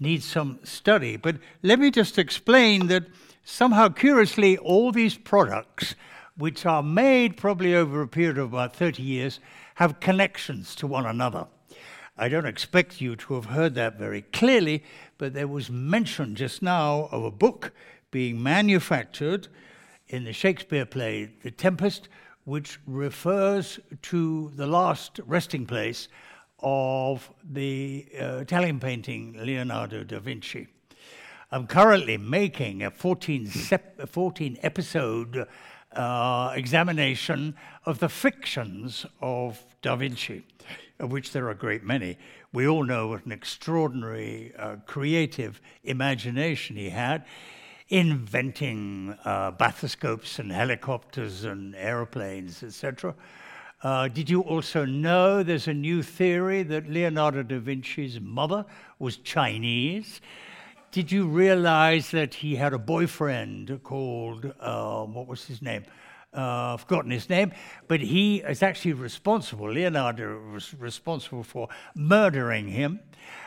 needs 0.00 0.24
some 0.24 0.58
study. 0.64 1.16
But 1.16 1.36
let 1.62 1.78
me 1.78 1.88
just 1.92 2.18
explain 2.18 2.88
that 2.88 3.04
somehow 3.44 3.88
curiously 3.88 4.58
all 4.58 4.90
these 4.90 5.16
products 5.16 5.94
which 6.36 6.66
are 6.66 6.82
made 6.82 7.36
probably 7.36 7.76
over 7.76 8.02
a 8.02 8.08
period 8.08 8.38
of 8.38 8.52
about 8.52 8.74
30 8.74 9.04
years 9.04 9.38
have 9.76 10.00
connections 10.00 10.74
to 10.74 10.88
one 10.88 11.06
another. 11.06 11.46
I 12.20 12.28
don't 12.28 12.44
expect 12.44 13.00
you 13.00 13.16
to 13.16 13.34
have 13.36 13.46
heard 13.46 13.74
that 13.76 13.98
very 13.98 14.20
clearly, 14.20 14.84
but 15.16 15.32
there 15.32 15.48
was 15.48 15.70
mention 15.70 16.34
just 16.34 16.60
now 16.60 17.08
of 17.10 17.24
a 17.24 17.30
book 17.30 17.72
being 18.10 18.42
manufactured 18.42 19.48
in 20.08 20.24
the 20.24 20.34
Shakespeare 20.34 20.84
play 20.84 21.30
The 21.42 21.50
Tempest, 21.50 22.10
which 22.44 22.78
refers 22.86 23.80
to 24.02 24.52
the 24.54 24.66
last 24.66 25.18
resting 25.24 25.64
place 25.64 26.08
of 26.58 27.30
the 27.42 28.06
uh, 28.20 28.40
Italian 28.42 28.80
painting 28.80 29.38
Leonardo 29.42 30.04
da 30.04 30.18
Vinci. 30.18 30.66
I'm 31.50 31.66
currently 31.66 32.18
making 32.18 32.82
a 32.82 32.90
14, 32.90 33.46
sep- 33.46 34.06
14 34.10 34.58
episode 34.62 35.46
uh, 35.92 36.52
examination 36.54 37.56
of 37.86 37.98
the 37.98 38.10
fictions 38.10 39.06
of 39.22 39.58
Da 39.80 39.96
Vinci, 39.96 40.44
of 41.00 41.10
which 41.10 41.32
there 41.32 41.46
are 41.46 41.50
a 41.50 41.56
great 41.56 41.82
many. 41.82 42.18
We 42.52 42.68
all 42.68 42.84
know 42.84 43.08
what 43.08 43.26
an 43.26 43.32
extraordinary 43.32 44.52
uh, 44.56 44.76
creative 44.86 45.60
imagination 45.82 46.76
he 46.76 46.90
had, 46.90 47.24
inventing 47.88 49.16
uh, 49.24 49.52
bathoscopes 49.52 50.38
and 50.38 50.52
helicopters 50.52 51.44
and 51.44 51.74
aeroplanes, 51.74 52.62
etc. 52.62 53.14
Uh, 53.82 54.08
did 54.08 54.28
you 54.28 54.42
also 54.42 54.84
know 54.84 55.42
there's 55.42 55.66
a 55.66 55.74
new 55.74 56.02
theory 56.02 56.62
that 56.62 56.88
Leonardo 56.88 57.42
da 57.42 57.58
Vinci's 57.58 58.20
mother 58.20 58.64
was 58.98 59.16
Chinese? 59.16 60.20
Did 60.92 61.10
you 61.10 61.26
realize 61.26 62.10
that 62.10 62.34
he 62.34 62.56
had 62.56 62.74
a 62.74 62.78
boyfriend 62.78 63.80
called, 63.82 64.52
uh, 64.60 65.04
what 65.04 65.26
was 65.26 65.46
his 65.46 65.62
name? 65.62 65.84
Uh, 66.32 66.74
I've 66.74 66.82
forgotten 66.82 67.10
his 67.10 67.28
name, 67.28 67.52
but 67.88 68.00
he 68.00 68.36
is 68.38 68.62
actually 68.62 68.92
responsible. 68.92 69.70
Leonardo 69.70 70.40
was 70.52 70.74
responsible 70.74 71.42
for 71.42 71.68
murdering 71.94 72.68
him 72.68 73.00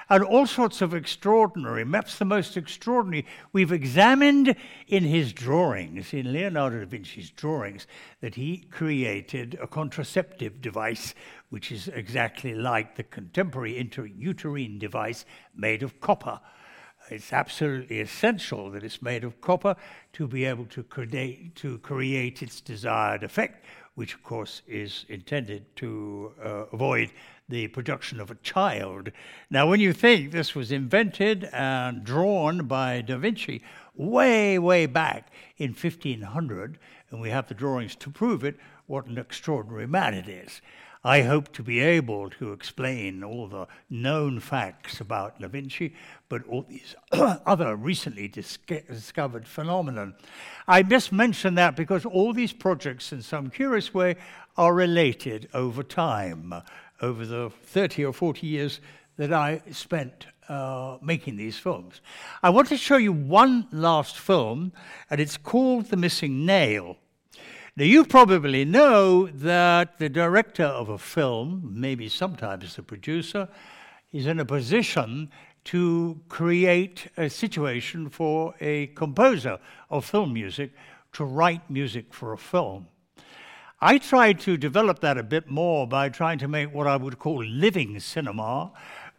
and 0.10 0.24
all 0.24 0.46
sorts 0.46 0.82
of 0.82 0.94
extraordinary, 0.94 1.86
perhaps 1.86 2.18
the 2.18 2.26
most 2.26 2.58
extraordinary, 2.58 3.26
we've 3.52 3.72
examined 3.72 4.56
in 4.88 5.04
his 5.04 5.34
drawings, 5.34 6.14
in 6.14 6.32
Leonardo 6.32 6.80
da 6.80 6.86
Vinci's 6.86 7.32
drawings, 7.32 7.88
that 8.22 8.36
he 8.36 8.58
created 8.70 9.58
a 9.62 9.68
contraceptive 9.68 10.62
device 10.62 11.16
which 11.50 11.72
is 11.72 11.88
exactly 11.90 12.54
like 12.54 12.96
the 12.96 13.04
contemporary 13.04 13.74
intrauterine 13.74 14.80
device 14.80 15.26
made 15.56 15.84
of 15.84 16.00
copper. 16.00 16.40
It's 17.14 17.32
absolutely 17.32 18.00
essential 18.00 18.72
that 18.72 18.84
it's 18.84 19.00
made 19.00 19.24
of 19.24 19.40
copper 19.40 19.76
to 20.14 20.28
be 20.28 20.46
able 20.46 20.66
to 20.66 20.82
create, 20.82 21.54
to 21.58 21.78
create 21.78 22.42
its 22.42 22.60
desired 22.60 23.22
effect, 23.22 23.64
which 23.94 24.16
of 24.16 24.24
course 24.24 24.64
is 24.68 25.06
intended 25.10 25.64
to 25.76 26.32
uh, 26.44 26.50
avoid 26.74 27.12
the 27.48 27.68
production 27.68 28.20
of 28.20 28.32
a 28.32 28.36
child. 28.42 29.12
Now, 29.52 29.70
when 29.70 29.80
you 29.80 29.94
think 29.94 30.32
this 30.32 30.56
was 30.56 30.72
invented 30.72 31.48
and 31.54 32.04
drawn 32.04 32.66
by 32.66 33.02
Da 33.02 33.18
Vinci 33.18 33.62
way, 33.94 34.58
way 34.58 34.88
back 34.88 35.32
in 35.58 35.70
1500, 35.70 36.80
and 37.12 37.22
we 37.22 37.30
have 37.30 37.48
the 37.48 37.54
drawings 37.54 37.96
to 37.98 38.10
prove 38.10 38.44
it, 38.44 38.58
what 38.88 39.06
an 39.06 39.20
extraordinary 39.20 39.86
man 39.86 40.16
it 40.16 40.28
is. 40.28 40.62
I 41.06 41.24
hope 41.24 41.52
to 41.54 41.64
be 41.64 41.82
able 41.82 42.30
to 42.32 42.54
explain 42.54 43.26
all 43.26 43.48
the 43.48 43.68
known 43.90 44.40
facts 44.40 45.02
about 45.02 45.38
Da 45.40 45.50
Vinci, 45.50 45.94
but 46.30 46.48
all 46.48 46.66
these 46.68 46.96
other 47.12 47.76
recently 47.76 48.30
dis- 48.30 48.58
discovered 48.88 49.46
phenomena. 49.46 50.14
I 50.66 50.82
just 50.82 51.12
mention 51.12 51.56
that 51.56 51.76
because 51.76 52.06
all 52.06 52.32
these 52.32 52.54
projects, 52.54 53.12
in 53.12 53.22
some 53.22 53.50
curious 53.50 53.94
way, 53.94 54.16
are 54.56 54.74
related 54.74 55.50
over 55.54 55.84
time 55.84 56.54
over 57.02 57.26
the 57.26 57.50
30 57.50 58.06
or 58.06 58.14
40 58.14 58.48
years 58.48 58.80
that 59.18 59.34
I 59.34 59.62
spent 59.72 60.28
uh, 60.48 60.98
making 61.02 61.36
these 61.36 61.58
films. 61.58 62.00
I 62.42 62.50
want 62.50 62.70
to 62.70 62.78
show 62.78 62.98
you 62.98 63.12
one 63.12 63.68
last 63.72 64.18
film, 64.18 64.72
and 65.10 65.20
it's 65.20 65.38
called 65.38 65.88
The 65.88 65.98
Missing 65.98 66.46
Nail. 66.46 66.98
Now, 67.76 67.86
you 67.86 68.06
probably 68.06 68.66
know 68.66 69.26
that 69.26 69.98
the 69.98 70.08
director 70.08 70.64
of 70.64 70.90
a 70.90 71.00
film, 71.00 71.72
maybe 71.74 72.08
sometimes 72.08 72.76
the 72.76 72.84
producer, 72.84 73.50
is 74.12 74.28
in 74.28 74.40
a 74.40 74.46
position 74.46 75.32
to 75.64 76.20
create 76.30 77.08
a 77.18 77.32
situation 77.32 78.10
for 78.10 78.54
a 78.62 78.88
composer 78.88 79.58
of 79.90 80.06
film 80.06 80.34
music 80.34 80.74
to 81.14 81.26
write 81.26 81.68
music 81.68 82.14
for 82.14 82.34
a 82.34 82.38
film. 82.38 82.86
I 83.82 83.98
tried 83.98 84.40
to 84.42 84.56
develop 84.56 85.00
that 85.00 85.18
a 85.18 85.24
bit 85.24 85.50
more 85.50 85.88
by 85.88 86.10
trying 86.10 86.38
to 86.40 86.48
make 86.48 86.72
what 86.72 86.86
I 86.86 86.96
would 86.96 87.18
call 87.18 87.44
living 87.44 88.00
cinema, 88.00 88.72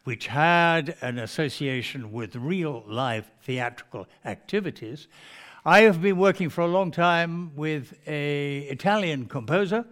which 0.04 0.28
had 0.28 0.96
an 1.00 1.18
association 1.18 2.12
with 2.12 2.36
real 2.36 2.84
live 2.86 3.28
theatrical 3.42 4.06
activities. 4.24 5.08
I 5.66 5.80
have 5.84 6.02
been 6.02 6.18
working 6.18 6.50
for 6.50 6.60
a 6.60 6.66
long 6.66 6.90
time 6.90 7.56
with 7.56 7.94
an 8.06 8.12
Italian 8.68 9.24
composer, 9.24 9.86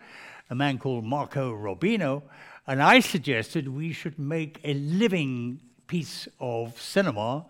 a 0.51 0.55
man 0.55 0.77
called 0.77 1.03
Marco 1.03 1.51
Robino, 1.55 2.25
and 2.67 2.83
I 2.83 3.01
suggested 3.01 3.67
we 3.67 3.95
should 3.95 4.19
make 4.19 4.61
a 4.65 4.75
living 4.75 5.61
piece 5.87 6.29
of 6.39 6.79
cinema 6.79 7.47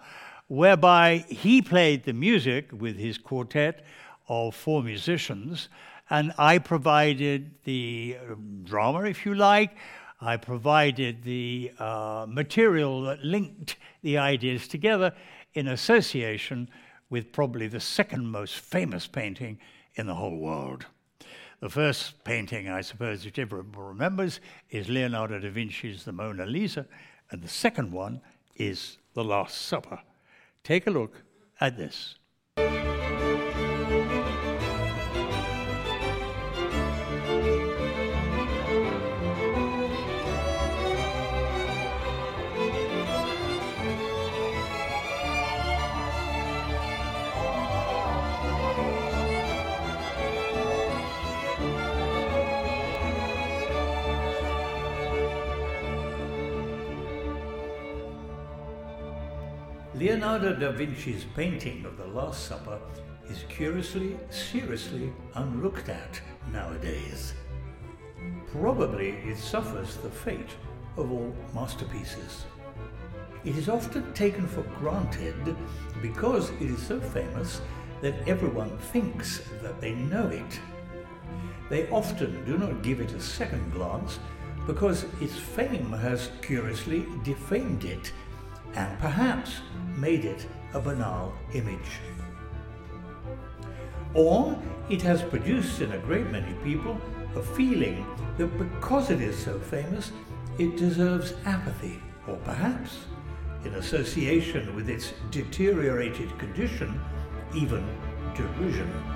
whereby 0.46 1.24
he 1.28 1.62
played 1.62 2.04
the 2.04 2.12
music 2.12 2.70
with 2.70 2.96
his 2.96 3.18
quartet 3.18 3.84
of 4.28 4.54
four 4.54 4.84
musicians 4.84 5.68
and 6.08 6.32
I 6.38 6.58
provided 6.58 7.50
the 7.64 8.18
um, 8.30 8.60
drama, 8.62 9.02
if 9.02 9.26
you 9.26 9.34
like. 9.34 9.74
I 10.20 10.36
provided 10.36 11.24
the 11.24 11.72
uh, 11.76 12.26
material 12.28 13.02
that 13.02 13.24
linked 13.24 13.78
the 14.02 14.18
ideas 14.18 14.68
together 14.68 15.12
in 15.54 15.66
association 15.66 16.68
with 17.12 17.30
probably 17.30 17.68
the 17.68 17.78
second 17.78 18.26
most 18.26 18.58
famous 18.58 19.06
painting 19.06 19.58
in 19.96 20.06
the 20.06 20.14
whole 20.14 20.38
world. 20.38 20.86
The 21.60 21.68
first 21.68 22.24
painting, 22.24 22.70
I 22.70 22.80
suppose, 22.80 23.22
which 23.26 23.38
everyone 23.38 23.70
remembers, 23.76 24.40
is 24.70 24.88
Leonardo 24.88 25.38
da 25.38 25.50
Vinci's 25.50 26.04
The 26.04 26.12
Mona 26.12 26.46
Lisa, 26.46 26.86
and 27.30 27.42
the 27.42 27.48
second 27.48 27.92
one 27.92 28.22
is 28.56 28.96
The 29.12 29.22
Last 29.22 29.60
Supper. 29.60 30.00
Take 30.64 30.86
a 30.86 30.90
look 30.90 31.22
at 31.60 31.76
this. 31.76 32.14
Leonardo 60.22 60.54
da 60.54 60.70
Vinci's 60.70 61.24
painting 61.34 61.84
of 61.84 61.96
the 61.96 62.06
Last 62.06 62.46
Supper 62.46 62.78
is 63.28 63.42
curiously, 63.48 64.16
seriously 64.30 65.12
unlooked 65.34 65.88
at 65.88 66.20
nowadays. 66.52 67.34
Probably 68.52 69.16
it 69.26 69.36
suffers 69.36 69.96
the 69.96 70.08
fate 70.08 70.54
of 70.96 71.10
all 71.10 71.34
masterpieces. 71.52 72.44
It 73.44 73.56
is 73.56 73.68
often 73.68 74.12
taken 74.12 74.46
for 74.46 74.62
granted 74.78 75.56
because 76.00 76.50
it 76.50 76.70
is 76.70 76.80
so 76.80 77.00
famous 77.00 77.60
that 78.00 78.14
everyone 78.28 78.78
thinks 78.78 79.42
that 79.60 79.80
they 79.80 79.96
know 79.96 80.28
it. 80.28 80.60
They 81.68 81.88
often 81.88 82.44
do 82.44 82.56
not 82.58 82.82
give 82.82 83.00
it 83.00 83.10
a 83.10 83.20
second 83.20 83.72
glance 83.72 84.20
because 84.68 85.04
its 85.20 85.36
fame 85.36 85.90
has 85.90 86.30
curiously 86.42 87.06
defamed 87.24 87.84
it 87.84 88.12
and 88.74 88.98
perhaps 88.98 89.60
made 89.96 90.24
it 90.24 90.46
a 90.74 90.80
banal 90.80 91.32
image. 91.54 92.00
Or 94.14 94.58
it 94.90 95.02
has 95.02 95.22
produced 95.22 95.80
in 95.80 95.92
a 95.92 95.98
great 95.98 96.30
many 96.30 96.52
people 96.64 97.00
a 97.34 97.42
feeling 97.42 98.06
that 98.36 98.58
because 98.58 99.10
it 99.10 99.20
is 99.20 99.36
so 99.36 99.58
famous, 99.58 100.12
it 100.58 100.76
deserves 100.76 101.34
apathy, 101.46 102.02
or 102.26 102.36
perhaps, 102.44 103.06
in 103.64 103.74
association 103.74 104.74
with 104.74 104.90
its 104.90 105.12
deteriorated 105.30 106.36
condition, 106.38 107.00
even 107.54 107.86
derision. 108.34 109.11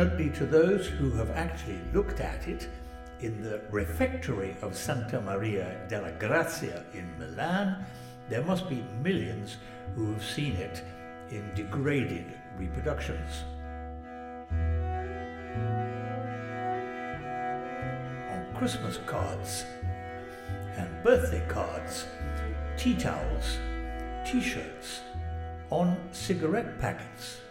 Proportionately 0.00 0.38
to 0.38 0.46
those 0.46 0.86
who 0.86 1.10
have 1.10 1.28
actually 1.32 1.78
looked 1.92 2.20
at 2.20 2.48
it, 2.48 2.70
in 3.20 3.42
the 3.42 3.60
refectory 3.70 4.56
of 4.62 4.74
Santa 4.74 5.20
Maria 5.20 5.76
della 5.90 6.12
Grazia 6.12 6.84
in 6.94 7.06
Milan, 7.18 7.84
there 8.30 8.42
must 8.42 8.66
be 8.66 8.82
millions 9.02 9.58
who 9.94 10.10
have 10.14 10.24
seen 10.24 10.56
it 10.56 10.82
in 11.28 11.52
degraded 11.54 12.24
reproductions. 12.56 13.44
On 18.30 18.54
Christmas 18.56 18.96
cards 19.04 19.66
and 20.78 20.88
birthday 21.04 21.46
cards, 21.46 22.06
tea 22.78 22.96
towels, 22.96 23.58
t 24.24 24.40
shirts, 24.40 25.02
on 25.68 25.94
cigarette 26.10 26.80
packets. 26.80 27.42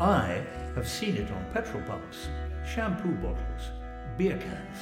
I 0.00 0.42
have 0.74 0.86
seen 0.86 1.16
it 1.16 1.30
on 1.30 1.46
petrol 1.54 1.82
pumps, 1.84 2.28
shampoo 2.66 3.14
bottles, 3.14 3.70
beer 4.18 4.36
cans. 4.36 4.78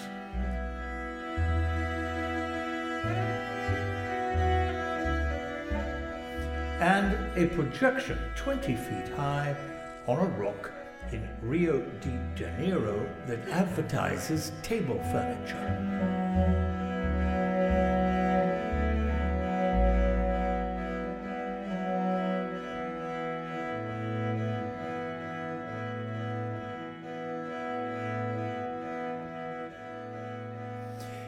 And 6.81 7.39
a 7.39 7.47
projection 7.55 8.19
20 8.35 8.75
feet 8.75 9.09
high 9.15 9.57
on 10.09 10.19
a 10.19 10.27
rock 10.37 10.73
in 11.13 11.29
Rio 11.43 11.81
de 12.01 12.19
Janeiro 12.35 13.09
that 13.27 13.49
advertises 13.51 14.51
table 14.63 14.99
furniture. 15.13 16.84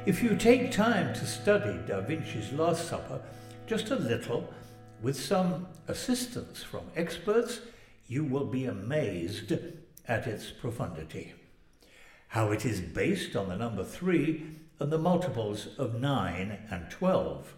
If 0.07 0.23
you 0.23 0.37
take 0.37 0.71
time 0.71 1.13
to 1.15 1.27
study 1.27 1.81
Da 1.85 2.01
Vinci's 2.01 2.53
Last 2.53 2.87
Supper, 2.87 3.21
just 3.67 3.91
a 3.91 3.97
little, 3.97 4.49
with 5.03 5.17
some 5.17 5.67
assistance 5.89 6.63
from 6.63 6.83
experts, 6.95 7.59
you 8.07 8.23
will 8.23 8.45
be 8.45 8.67
amazed 8.67 9.51
at 10.07 10.29
its 10.29 10.53
profundity. 10.53 11.35
How 12.29 12.53
it 12.53 12.65
is 12.65 12.81
based 12.81 13.35
on 13.35 13.49
the 13.49 13.57
number 13.57 13.83
three 13.83 14.47
and 14.79 14.93
the 14.93 14.99
multiples 14.99 15.77
of 15.77 16.01
nine 16.01 16.57
and 16.71 16.89
twelve. 16.89 17.56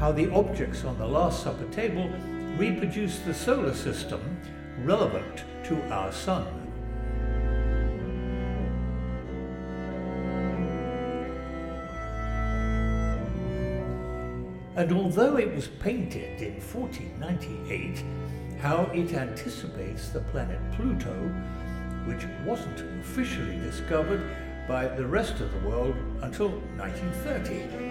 How 0.00 0.10
the 0.10 0.32
objects 0.32 0.82
on 0.84 0.96
the 0.96 1.06
Last 1.06 1.42
Supper 1.42 1.66
table 1.66 2.08
reproduce 2.56 3.18
the 3.18 3.34
solar 3.34 3.74
system 3.74 4.40
relevant 4.82 5.44
to 5.64 5.78
our 5.92 6.10
Sun. 6.10 6.46
And 14.74 14.90
although 14.90 15.36
it 15.36 15.54
was 15.54 15.68
painted 15.68 16.40
in 16.40 16.54
1498, 16.54 18.02
how 18.58 18.84
it 18.94 19.12
anticipates 19.12 20.08
the 20.08 20.20
planet 20.20 20.58
Pluto, 20.72 21.12
which 22.06 22.24
wasn't 22.46 22.80
officially 23.02 23.58
discovered 23.58 24.22
by 24.66 24.88
the 24.88 25.04
rest 25.04 25.40
of 25.40 25.52
the 25.52 25.68
world 25.68 25.94
until 26.22 26.48
1930. 26.78 27.89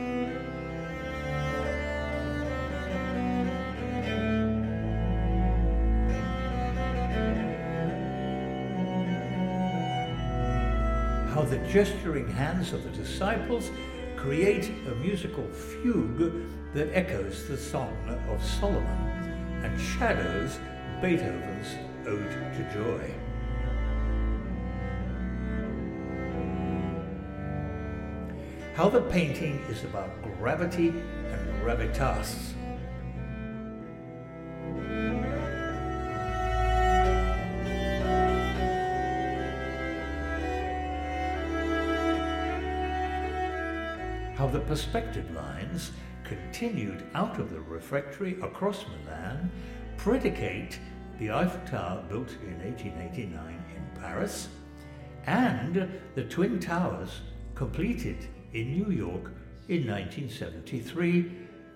Gesturing 11.70 12.28
hands 12.28 12.74
of 12.74 12.84
the 12.84 12.90
disciples 12.90 13.70
create 14.16 14.70
a 14.88 14.96
musical 14.96 15.48
fugue 15.50 16.34
that 16.74 16.90
echoes 16.94 17.48
the 17.48 17.58
Song 17.58 17.96
of 18.28 18.44
Solomon 18.44 19.64
and 19.64 19.80
shadows 19.80 20.58
Beethoven's 21.00 21.76
Ode 22.08 22.32
to 22.56 22.74
Joy. 22.74 23.14
How 28.76 28.90
the 28.90 29.02
painting 29.02 29.60
is 29.70 29.84
about 29.84 30.10
gravity 30.40 30.90
and 30.90 31.62
gravitas. 31.62 32.54
How 44.50 44.54
the 44.54 44.62
perspective 44.62 45.30
lines 45.36 45.92
continued 46.24 47.04
out 47.14 47.40
of 47.40 47.52
the 47.52 47.60
refectory 47.62 48.34
across 48.42 48.84
Milan 48.88 49.52
predicate 49.96 50.80
the 51.20 51.30
Eiffel 51.30 51.62
Tower 51.68 52.04
built 52.10 52.32
in 52.42 52.58
1889 52.64 53.64
in 53.76 54.02
Paris 54.02 54.48
and 55.28 55.88
the 56.16 56.24
Twin 56.24 56.60
Towers 56.60 57.22
completed 57.54 58.28
in 58.54 58.74
New 58.74 58.92
York 58.92 59.32
in 59.68 59.86
1973 59.86 61.32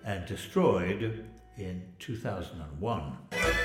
and 0.06 0.26
destroyed 0.26 1.26
in 1.58 1.84
2001. 2.00 3.63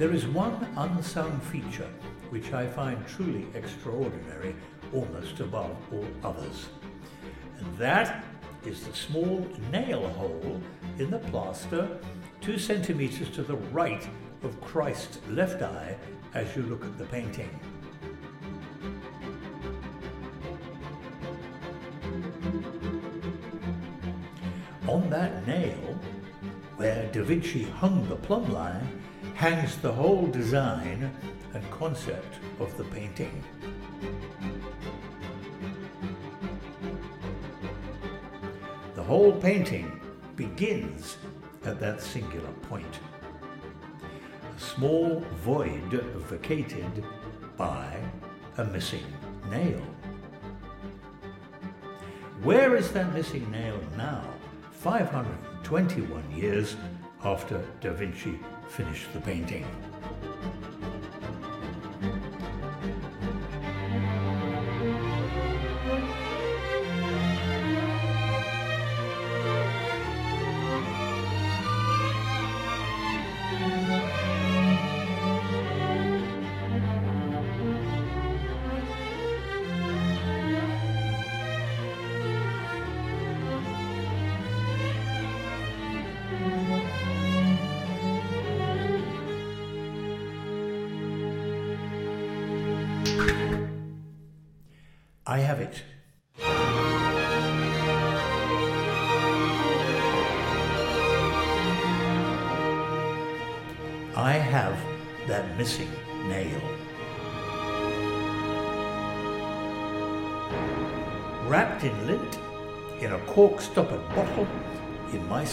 There 0.00 0.14
is 0.14 0.26
one 0.26 0.66
unsung 0.78 1.38
feature 1.40 1.90
which 2.30 2.54
I 2.54 2.66
find 2.66 3.06
truly 3.06 3.46
extraordinary, 3.52 4.56
almost 4.94 5.40
above 5.40 5.76
all 5.92 6.06
others. 6.24 6.70
And 7.58 7.76
that 7.76 8.24
is 8.64 8.86
the 8.86 8.94
small 8.94 9.46
nail 9.70 10.08
hole 10.08 10.58
in 10.98 11.10
the 11.10 11.18
plaster, 11.18 11.98
two 12.40 12.58
centimeters 12.58 13.28
to 13.32 13.42
the 13.42 13.56
right 13.56 14.08
of 14.42 14.58
Christ's 14.62 15.18
left 15.28 15.60
eye 15.60 15.98
as 16.32 16.56
you 16.56 16.62
look 16.62 16.82
at 16.82 16.96
the 16.96 17.04
painting. 17.04 17.50
On 24.88 25.10
that 25.10 25.46
nail, 25.46 26.00
where 26.78 27.06
Da 27.12 27.22
Vinci 27.22 27.64
hung 27.64 28.08
the 28.08 28.16
plumb 28.16 28.50
line, 28.50 29.00
hangs 29.40 29.78
the 29.78 29.90
whole 29.90 30.26
design 30.26 31.10
and 31.54 31.70
concept 31.70 32.34
of 32.58 32.76
the 32.76 32.84
painting. 32.84 33.42
The 38.94 39.02
whole 39.02 39.32
painting 39.32 39.98
begins 40.36 41.16
at 41.64 41.80
that 41.80 42.02
singular 42.02 42.52
point. 42.68 42.98
A 44.54 44.60
small 44.60 45.20
void 45.42 45.90
vacated 46.28 47.02
by 47.56 47.96
a 48.58 48.64
missing 48.66 49.06
nail. 49.48 49.80
Where 52.42 52.76
is 52.76 52.92
that 52.92 53.14
missing 53.14 53.50
nail 53.50 53.80
now, 53.96 54.22
521 54.72 56.30
years 56.30 56.76
after 57.24 57.64
Da 57.80 57.94
Vinci 57.94 58.38
finished 58.70 59.12
the 59.12 59.20
painting? 59.20 59.66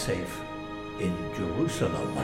Safe 0.08 0.40
in 1.00 1.14
Jerusalem. 1.36 2.16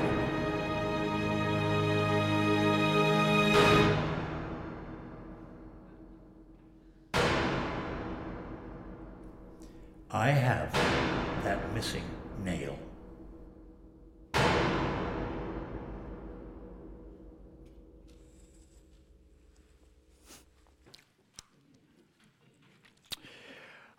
I 10.11 10.31
have 10.31 10.73
that 11.45 11.75
missing 11.75 12.14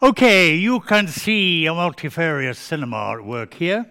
Okay, 0.05 0.53
you 0.53 0.81
can 0.81 1.07
see 1.07 1.65
a 1.65 1.73
multifarious 1.73 2.59
cinema 2.59 3.13
at 3.13 3.25
work 3.25 3.55
here. 3.55 3.87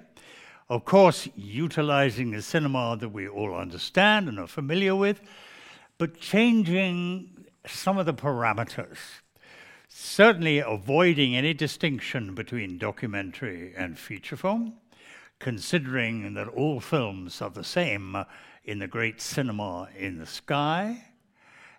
Of 0.68 0.84
course, 0.84 1.28
utilizing 1.34 2.30
the 2.30 2.40
cinema 2.40 2.96
that 3.00 3.08
we 3.08 3.26
all 3.26 3.52
understand 3.52 4.28
and 4.28 4.38
are 4.38 4.46
familiar 4.46 4.94
with, 4.94 5.20
but 5.98 6.20
changing 6.20 7.46
some 7.66 7.98
of 7.98 8.06
the 8.06 8.14
parameters. 8.14 8.98
Certainly 9.88 10.60
avoiding 10.60 11.34
any 11.34 11.52
distinction 11.52 12.36
between 12.36 12.78
documentary 12.78 13.74
and 13.76 13.98
feature 13.98 14.36
film, 14.36 14.74
considering 15.40 16.34
that 16.34 16.46
all 16.46 16.78
films 16.78 17.42
are 17.42 17.50
the 17.50 17.64
same 17.64 18.16
in 18.62 18.78
the 18.78 18.86
great 18.86 19.20
cinema 19.20 19.88
in 19.98 20.18
the 20.18 20.26
sky, 20.26 21.06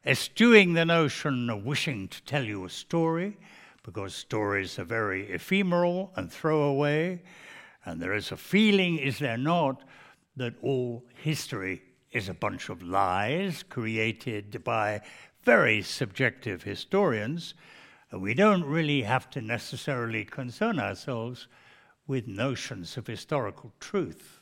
eschewing 0.05 0.73
the 0.73 0.83
notion 0.83 1.49
of 1.49 1.63
wishing 1.63 2.09
to 2.09 2.21
tell 2.23 2.43
you 2.43 2.65
a 2.65 2.69
story, 2.69 3.37
because 3.85 4.15
stories 4.15 4.79
are 4.79 4.83
very 4.83 5.31
ephemeral 5.31 6.11
and 6.15 6.31
throwaway, 6.31 7.21
and 7.85 8.01
there 8.01 8.13
is 8.13 8.31
a 8.31 8.37
feeling, 8.37 8.97
is 8.97 9.19
there 9.19 9.37
not, 9.37 9.83
that 10.35 10.55
all 10.63 11.05
history 11.21 11.81
is 12.11 12.27
a 12.27 12.33
bunch 12.33 12.69
of 12.69 12.81
lies 12.81 13.61
created 13.61 14.63
by 14.63 14.99
very 15.43 15.83
subjective 15.83 16.63
historians, 16.63 17.53
and 18.09 18.21
we 18.21 18.33
don't 18.33 18.63
really 18.63 19.03
have 19.03 19.29
to 19.29 19.41
necessarily 19.41 20.25
concern 20.25 20.79
ourselves 20.79 21.47
with 22.07 22.27
notions 22.27 22.97
of 22.97 23.05
historical 23.05 23.71
truth. 23.79 24.41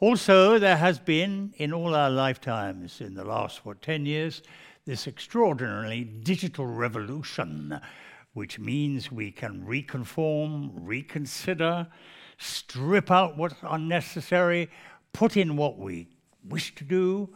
Also, 0.00 0.58
there 0.58 0.78
has 0.78 0.98
been, 0.98 1.52
in 1.58 1.74
all 1.74 1.94
our 1.94 2.08
lifetimes, 2.08 3.02
in 3.02 3.12
the 3.12 3.22
last, 3.22 3.66
what, 3.66 3.82
10 3.82 4.06
years, 4.06 4.40
this 4.86 5.06
extraordinarily 5.06 6.04
digital 6.04 6.66
revolution, 6.66 7.78
which 8.32 8.58
means 8.58 9.12
we 9.12 9.30
can 9.30 9.62
reconform, 9.62 10.70
reconsider, 10.74 11.86
strip 12.38 13.10
out 13.10 13.36
what's 13.36 13.56
unnecessary, 13.62 14.70
put 15.12 15.36
in 15.36 15.54
what 15.54 15.76
we 15.76 16.08
wish 16.48 16.74
to 16.76 16.84
do. 16.84 17.28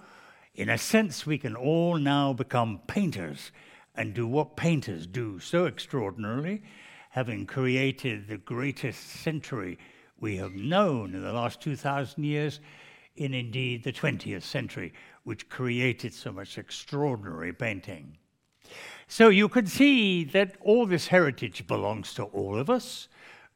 In 0.55 0.71
a 0.71 0.79
sense, 0.79 1.27
we 1.27 1.37
can 1.37 1.55
all 1.55 1.99
now 1.99 2.33
become 2.33 2.81
painters 2.87 3.53
and 3.95 4.15
do 4.15 4.27
what 4.27 4.57
painters 4.57 5.07
do 5.07 5.39
so 5.39 5.67
extraordinarily, 5.67 6.63
having 7.11 7.45
created 7.45 8.27
the 8.27 8.39
greatest 8.39 9.03
century 9.07 9.79
we 10.25 10.39
have 10.39 10.55
known 10.55 11.15
in 11.15 11.23
the 11.23 11.35
last 11.35 11.61
2,000 11.61 12.25
years, 12.25 12.61
in 13.17 13.35
indeed 13.35 13.85
the 13.85 13.93
20th 13.93 14.41
century, 14.43 14.91
which 15.25 15.51
created 15.51 16.15
so 16.15 16.33
much 16.33 16.57
extraordinary 16.57 17.53
painting. 17.53 18.17
So 19.07 19.29
you 19.29 19.51
can 19.51 19.67
see 19.67 20.25
that 20.25 20.57
all 20.63 20.87
this 20.87 21.09
heritage 21.09 21.67
belongs 21.67 22.15
to 22.15 22.23
all 22.23 22.59
of 22.59 22.71
us. 22.71 23.09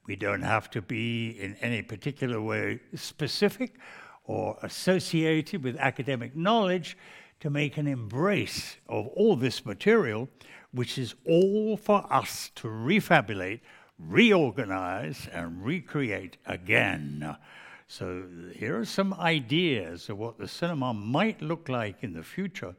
We 0.06 0.14
don't 0.14 0.42
have 0.42 0.68
to 0.72 0.82
be 0.82 1.30
in 1.40 1.56
any 1.62 1.80
particular 1.80 2.38
way 2.38 2.80
specific 2.94 3.76
or 4.24 4.58
associated 4.60 5.64
with 5.64 5.74
academic 5.76 6.36
knowledge 6.36 6.98
to 7.40 7.48
make 7.48 7.78
an 7.78 7.86
embrace 7.86 8.76
of 8.90 9.06
all 9.16 9.36
this 9.36 9.64
material, 9.64 10.28
which 10.72 10.98
is 10.98 11.14
all 11.26 11.78
for 11.78 12.04
us 12.12 12.50
to 12.56 12.68
refabulate, 12.68 13.60
reorganize, 13.98 15.28
and 15.32 15.64
recreate 15.64 16.36
again. 16.46 17.36
So, 17.86 18.24
here 18.54 18.78
are 18.78 18.84
some 18.84 19.14
ideas 19.14 20.08
of 20.08 20.18
what 20.18 20.38
the 20.38 20.46
cinema 20.46 20.92
might 20.94 21.40
look 21.40 21.68
like 21.68 22.02
in 22.02 22.12
the 22.12 22.22
future, 22.22 22.74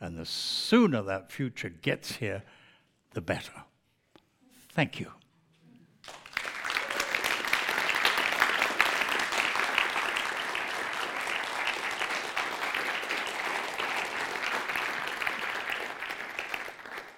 and 0.00 0.16
the 0.16 0.24
sooner 0.24 1.02
that 1.02 1.30
future 1.30 1.68
gets 1.68 2.16
here, 2.16 2.42
the 3.12 3.20
better. 3.20 3.52
Thank 4.72 5.00
you. 5.00 5.12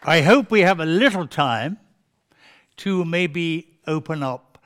I 0.03 0.23
hope 0.23 0.51
we 0.51 0.63
have 0.63 0.81
a 0.81 0.87
little 0.87 1.27
time 1.27 1.79
to 2.81 3.05
maybe 3.05 3.79
open 3.87 4.23
up 4.23 4.59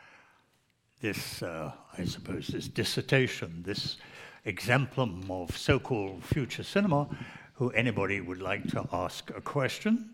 this, 1.00 1.42
uh, 1.42 1.72
I 1.98 2.04
suppose, 2.04 2.46
this 2.46 2.68
dissertation, 2.68 3.62
this 3.66 3.96
exemplum 4.44 5.30
of 5.30 5.56
so 5.56 5.78
called 5.78 6.22
future 6.22 6.62
cinema, 6.62 7.08
who 7.54 7.70
anybody 7.70 8.20
would 8.20 8.40
like 8.40 8.68
to 8.70 8.88
ask 8.92 9.30
a 9.36 9.40
question 9.40 10.10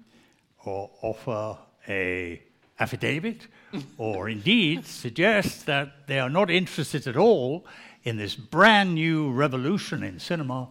or 0.65 0.91
offer 1.03 1.59
a 1.89 2.43
affidavit 2.79 3.47
or 3.99 4.31
indeed 4.31 4.87
suggest 4.87 5.67
that 5.67 6.07
they 6.07 6.19
are 6.19 6.31
not 6.31 6.51
interested 6.51 7.07
at 7.07 7.17
all 7.17 7.67
in 8.05 8.17
this 8.17 8.35
brand 8.35 8.95
new 8.95 9.31
revolution 9.31 10.03
in 10.03 10.19
cinema 10.19 10.69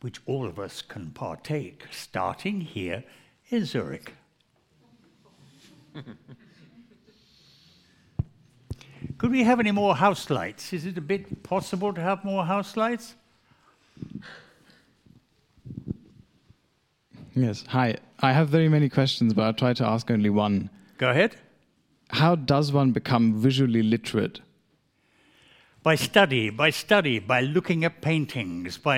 which 0.00 0.20
all 0.26 0.46
of 0.46 0.58
us 0.58 0.82
can 0.82 1.10
partake, 1.10 1.84
starting 1.92 2.60
here 2.60 3.04
in 3.50 3.64
Zurich. 3.64 4.14
Could 9.22 9.30
we 9.30 9.44
have 9.44 9.60
any 9.60 9.70
more 9.70 9.94
house 9.94 10.30
lights? 10.30 10.72
Is 10.72 10.84
it 10.84 10.98
a 10.98 11.00
bit 11.00 11.44
possible 11.44 11.92
to 11.92 12.00
have 12.00 12.24
more 12.24 12.44
house 12.44 12.76
lights? 12.76 13.14
Yes. 17.32 17.64
Hi. 17.68 17.98
I 18.18 18.32
have 18.32 18.48
very 18.48 18.68
many 18.68 18.88
questions, 18.88 19.32
but 19.32 19.42
I'll 19.42 19.54
try 19.54 19.74
to 19.74 19.86
ask 19.86 20.10
only 20.10 20.28
one. 20.28 20.70
Go 20.98 21.10
ahead. 21.10 21.36
How 22.10 22.34
does 22.34 22.72
one 22.72 22.90
become 22.90 23.40
visually 23.40 23.84
literate? 23.84 24.40
By 25.84 25.94
study, 25.94 26.50
by 26.50 26.70
study, 26.70 27.20
by 27.20 27.42
looking 27.42 27.84
at 27.84 28.00
paintings, 28.00 28.76
by 28.76 28.96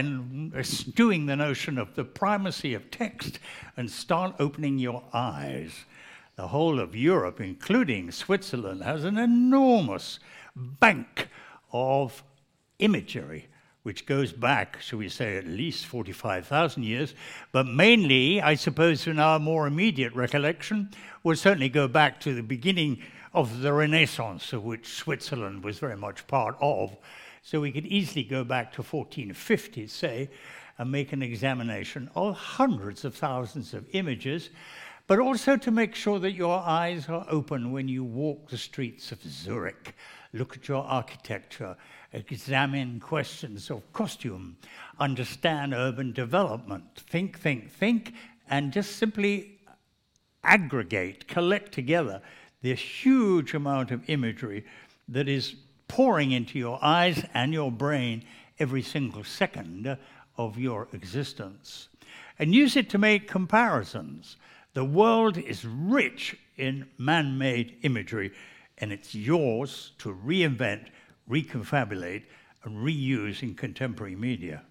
eschewing 0.57 1.25
uh, 1.25 1.33
the 1.33 1.37
notion 1.37 1.77
of 1.77 1.97
the 1.97 2.05
primacy 2.05 2.73
of 2.73 2.91
text 2.91 3.39
and 3.77 3.91
start 3.91 4.37
opening 4.39 4.79
your 4.79 5.03
eyes. 5.13 5.85
The 6.36 6.48
whole 6.48 6.81
of 6.81 6.97
Europe, 6.97 7.40
including 7.40 8.11
Switzerland, 8.11 8.82
has 8.82 9.05
an 9.05 9.19
enormous 9.19 10.19
bank 10.56 11.28
of 11.73 12.23
imagery 12.78 13.48
which 13.85 14.06
goes 14.06 14.32
back, 14.32 14.81
shall 14.81 14.98
we 14.98 15.11
say, 15.11 15.36
at 15.36 15.47
least 15.47 15.85
45,000 15.85 16.82
years, 16.82 17.15
but 17.52 17.66
mainly, 17.66 18.40
I 18.40 18.55
suppose, 18.55 19.06
in 19.06 19.19
our 19.19 19.39
more 19.39 19.66
immediate 19.66 20.15
recollection, 20.15 20.90
would 21.23 21.39
certainly 21.39 21.69
go 21.69 21.86
back 21.86 22.19
to 22.20 22.35
the 22.35 22.43
beginning 22.43 23.02
of 23.35 23.61
the 23.61 23.74
Renaissance, 23.74 24.55
of 24.55 24.65
which 24.65 24.89
Switzerland 24.89 25.62
was 25.62 25.78
very 25.78 25.98
much 25.98 26.27
part 26.27 26.56
of. 26.62 26.97
So 27.43 27.61
we 27.61 27.73
could 27.73 27.85
easily 27.86 28.24
go 28.24 28.43
back 28.43 28.73
to 28.73 28.82
1450, 28.82 29.86
say, 29.89 30.31
and 30.78 30.90
make 30.90 31.12
an 31.12 31.23
examination 31.23 32.11
of 32.15 32.36
hundreds 32.36 33.05
of 33.05 33.15
thousands 33.15 33.74
of 33.74 33.86
images, 33.93 34.48
but 35.06 35.18
also 35.18 35.56
to 35.56 35.70
make 35.70 35.94
sure 35.94 36.18
that 36.18 36.32
your 36.32 36.59
eyes 36.60 37.09
are 37.09 37.26
open 37.28 37.72
when 37.72 37.89
you 37.89 38.02
walk 38.02 38.48
the 38.48 38.59
streets 38.59 39.12
of 39.12 39.22
Zurich. 39.22 39.94
Look 40.32 40.56
at 40.56 40.66
your 40.66 40.82
architecture, 40.85 41.76
examine 42.12 43.01
questions 43.01 43.70
of 43.70 43.93
costume, 43.93 44.56
understand 44.98 45.74
urban 45.74 46.12
development, 46.12 47.02
think, 47.09 47.39
think, 47.39 47.70
think, 47.70 48.14
and 48.48 48.72
just 48.72 48.97
simply 48.97 49.59
aggregate, 50.43 51.28
collect 51.28 51.72
together 51.72 52.20
this 52.62 52.81
huge 52.81 53.55
amount 53.55 53.90
of 53.90 54.09
imagery 54.09 54.64
that 55.09 55.28
is 55.28 55.56
pouring 55.86 56.32
into 56.32 56.59
your 56.59 56.78
eyes 56.82 57.24
and 57.35 57.52
your 57.52 57.70
brain 57.70 58.24
every 58.59 58.82
single 58.82 59.22
second 59.22 59.98
of 60.36 60.59
your 60.59 60.89
existence. 60.93 61.89
And 62.39 62.55
use 62.55 62.74
it 62.76 62.90
to 62.90 62.98
make 62.98 63.28
comparisons. 63.28 64.36
The 64.75 64.85
world 64.85 65.39
is 65.39 65.65
rich 65.65 66.37
in 66.57 66.87
man 66.99 67.39
made 67.39 67.79
imagery, 67.83 68.33
and 68.79 68.93
it's 68.93 69.15
yours 69.15 69.93
to 69.99 70.13
reinvent 70.15 70.87
reconfabulate, 71.29 72.25
and 72.65 72.77
reuse 72.79 73.43
in 73.43 73.55
contemporary 73.55 74.17
media. 74.17 74.63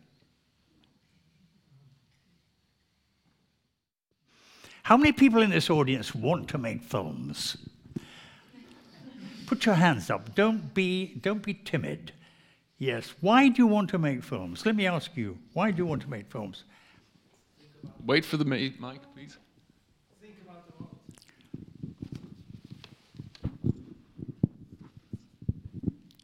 How 4.84 4.98
many 4.98 5.14
people 5.14 5.42
in 5.42 5.50
this 5.50 5.70
audience 5.70 6.14
want 6.14 6.50
to 6.50 6.58
make 6.58 6.84
films? 6.84 7.58
Put 9.46 9.66
your 9.66 9.76
hands 9.76 10.10
up. 10.10 10.36
Don't 10.36 10.74
be, 10.74 11.16
don't 11.22 11.42
be 11.42 11.54
timid. 11.54 12.12
Yes. 12.78 13.14
Why 13.22 13.50
do 13.50 13.62
you 13.62 13.68
want 13.68 13.90
to 13.92 13.98
make 13.98 14.24
films? 14.24 14.66
Let 14.66 14.76
me 14.76 14.88
ask 14.88 15.16
you. 15.16 15.38
Why 15.54 15.72
do 15.72 15.78
you 15.78 15.86
want 15.86 16.02
to 16.02 16.10
make 16.10 16.30
films? 16.30 16.66
Wait 18.06 18.26
for 18.26 18.38
the 18.38 18.46
mic, 18.46 18.80
please. 19.14 19.38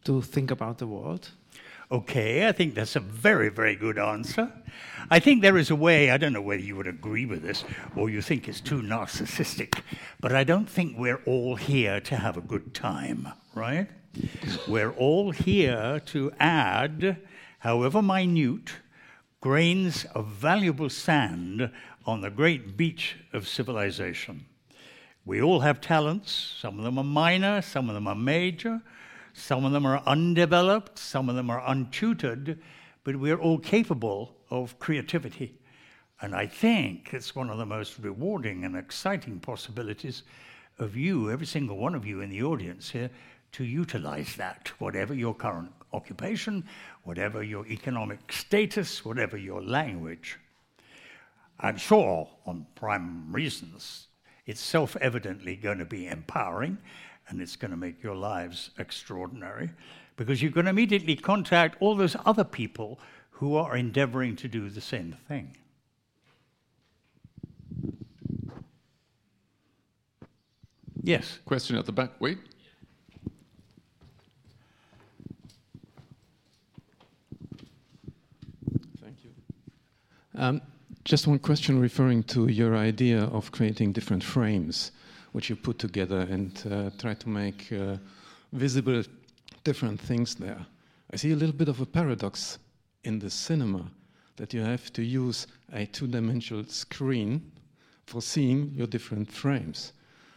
To 0.10 0.24
think 0.24 0.50
about 0.50 0.80
the 0.80 0.88
world? 0.88 1.30
Okay, 1.92 2.48
I 2.48 2.52
think 2.52 2.74
that's 2.74 2.96
a 2.96 3.00
very, 3.00 3.50
very 3.50 3.76
good 3.76 4.00
answer. 4.00 4.52
I 5.12 5.20
think 5.20 5.44
there 5.44 5.58
is 5.58 5.70
a 5.70 5.76
way, 5.76 6.10
I 6.10 6.18
don't 6.18 6.34
know 6.34 6.42
whether 6.42 6.64
you 6.64 6.76
would 6.78 6.88
agree 6.88 7.28
with 7.28 7.44
this 7.44 7.64
or 7.96 8.10
you 8.10 8.22
think 8.22 8.48
it's 8.48 8.60
too 8.60 8.82
narcissistic, 8.82 9.82
but 10.20 10.34
I 10.34 10.44
don't 10.44 10.68
think 10.68 10.98
we're 10.98 11.22
all 11.28 11.56
here 11.56 12.00
to 12.02 12.16
have 12.16 12.38
a 12.38 12.42
good 12.42 12.74
time, 12.74 13.28
right? 13.54 13.88
we're 14.68 14.94
all 14.94 15.30
here 15.30 16.02
to 16.08 16.32
add, 16.40 17.18
however 17.60 18.02
minute, 18.02 18.72
grains 19.42 20.06
of 20.16 20.26
valuable 20.28 20.90
sand 20.90 21.72
on 22.08 22.22
the 22.22 22.32
great 22.32 22.76
beach 22.76 23.16
of 23.32 23.48
civilization. 23.48 24.46
We 25.24 25.40
all 25.40 25.60
have 25.60 25.80
talents, 25.80 26.32
some 26.60 26.80
of 26.80 26.84
them 26.84 26.98
are 26.98 27.04
minor, 27.04 27.62
some 27.62 27.90
of 27.90 27.94
them 27.94 28.08
are 28.08 28.16
major. 28.16 28.82
Some 29.40 29.64
of 29.64 29.72
them 29.72 29.86
are 29.86 30.04
undeveloped, 30.06 31.00
some 31.00 31.30
of 31.30 31.36
them 31.36 31.50
are 31.50 31.64
untutored, 31.66 32.60
but 33.04 33.16
we're 33.16 33.40
all 33.40 33.58
capable 33.58 34.36
of 34.50 34.78
creativity. 34.80 35.58
And 36.22 36.36
I 36.36 36.46
think 36.46 37.14
it's 37.14 37.36
one 37.36 37.50
of 37.50 37.58
the 37.58 37.66
most 37.66 37.98
rewarding 38.00 38.66
and 38.66 38.76
exciting 38.76 39.40
possibilities 39.40 40.24
of 40.78 40.98
you, 40.98 41.32
every 41.32 41.46
single 41.46 41.78
one 41.78 41.96
of 41.96 42.06
you 42.06 42.20
in 42.20 42.30
the 42.30 42.44
audience 42.44 42.90
here, 42.90 43.10
to 43.54 43.64
utilize 43.64 44.36
that, 44.36 44.72
whatever 44.78 45.14
your 45.14 45.34
current 45.34 45.72
occupation, 45.94 46.66
whatever 47.04 47.42
your 47.42 47.66
economic 47.68 48.32
status, 48.32 49.06
whatever 49.06 49.38
your 49.38 49.62
language. 49.62 50.38
I'm 51.62 51.78
sure, 51.78 52.30
on 52.46 52.68
prime 52.76 53.32
reasons, 53.32 54.08
it's 54.46 54.62
self 54.62 54.98
evidently 54.98 55.56
going 55.56 55.80
to 55.80 55.86
be 55.86 56.08
empowering 56.08 56.78
and 57.30 57.42
it's 57.42 57.56
going 57.56 57.72
to 57.72 57.78
make 57.78 58.04
your 58.04 58.16
lives 58.16 58.72
extraordinary 58.78 59.70
because 60.18 60.42
you 60.42 60.52
can 60.52 60.68
immediately 60.68 61.16
contact 61.16 61.78
all 61.80 61.96
those 61.96 62.16
other 62.26 62.44
people 62.44 63.00
who 63.30 63.56
are 63.56 63.78
endeavoring 63.78 64.36
to 64.36 64.48
do 64.48 64.70
the 64.70 64.82
same 64.82 65.16
thing. 65.28 65.56
Yes. 71.02 71.40
Question 71.46 71.78
at 71.78 71.86
the 71.86 71.94
back. 71.94 72.12
Wait. 72.20 72.38
Thank 79.02 79.24
you. 79.24 79.32
Um, 80.36 80.62
just 81.06 81.26
one 81.26 81.40
question 81.40 81.80
referring 81.80 82.24
to 82.24 82.48
your 82.48 82.76
idea 82.76 83.24
of 83.24 83.52
creating 83.52 83.94
different 83.94 84.24
frames 84.24 84.92
which 85.32 85.50
you 85.50 85.56
put 85.56 85.80
together 85.80 86.20
and 86.30 86.64
uh, 86.72 86.90
try 86.98 87.14
to 87.14 87.30
make 87.30 87.72
uh, 87.72 87.98
visible 88.54 89.04
different 89.64 90.00
things 90.00 90.36
there. 90.36 90.66
I 91.12 91.18
see 91.18 91.32
a 91.32 91.36
little 91.36 91.56
bit 91.56 91.70
of 91.70 91.82
a 91.82 91.86
paradox 91.86 92.60
in 93.04 93.20
the 93.20 93.30
cinema 93.30 93.92
that 94.36 94.54
you 94.54 94.62
have 94.62 94.92
to 94.94 95.04
use 95.04 95.48
a 95.74 95.86
two 95.86 96.08
dimensional 96.08 96.66
screen 96.66 97.52
for 98.06 98.22
seeing 98.22 98.72
your 98.76 98.88
different 98.88 99.32
frames. 99.32 99.94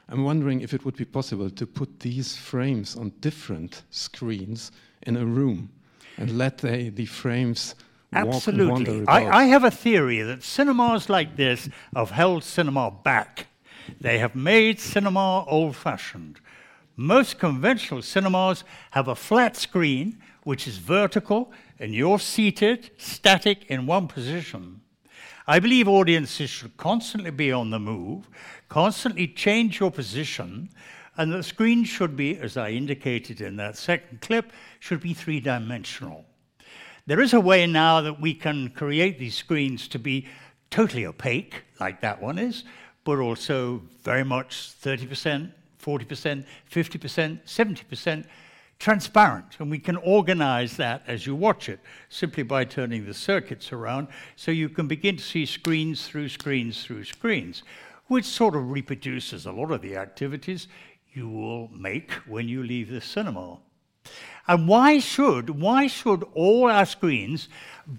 I'm 0.09 0.25
wondering 0.25 0.61
if 0.61 0.75
it 0.75 0.85
would 0.85 0.97
be 0.97 1.05
possible 1.05 1.49
to 1.49 1.67
put 1.67 2.01
these 2.01 2.37
frames 2.37 2.97
on 2.97 3.13
different 3.21 3.83
screens 3.91 4.73
in 5.03 5.17
a 5.17 5.25
room 5.25 5.71
and 6.19 6.37
let 6.37 6.59
they, 6.59 6.91
the 6.91 7.07
frames 7.07 7.75
Absolutely. 8.13 9.07
I, 9.09 9.41
I, 9.41 9.45
have 9.45 9.65
a 9.65 9.71
theory 9.71 10.21
that 10.21 10.43
cinemas 10.43 11.09
like 11.09 11.37
this 11.37 11.71
have 11.97 12.11
held 12.11 12.45
cinema 12.45 12.91
back 12.91 13.47
they 14.01 14.19
have 14.19 14.35
made 14.35 14.81
cinema 14.81 15.45
old 15.45 15.77
fashioned. 15.77 16.41
Most 16.97 17.39
conventional 17.39 18.03
cinemas 18.03 18.65
have 18.91 19.09
a 19.09 19.15
flat 19.15 19.57
screen, 19.57 20.19
which 20.45 20.69
is 20.69 20.79
vertical, 20.79 21.53
and 21.79 21.95
you're 21.95 22.19
seated, 22.19 22.91
static, 22.99 23.65
in 23.67 23.87
one 23.87 24.09
position. 24.09 24.81
I 25.47 25.59
believe 25.59 25.89
audiences 25.89 26.51
should 26.51 26.77
constantly 26.77 27.31
be 27.31 27.51
on 27.51 27.71
the 27.71 27.81
move, 27.81 28.29
constantly 28.69 29.27
change 29.27 29.81
your 29.81 29.91
position, 29.91 30.69
and 31.17 31.33
the 31.33 31.43
screen 31.43 31.85
should 31.85 32.17
be, 32.17 32.39
as 32.39 32.57
I 32.57 32.71
indicated 32.71 33.41
in 33.41 33.57
that 33.57 33.77
second 33.77 34.21
clip, 34.21 34.53
should 34.81 35.01
be 35.01 35.15
three 35.15 35.41
dimensional. 35.41 36.25
There 37.07 37.21
is 37.21 37.35
a 37.35 37.41
way 37.41 37.67
now 37.67 38.01
that 38.01 38.21
we 38.21 38.35
can 38.35 38.71
create 38.71 39.19
these 39.19 39.35
screens 39.35 39.89
to 39.89 39.99
be 39.99 40.29
totally 40.71 41.05
opaque, 41.05 41.63
like 41.81 42.01
that 42.01 42.23
one 42.23 42.39
is, 42.39 42.65
but 43.05 43.19
also 43.19 43.83
very 44.03 44.25
much 44.25 44.75
30%, 44.83 45.51
40%, 45.83 46.45
50%, 46.71 47.39
70% 47.45 48.25
transparent. 48.79 49.57
And 49.59 49.71
we 49.71 49.79
can 49.79 49.97
organize 49.97 50.77
that 50.77 51.03
as 51.07 51.27
you 51.27 51.37
watch 51.37 51.69
it 51.69 51.81
simply 52.09 52.43
by 52.43 52.65
turning 52.65 53.07
the 53.07 53.15
circuits 53.15 53.73
around 53.73 54.09
so 54.35 54.51
you 54.51 54.69
can 54.69 54.89
begin 54.89 55.17
to 55.17 55.23
see 55.23 55.47
screens 55.47 56.07
through 56.07 56.29
screens 56.29 56.85
through 56.85 57.05
screens, 57.05 57.63
which 58.07 58.25
sort 58.25 58.57
of 58.57 58.71
reproduces 58.71 59.47
a 59.47 59.53
lot 59.53 59.71
of 59.71 59.83
the 59.83 59.97
activities 59.97 60.69
you 61.13 61.29
will 61.29 61.69
make 61.69 62.11
when 62.27 62.49
you 62.49 62.63
leave 62.63 62.91
the 62.91 63.01
cinema. 63.01 63.59
And 64.49 64.67
why 64.67 64.99
should, 64.99 65.51
why 65.51 65.87
should 65.87 66.25
all 66.35 66.69
our 66.69 66.85
screens 66.85 67.49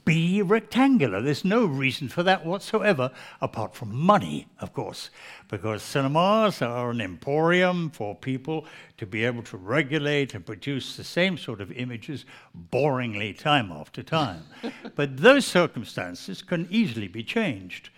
be 0.03 0.41
rectangular? 0.41 1.22
There's 1.22 1.45
no 1.45 1.65
reason 1.65 2.10
for 2.10 2.22
that 2.24 2.45
whatsoever, 2.45 3.11
apart 3.40 3.76
from 3.76 3.95
money, 3.95 4.48
of 4.60 4.74
course, 4.74 5.10
because 5.48 5.82
cinemas 5.82 6.61
are 6.61 6.91
an 6.91 6.99
emporium 6.99 7.90
for 7.91 8.14
people 8.14 8.65
to 8.98 9.06
be 9.06 9.24
able 9.24 9.44
to 9.44 9.57
regulate 9.57 10.34
and 10.34 10.45
produce 10.45 10.98
the 10.98 11.03
same 11.03 11.38
sort 11.38 11.61
of 11.61 11.72
images 11.72 12.26
boringly 12.72 13.38
time 13.38 13.72
after 13.72 14.03
time. 14.03 14.44
but 14.95 15.18
those 15.18 15.45
circumstances 15.45 16.41
can 16.41 16.68
easily 16.70 17.07
be 17.07 17.24
changed. 17.24 17.90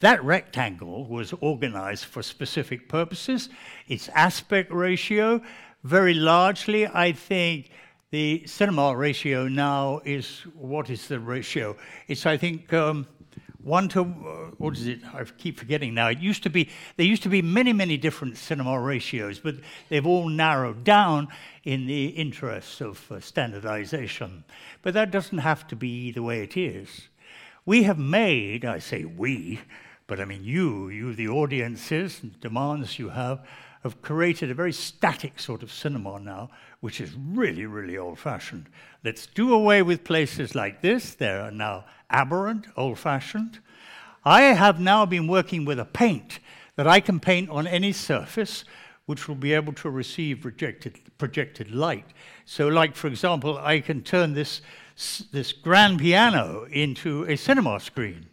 That 0.00 0.22
rectangle 0.22 1.06
was 1.06 1.32
organized 1.40 2.04
for 2.04 2.22
specific 2.22 2.88
purposes. 2.88 3.48
Its 3.88 4.08
aspect 4.10 4.70
ratio, 4.70 5.40
very 5.84 6.14
largely, 6.14 6.86
I 6.86 7.12
think 7.12 7.70
the 8.10 8.46
cinema 8.46 8.96
ratio 8.96 9.48
now 9.48 10.00
is 10.04 10.40
what 10.54 10.88
is 10.88 11.08
the 11.08 11.20
ratio? 11.20 11.76
It's, 12.08 12.26
I 12.26 12.36
think, 12.36 12.72
um, 12.72 13.06
one 13.62 13.88
to 13.88 14.00
uh, 14.00 14.04
what 14.58 14.76
is 14.76 14.86
it? 14.86 15.00
I 15.14 15.24
keep 15.24 15.58
forgetting 15.58 15.94
now. 15.94 16.08
It 16.08 16.18
used 16.18 16.42
to 16.42 16.50
be 16.50 16.68
there 16.96 17.06
used 17.06 17.22
to 17.22 17.30
be 17.30 17.40
many, 17.40 17.72
many 17.72 17.96
different 17.96 18.36
cinema 18.36 18.78
ratios, 18.78 19.38
but 19.38 19.56
they've 19.88 20.06
all 20.06 20.28
narrowed 20.28 20.84
down 20.84 21.28
in 21.64 21.86
the 21.86 22.08
interests 22.08 22.80
of 22.82 23.10
uh, 23.10 23.20
standardization. 23.20 24.44
But 24.82 24.92
that 24.94 25.10
doesn't 25.10 25.38
have 25.38 25.66
to 25.68 25.76
be 25.76 26.12
the 26.12 26.22
way 26.22 26.42
it 26.42 26.56
is. 26.56 27.08
We 27.64 27.84
have 27.84 27.98
made, 27.98 28.66
I 28.66 28.80
say 28.80 29.06
we, 29.06 29.60
but 30.06 30.20
I 30.20 30.26
mean 30.26 30.44
you, 30.44 30.90
you, 30.90 31.14
the 31.14 31.28
audiences, 31.28 32.20
and 32.22 32.38
demands 32.40 32.98
you 32.98 33.08
have, 33.08 33.40
have 33.84 34.00
created 34.00 34.50
a 34.50 34.54
very 34.54 34.72
static 34.72 35.38
sort 35.38 35.62
of 35.62 35.70
cinema 35.70 36.18
now, 36.18 36.48
which 36.80 37.00
is 37.00 37.14
really, 37.14 37.66
really 37.66 37.98
old 37.98 38.18
fashioned. 38.18 38.66
Let's 39.04 39.26
do 39.26 39.52
away 39.52 39.82
with 39.82 40.04
places 40.04 40.54
like 40.54 40.80
this. 40.80 41.14
They 41.14 41.28
are 41.28 41.50
now 41.50 41.84
aberrant, 42.10 42.66
old 42.76 42.98
fashioned. 42.98 43.60
I 44.24 44.42
have 44.42 44.80
now 44.80 45.04
been 45.04 45.28
working 45.28 45.66
with 45.66 45.78
a 45.78 45.84
paint 45.84 46.40
that 46.76 46.86
I 46.86 47.00
can 47.00 47.20
paint 47.20 47.50
on 47.50 47.66
any 47.66 47.92
surface 47.92 48.64
which 49.04 49.28
will 49.28 49.34
be 49.34 49.52
able 49.52 49.74
to 49.74 49.90
receive 49.90 50.40
projected, 50.40 50.98
projected 51.18 51.70
light. 51.70 52.06
So, 52.46 52.68
like, 52.68 52.96
for 52.96 53.08
example, 53.08 53.58
I 53.58 53.80
can 53.80 54.02
turn 54.02 54.32
this, 54.32 54.62
this 55.30 55.52
grand 55.52 55.98
piano 55.98 56.66
into 56.70 57.24
a 57.24 57.36
cinema 57.36 57.80
screen. 57.80 58.30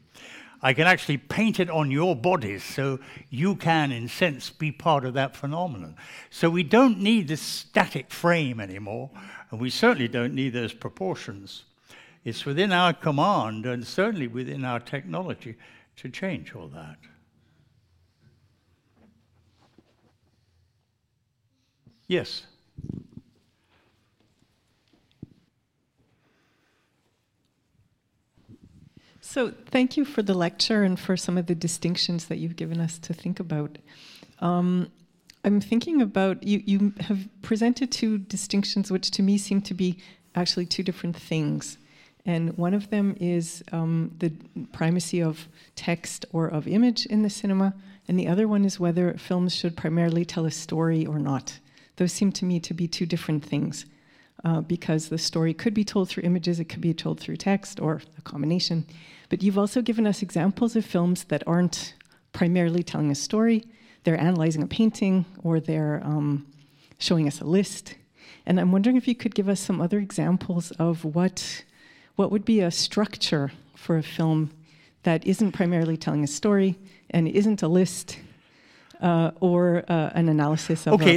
I 0.64 0.74
can 0.74 0.86
actually 0.86 1.18
paint 1.18 1.60
it 1.60 1.70
on 1.70 1.90
your 1.90 2.16
bodies 2.16 2.64
so 2.64 3.00
you 3.30 3.56
can, 3.56 3.92
in 3.92 4.08
sense, 4.08 4.50
be 4.50 4.72
part 4.72 5.06
of 5.06 5.16
that 5.16 5.36
phenomenon. 5.36 5.96
So 6.30 6.50
we 6.50 6.64
don't 6.64 7.00
need 7.00 7.28
this 7.28 7.42
static 7.42 8.12
frame 8.12 8.60
anymore, 8.60 9.10
and 9.50 9.60
we 9.60 9.70
certainly 9.70 10.08
don't 10.08 10.36
need 10.36 10.54
those 10.54 10.74
proportions. 10.74 11.64
It's 12.24 12.46
within 12.46 12.72
our 12.72 12.94
command 12.94 13.66
and 13.66 13.86
certainly 13.86 14.28
within 14.28 14.64
our 14.64 14.80
technology 14.80 15.56
to 15.98 16.10
change 16.10 16.54
all 16.54 16.68
that. 16.68 16.98
Yes. 22.08 22.44
So, 29.32 29.54
thank 29.68 29.96
you 29.96 30.04
for 30.04 30.22
the 30.22 30.34
lecture 30.34 30.84
and 30.84 31.00
for 31.00 31.16
some 31.16 31.38
of 31.38 31.46
the 31.46 31.56
distinctions 31.56 32.26
that 32.26 32.36
you've 32.36 32.58
given 32.58 32.82
us 32.82 33.00
to 33.00 33.14
think 33.14 33.40
about. 33.40 33.78
Um, 34.40 34.92
I'm 35.46 35.62
thinking 35.62 36.02
about 36.02 36.44
you, 36.44 36.62
you 36.66 36.94
have 37.00 37.30
presented 37.42 37.94
two 37.94 38.18
distinctions 38.18 38.92
which 38.92 39.10
to 39.12 39.24
me 39.24 39.38
seem 39.38 39.62
to 39.62 39.74
be 39.74 40.00
actually 40.36 40.66
two 40.66 40.84
different 40.84 41.16
things. 41.16 41.78
And 42.26 42.58
one 42.58 42.74
of 42.74 42.90
them 42.90 43.16
is 43.22 43.64
um, 43.72 44.14
the 44.20 44.34
primacy 44.74 45.24
of 45.24 45.48
text 45.78 46.26
or 46.34 46.50
of 46.50 46.68
image 46.68 47.06
in 47.06 47.22
the 47.22 47.30
cinema, 47.30 47.74
and 48.10 48.20
the 48.20 48.28
other 48.28 48.50
one 48.50 48.66
is 48.66 48.82
whether 48.82 49.14
films 49.14 49.56
should 49.56 49.78
primarily 49.78 50.26
tell 50.26 50.46
a 50.46 50.52
story 50.52 51.06
or 51.06 51.20
not. 51.20 51.58
Those 51.96 52.12
seem 52.12 52.34
to 52.34 52.44
me 52.44 52.60
to 52.60 52.74
be 52.74 52.86
two 52.86 53.06
different 53.06 53.46
things. 53.46 53.86
Uh, 54.44 54.60
because 54.60 55.10
the 55.10 55.20
story 55.20 55.54
could 55.54 55.74
be 55.74 55.84
told 55.84 56.10
through 56.10 56.24
images, 56.24 56.60
it 56.60 56.66
could 56.66 56.82
be 56.82 56.96
told 56.96 57.20
through 57.20 57.38
text, 57.38 57.80
or 57.80 58.02
a 58.18 58.22
combination. 58.24 58.84
But 59.32 59.42
you've 59.42 59.58
also 59.58 59.82
given 59.82 60.06
us 60.06 60.22
examples 60.22 60.76
of 60.76 60.86
films 60.86 61.24
that 61.30 61.42
aren't 61.48 61.96
primarily 62.34 62.84
telling 62.84 63.10
a 63.12 63.16
story, 63.16 63.64
they're 64.04 64.20
analyzing 64.20 64.62
a 64.62 64.68
painting 64.68 65.26
or 65.42 65.62
they're 65.62 66.02
um, 66.04 66.46
showing 66.98 67.28
us 67.28 67.40
a 67.40 67.46
list. 67.46 67.96
And 68.46 68.60
I'm 68.60 68.74
wondering 68.74 68.98
if 68.98 69.08
you 69.08 69.16
could 69.16 69.34
give 69.34 69.48
us 69.48 69.62
some 69.62 69.80
other 69.80 70.00
examples 70.00 70.72
of 70.72 71.06
what, 71.06 71.64
what 72.18 72.30
would 72.30 72.44
be 72.44 72.60
a 72.60 72.72
structure 72.72 73.54
for 73.74 73.98
a 73.98 74.04
film 74.04 74.52
that 75.04 75.26
isn't 75.26 75.54
primarily 75.54 75.96
telling 75.96 76.26
a 76.26 76.28
story 76.28 76.78
and 77.10 77.26
isn't 77.30 77.64
a 77.64 77.70
list 77.70 78.20
uh, 79.00 79.32
or 79.40 79.86
uh, 79.88 80.10
an 80.14 80.28
analysis 80.28 80.86
of 80.88 80.94
okay, 80.96 81.16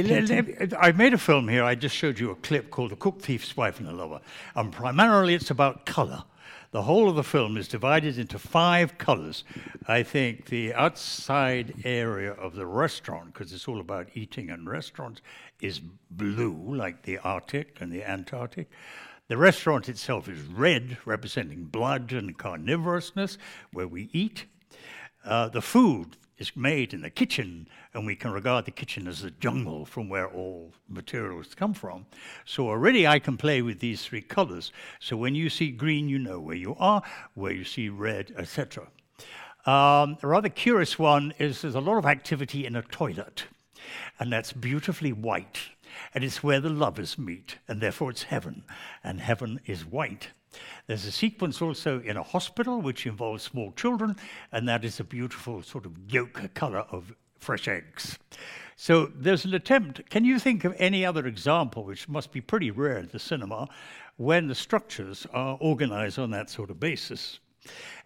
I 0.79 0.93
made 0.93 1.13
a 1.13 1.17
film 1.17 1.49
here. 1.49 1.65
I 1.65 1.75
just 1.75 1.95
showed 1.95 2.17
you 2.17 2.31
a 2.31 2.35
clip 2.35 2.71
called 2.71 2.91
The 2.91 2.95
Cook, 2.95 3.21
Thief's 3.21 3.57
Wife, 3.57 3.79
and 3.79 3.89
the 3.89 3.93
Lover. 3.93 4.21
And 4.55 4.71
primarily 4.71 5.33
it's 5.33 5.51
about 5.51 5.85
color. 5.85 6.23
The 6.75 6.81
whole 6.81 7.07
of 7.07 7.15
the 7.15 7.23
film 7.23 7.55
is 7.55 7.69
divided 7.69 8.19
into 8.19 8.37
five 8.37 8.97
colors. 8.97 9.45
I 9.87 10.03
think 10.03 10.47
the 10.47 10.73
outside 10.73 11.73
area 11.85 12.33
of 12.33 12.55
the 12.55 12.65
restaurant, 12.65 13.31
because 13.31 13.53
it's 13.53 13.69
all 13.69 13.79
about 13.79 14.09
eating 14.13 14.49
and 14.49 14.69
restaurants, 14.69 15.21
is 15.61 15.79
blue, 16.11 16.75
like 16.75 17.03
the 17.03 17.17
Arctic 17.19 17.77
and 17.79 17.93
the 17.93 18.03
Antarctic. 18.03 18.69
The 19.29 19.37
restaurant 19.37 19.87
itself 19.87 20.27
is 20.27 20.41
red, 20.41 20.97
representing 21.05 21.63
blood 21.63 22.11
and 22.11 22.37
carnivorousness, 22.37 23.37
where 23.71 23.87
we 23.87 24.09
eat. 24.11 24.43
Uh, 25.23 25.47
the 25.47 25.61
food 25.61 26.17
is 26.37 26.55
made 26.55 26.93
in 26.93 27.01
the 27.01 27.09
kitchen, 27.09 27.67
and 27.93 28.05
we 28.05 28.15
can 28.15 28.31
regard 28.31 28.65
the 28.65 28.71
kitchen 28.71 29.07
as 29.07 29.21
the 29.21 29.31
jungle 29.31 29.85
from 29.85 30.09
where 30.09 30.27
all 30.27 30.73
materials 30.89 31.55
come 31.55 31.73
from. 31.73 32.05
So 32.43 32.67
already 32.67 33.07
I 33.07 33.19
can 33.19 33.37
play 33.37 33.61
with 33.61 33.79
these 33.79 34.03
three 34.03 34.21
colors. 34.21 34.71
So 34.99 35.15
when 35.15 35.35
you 35.35 35.49
see 35.49 35.71
green, 35.71 36.09
you 36.09 36.19
know 36.19 36.39
where 36.39 36.55
you 36.55 36.75
are, 36.77 37.01
where 37.33 37.53
you 37.53 37.63
see 37.63 37.89
red, 37.89 38.33
etc. 38.37 38.87
Um, 39.65 40.17
a 40.21 40.27
rather 40.27 40.49
curious 40.49 40.99
one 40.99 41.33
is 41.39 41.61
there's 41.61 41.75
a 41.75 41.79
lot 41.79 41.97
of 41.97 42.05
activity 42.05 42.65
in 42.65 42.75
a 42.75 42.81
toilet, 42.83 43.45
and 44.19 44.31
that's 44.31 44.53
beautifully 44.53 45.13
white. 45.13 45.59
And 46.13 46.23
it's 46.23 46.43
where 46.43 46.59
the 46.59 46.69
lovers 46.69 47.17
meet, 47.17 47.57
and 47.67 47.79
therefore 47.79 48.11
it's 48.11 48.23
heaven, 48.23 48.63
and 49.03 49.21
heaven 49.21 49.61
is 49.65 49.85
white. 49.85 50.29
There's 50.87 51.05
a 51.05 51.11
sequence 51.11 51.61
also 51.61 52.01
in 52.01 52.17
a 52.17 52.23
hospital 52.23 52.81
which 52.81 53.05
involves 53.05 53.43
small 53.43 53.71
children, 53.73 54.15
and 54.51 54.67
that 54.67 54.85
is 54.85 54.99
a 54.99 55.03
beautiful 55.03 55.63
sort 55.63 55.85
of 55.85 55.93
yolk 56.07 56.53
color 56.53 56.85
of 56.91 57.13
fresh 57.39 57.67
eggs. 57.67 58.17
So 58.75 59.11
there's 59.15 59.45
an 59.45 59.53
attempt. 59.53 60.09
Can 60.09 60.25
you 60.25 60.39
think 60.39 60.65
of 60.65 60.75
any 60.77 61.05
other 61.05 61.25
example, 61.25 61.85
which 61.85 62.09
must 62.09 62.31
be 62.31 62.41
pretty 62.41 62.71
rare 62.71 62.97
in 62.97 63.07
the 63.11 63.19
cinema, 63.19 63.69
when 64.17 64.47
the 64.47 64.55
structures 64.55 65.25
are 65.33 65.57
organized 65.59 66.19
on 66.19 66.31
that 66.31 66.49
sort 66.49 66.69
of 66.69 66.79
basis? 66.79 67.39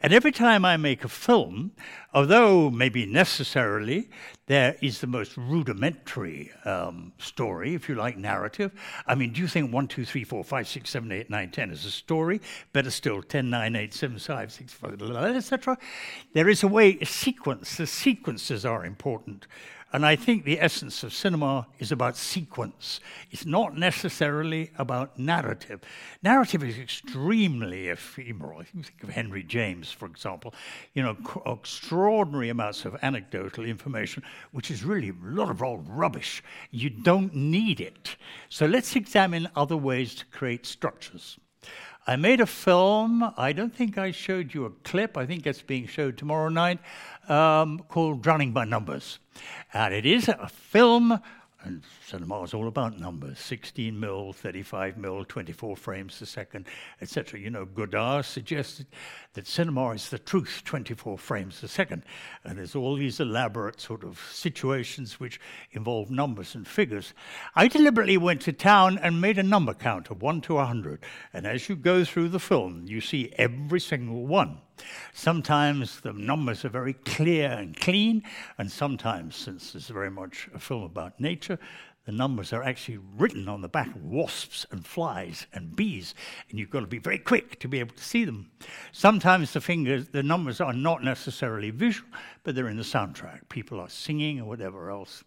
And 0.01 0.13
every 0.13 0.31
time 0.31 0.63
I 0.63 0.77
make 0.77 1.03
a 1.03 1.09
film, 1.09 1.71
although 2.13 2.69
maybe 2.69 3.05
necessarily 3.05 4.09
there 4.45 4.77
is 4.81 5.01
the 5.01 5.07
most 5.07 5.35
rudimentary 5.35 6.51
um, 6.63 7.11
story, 7.17 7.75
if 7.75 7.89
you 7.89 7.95
like, 7.95 8.17
narrative. 8.17 8.71
I 9.07 9.15
mean, 9.15 9.33
do 9.33 9.41
you 9.41 9.47
think 9.47 9.73
1, 9.73 9.87
2, 9.87 10.05
3, 10.05 10.23
4, 10.23 10.43
5, 10.43 10.67
6, 10.67 10.89
7, 10.89 11.11
8, 11.11 11.29
9, 11.29 11.51
10 11.51 11.71
is 11.71 11.85
a 11.85 11.91
story? 11.91 12.39
Better 12.71 12.91
still, 12.91 13.21
10, 13.21 13.49
9, 13.49 13.75
8, 13.75 13.93
7, 13.93 14.19
5, 14.19 14.51
6, 14.51 14.73
5, 14.73 15.01
etc. 15.01 15.77
There 16.33 16.47
is 16.47 16.63
a 16.63 16.67
way, 16.67 16.97
a 17.01 17.05
sequence. 17.05 17.75
The 17.75 17.85
sequences 17.85 18.65
are 18.65 18.85
important. 18.85 19.47
And 19.91 20.05
I 20.05 20.15
think 20.15 20.43
the 20.43 20.61
essence 20.61 21.03
of 21.03 21.13
cinema 21.13 21.65
is 21.79 21.91
about 21.91 22.15
sequence. 22.15 22.99
It's 23.31 23.45
not 23.45 23.75
necessarily 23.75 24.69
about 24.77 25.17
narrative. 25.17 25.81
Narrative 26.21 26.63
is 26.63 26.77
extremely 26.77 27.87
ephemeral. 27.87 28.61
If 28.61 28.73
You 28.75 28.83
think 28.83 29.03
of 29.03 29.09
Henry 29.09 29.41
James, 29.41 29.91
for 29.91 30.05
example, 30.05 30.53
you 30.93 31.01
know, 31.01 31.17
extraordinary 31.47 32.49
amounts 32.49 32.85
of 32.85 32.97
anecdotal 33.01 33.65
information, 33.65 34.21
which 34.51 34.69
is 34.69 34.83
really 34.83 35.09
a 35.09 35.13
lot 35.23 35.49
of 35.49 35.63
old 35.63 35.89
rubbish. 35.89 36.43
You 36.69 36.91
don't 36.91 37.33
need 37.33 37.81
it. 37.81 38.15
So 38.47 38.67
let's 38.67 38.95
examine 38.95 39.49
other 39.55 39.77
ways 39.77 40.13
to 40.15 40.25
create 40.27 40.67
structures. 40.67 41.39
I 42.09 42.15
made 42.15 42.41
a 42.41 42.47
film. 42.47 43.23
I 43.37 43.53
don't 43.53 43.71
think 43.71 43.99
I 43.99 44.09
showed 44.09 44.51
you 44.55 44.65
a 44.65 44.71
clip. 44.83 45.15
I 45.15 45.27
think 45.27 45.45
it's 45.45 45.61
being 45.61 45.85
showed 45.85 46.17
tomorrow 46.17 46.49
night 46.49 46.79
um, 47.29 47.83
called 47.87 48.23
Drowning 48.23 48.51
by 48.51 48.65
Numbers. 48.65 49.19
And 49.75 49.93
it 49.93 50.07
is 50.07 50.27
a 50.27 50.49
film 50.49 51.19
And 51.61 51.83
cinema 52.05 52.43
is 52.43 52.53
all 52.53 52.69
about 52.69 52.99
numbers 52.99 53.37
16 53.37 53.99
mil, 53.99 54.31
35 54.31 54.97
mil, 54.97 55.25
24 55.25 55.75
frames 55.75 56.21
a 56.21 56.25
second, 56.25 56.67
etc. 57.01 57.37
You 57.37 57.49
know, 57.49 57.65
Godard 57.65 58.23
suggested 58.25 58.87
that 59.33 59.45
cinema 59.45 59.89
is 59.89 60.09
the 60.09 60.19
truth, 60.19 60.61
24 60.63 61.17
frames 61.17 61.61
a 61.61 61.67
second. 61.67 62.03
And 62.45 62.57
there's 62.57 62.75
all 62.75 62.95
these 62.95 63.19
elaborate 63.19 63.81
sort 63.81 64.05
of 64.05 64.19
situations 64.31 65.19
which 65.19 65.39
involve 65.71 66.09
numbers 66.09 66.55
and 66.55 66.65
figures. 66.65 67.13
I 67.55 67.67
deliberately 67.67 68.17
went 68.17 68.41
to 68.43 68.53
town 68.53 68.97
and 68.97 69.19
made 69.19 69.37
a 69.37 69.43
number 69.43 69.73
count 69.73 70.09
of 70.09 70.21
1 70.21 70.41
to 70.41 70.55
100. 70.55 71.01
And 71.33 71.45
as 71.45 71.67
you 71.67 71.75
go 71.75 72.05
through 72.05 72.29
the 72.29 72.39
film, 72.39 72.85
you 72.87 73.01
see 73.01 73.33
every 73.37 73.81
single 73.81 74.25
one. 74.25 74.59
Sometimes 75.13 76.01
the 76.01 76.13
numbers 76.13 76.63
are 76.65 76.69
very 76.69 76.93
clear 76.93 77.49
and 77.49 77.75
clean, 77.75 78.23
and 78.57 78.71
sometimes, 78.71 79.35
since 79.35 79.75
it's 79.75 79.87
very 79.89 80.11
much 80.11 80.49
a 80.53 80.59
film 80.59 80.83
about 80.83 81.19
nature, 81.19 81.59
the 82.09 82.15
numbers 82.15 82.51
are 82.53 82.63
actually 82.63 82.97
written 83.19 83.47
on 83.47 83.61
the 83.61 83.67
back 83.67 83.95
of 83.95 84.03
wasps 84.03 84.65
and 84.71 84.83
flies 84.83 85.45
and 85.53 85.75
bees, 85.75 86.15
and 86.49 86.57
you've 86.57 86.71
got 86.71 86.79
to 86.79 86.87
be 86.87 86.97
very 86.97 87.19
quick 87.19 87.59
to 87.59 87.67
be 87.67 87.79
able 87.79 87.93
to 87.93 88.03
see 88.03 88.25
them. 88.25 88.49
Sometimes 88.91 89.53
the 89.53 89.61
fingers, 89.61 90.07
the 90.07 90.23
numbers 90.23 90.59
are 90.59 90.73
not 90.73 91.03
necessarily 91.03 91.69
visual, 91.69 92.09
but 92.43 92.55
they're 92.55 92.67
in 92.67 92.77
the 92.77 92.83
soundtrack. 92.83 93.47
People 93.47 93.79
are 93.79 93.89
singing 93.89 94.41
or 94.41 94.45
whatever 94.45 94.89
else. 94.89 95.23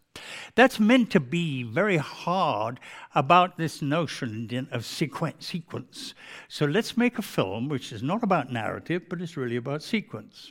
That's 0.57 0.81
meant 0.81 1.13
to 1.13 1.21
be 1.21 1.63
very 1.63 1.99
hard 1.99 2.81
about 3.15 3.59
this 3.59 3.81
notion 3.81 4.69
of 4.73 4.85
sequence. 4.85 5.47
sequence. 5.47 6.15
So 6.49 6.67
let's 6.67 6.97
make 6.97 7.17
a 7.17 7.23
film 7.23 7.69
which 7.69 7.93
is 7.93 8.03
not 8.03 8.25
about 8.25 8.51
narrative, 8.51 9.03
but 9.09 9.23
it's 9.23 9.37
really 9.37 9.55
about 9.55 9.85
sequence. 9.85 10.51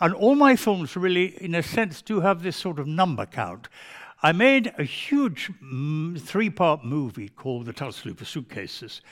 And 0.00 0.14
all 0.14 0.36
my 0.36 0.56
films 0.56 0.96
really, 0.96 1.36
in 1.42 1.54
a 1.54 1.62
sense, 1.62 2.00
do 2.00 2.20
have 2.20 2.42
this 2.42 2.56
sort 2.56 2.78
of 2.78 2.86
number 2.86 3.26
count. 3.26 3.68
I 4.24 4.32
made 4.32 4.72
a 4.78 4.84
huge 4.84 5.50
mm, 5.62 6.18
three 6.18 6.48
part 6.48 6.82
movie 6.82 7.28
called 7.28 7.66
The 7.66 7.74
Tassel 7.74 8.16
Suitcases, 8.24 9.02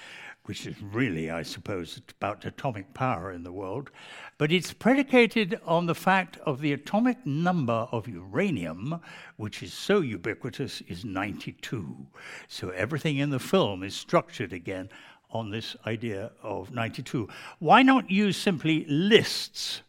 which 0.45 0.67
is 0.67 0.75
really, 0.81 1.31
I 1.31 1.43
suppose, 1.43 2.01
about 2.19 2.47
atomic 2.47 2.95
power 2.95 3.31
in 3.31 3.43
the 3.43 3.53
world. 3.53 3.91
But 4.39 4.51
it's 4.51 4.73
predicated 4.73 5.61
on 5.67 5.85
the 5.85 5.95
fact 5.95 6.39
of 6.47 6.63
the 6.63 6.73
atomic 6.73 7.27
number 7.27 7.87
of 7.93 8.09
uranium, 8.09 9.03
which 9.37 9.63
is 9.63 9.75
so 9.75 10.01
ubiquitous, 10.01 10.81
is 10.89 11.05
92. 11.05 12.07
So 12.49 12.71
everything 12.71 13.19
in 13.19 13.29
the 13.29 13.39
film 13.39 13.83
is 13.83 13.95
structured 13.95 14.55
again 14.55 14.89
on 15.31 15.51
this 15.51 15.77
idea 15.85 16.33
of 16.43 16.73
92. 16.73 17.29
Why 17.59 17.83
not 17.83 18.11
use 18.11 18.39
simply 18.39 18.87
lists 18.87 19.83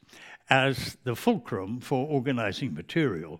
as 0.49 0.97
the 1.05 1.15
fulcrum 1.15 1.79
for 1.79 2.05
organizing 2.05 2.73
material? 2.73 3.39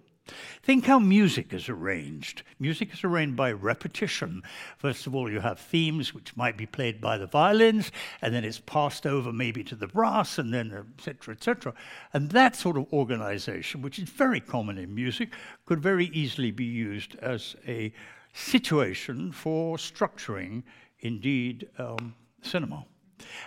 Think 0.62 0.86
how 0.86 1.00
music 1.00 1.54
is 1.54 1.68
arranged. 1.68 2.44
Music 2.58 2.94
is 2.94 3.04
arranged 3.04 3.36
by 3.36 3.52
repetition. 3.52 4.42
First 4.78 5.06
of 5.06 5.14
all, 5.14 5.30
you 5.30 5.42
have 5.42 5.60
themes 5.60 6.14
which 6.14 6.38
might 6.38 6.56
be 6.56 6.66
played 6.66 7.02
by 7.02 7.18
the 7.18 7.28
violins, 7.28 7.92
and 8.22 8.34
then 8.34 8.46
it's 8.46 8.60
passed 8.60 9.06
over 9.06 9.34
maybe 9.34 9.64
to 9.66 9.76
the 9.76 9.88
brass, 9.88 10.38
and 10.38 10.54
then 10.54 10.86
etc. 10.98 11.36
etc. 11.36 11.74
And 12.14 12.32
that 12.32 12.56
sort 12.56 12.78
of 12.78 12.92
organization, 12.94 13.82
which 13.82 14.00
is 14.00 14.08
very 14.08 14.40
common 14.40 14.78
in 14.78 14.96
music, 14.96 15.34
could 15.66 15.82
very 15.82 16.06
easily 16.06 16.52
be 16.52 16.66
used 16.66 17.16
as 17.16 17.58
a 17.68 17.92
situation 18.34 19.34
for 19.34 19.76
structuring, 19.76 20.64
indeed, 21.00 21.68
um, 21.78 22.16
cinema. 22.42 22.86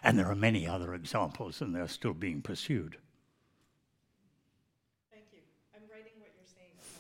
And 0.02 0.18
there 0.18 0.30
are 0.30 0.36
many 0.36 0.66
other 0.66 0.92
examples, 0.92 1.62
and 1.62 1.74
they're 1.74 1.88
still 1.88 2.14
being 2.14 2.42
pursued. 2.42 2.98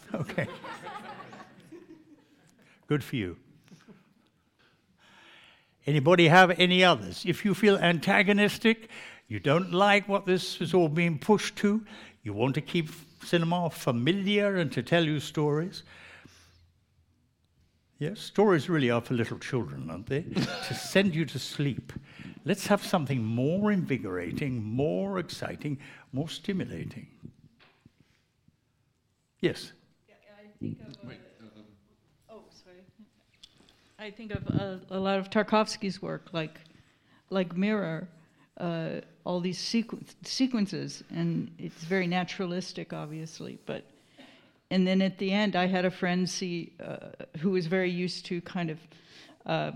Okay. 0.14 0.46
Good 2.86 3.02
for 3.02 3.16
you. 3.16 3.36
Anybody 5.86 6.28
have 6.28 6.58
any 6.58 6.82
others? 6.84 7.24
If 7.26 7.44
you 7.44 7.54
feel 7.54 7.76
antagonistic, 7.76 8.88
you 9.28 9.40
don't 9.40 9.72
like 9.72 10.08
what 10.08 10.26
this 10.26 10.60
is 10.60 10.74
all 10.74 10.88
being 10.88 11.18
pushed 11.18 11.56
to, 11.56 11.84
you 12.22 12.32
want 12.32 12.54
to 12.56 12.60
keep 12.60 12.90
cinema 13.24 13.70
familiar 13.70 14.56
and 14.56 14.70
to 14.72 14.82
tell 14.82 15.04
you 15.04 15.20
stories. 15.20 15.84
Yes, 17.98 18.20
stories 18.20 18.68
really 18.68 18.90
are 18.90 19.00
for 19.00 19.14
little 19.14 19.38
children, 19.38 19.88
aren't 19.90 20.06
they? 20.06 20.22
to 20.68 20.74
send 20.74 21.14
you 21.14 21.24
to 21.24 21.38
sleep. 21.38 21.92
Let's 22.44 22.66
have 22.66 22.84
something 22.84 23.24
more 23.24 23.72
invigorating, 23.72 24.62
more 24.62 25.18
exciting, 25.18 25.78
more 26.12 26.28
stimulating. 26.28 27.08
Yes 29.40 29.72
think 30.60 30.78
of. 30.80 31.08
Uh, 31.08 31.12
oh, 32.30 32.42
sorry. 32.64 32.82
I 33.98 34.10
think 34.10 34.32
of 34.32 34.46
uh, 34.48 34.76
a 34.90 34.98
lot 34.98 35.18
of 35.18 35.30
Tarkovsky's 35.30 36.00
work, 36.00 36.28
like, 36.32 36.60
like 37.30 37.56
Mirror, 37.56 38.08
uh, 38.58 39.00
all 39.24 39.40
these 39.40 39.58
sequ- 39.58 40.02
sequences, 40.22 41.02
and 41.10 41.50
it's 41.58 41.84
very 41.84 42.06
naturalistic, 42.06 42.92
obviously. 42.92 43.58
But, 43.66 43.84
and 44.70 44.86
then 44.86 45.02
at 45.02 45.18
the 45.18 45.32
end, 45.32 45.56
I 45.56 45.66
had 45.66 45.84
a 45.84 45.90
friend 45.90 46.28
see 46.28 46.72
uh, 46.82 47.08
who 47.38 47.50
was 47.50 47.66
very 47.66 47.90
used 47.90 48.26
to 48.26 48.40
kind 48.42 48.70
of 48.70 48.78
uh, 49.44 49.72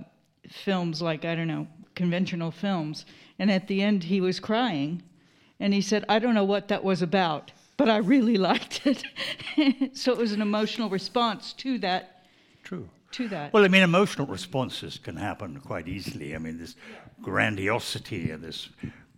films 0.49 1.01
like 1.01 1.25
I 1.25 1.35
don't 1.35 1.49
know 1.49 1.67
conventional 1.95 2.51
films, 2.51 3.05
and 3.39 3.51
at 3.51 3.69
the 3.69 3.83
end 3.83 4.05
he 4.05 4.21
was 4.21 4.41
crying, 4.41 5.03
and 5.59 5.75
he 5.75 5.81
said, 5.81 6.05
"I 6.09 6.19
don't 6.19 6.35
know 6.35 6.45
what 6.45 6.69
that 6.69 6.83
was 6.83 7.03
about." 7.03 7.53
But 7.81 7.89
I 7.89 7.97
really 7.97 8.37
liked 8.37 8.87
it. 8.87 9.03
so 9.97 10.13
it 10.13 10.19
was 10.19 10.33
an 10.33 10.43
emotional 10.43 10.91
response 10.91 11.55
to 11.55 11.79
that. 11.79 12.27
True. 12.63 12.87
To 13.13 13.27
that. 13.29 13.55
Well, 13.55 13.65
I 13.65 13.69
mean, 13.69 13.83
emotional 13.83 14.27
responses 14.27 14.99
can 14.99 15.17
happen 15.17 15.59
quite 15.61 15.89
easily. 15.89 16.35
I 16.35 16.39
mean, 16.39 16.59
this 16.59 16.77
grandiosity 17.23 18.33
and 18.33 18.45
this 18.45 18.69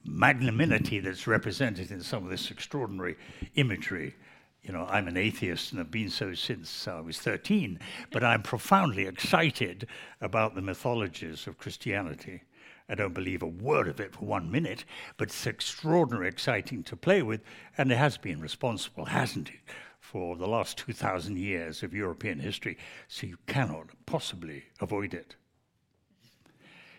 magnanimity 0.05 1.01
that's 1.01 1.27
represented 1.27 1.91
in 1.91 2.03
some 2.03 2.23
of 2.23 2.31
this 2.31 2.53
extraordinary 2.53 3.17
imagery. 3.57 4.15
You 4.63 4.73
know, 4.73 4.87
I'm 4.89 5.09
an 5.09 5.17
atheist 5.17 5.73
and 5.73 5.81
have 5.81 5.91
been 5.91 6.09
so 6.09 6.33
since 6.33 6.87
I 6.87 7.01
was 7.01 7.19
13, 7.19 7.81
but 8.13 8.23
I'm 8.23 8.45
profoundly 8.45 9.07
excited 9.07 9.89
about 10.21 10.55
the 10.55 10.63
mythologies 10.63 11.49
of 11.49 11.59
Christianity. 11.59 12.43
I 12.89 12.95
don't 12.95 13.15
believe 13.15 13.43
a 13.43 13.47
word 13.47 13.89
of 13.89 14.01
it 14.01 14.15
for 14.15 14.25
one 14.25 14.51
minute, 14.51 14.85
but 15.17 15.29
it's 15.29 15.47
extraordinarily 15.47 16.29
exciting 16.29 16.83
to 16.85 16.97
play 16.97 17.23
with, 17.23 17.43
and 17.79 17.91
it 17.91 17.97
has 17.97 18.19
been 18.19 18.41
responsible, 18.41 19.07
hasn't 19.07 19.51
it, 19.51 19.61
for 20.01 20.37
the 20.37 20.49
last 20.49 20.79
2,000 20.79 21.39
years 21.39 21.83
of 21.83 21.95
European 21.95 22.39
history, 22.39 22.77
so 23.09 23.27
you 23.27 23.39
cannot 23.47 23.87
possibly 24.05 24.65
avoid 24.81 25.15
it. 25.15 25.37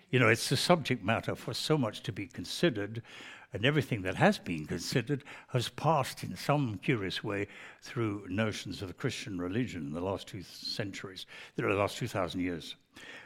You 0.09 0.19
know, 0.19 0.29
it's 0.29 0.49
the 0.49 0.57
subject 0.57 1.03
matter 1.03 1.35
for 1.35 1.53
so 1.53 1.77
much 1.77 2.01
to 2.03 2.11
be 2.11 2.27
considered, 2.27 3.01
and 3.51 3.65
everything 3.65 4.01
that 4.03 4.15
has 4.15 4.39
been 4.39 4.65
considered 4.65 5.23
has 5.49 5.69
passed 5.69 6.23
in 6.23 6.35
some 6.35 6.79
curious 6.83 7.23
way 7.23 7.47
through 7.81 8.25
notions 8.29 8.81
of 8.81 8.87
the 8.87 8.93
Christian 8.93 9.39
religion 9.39 9.87
in 9.87 9.93
the 9.93 10.01
last 10.01 10.27
two 10.27 10.41
centuries, 10.43 11.25
the 11.55 11.63
last 11.67 11.97
2,000 11.97 12.39
years. 12.39 12.75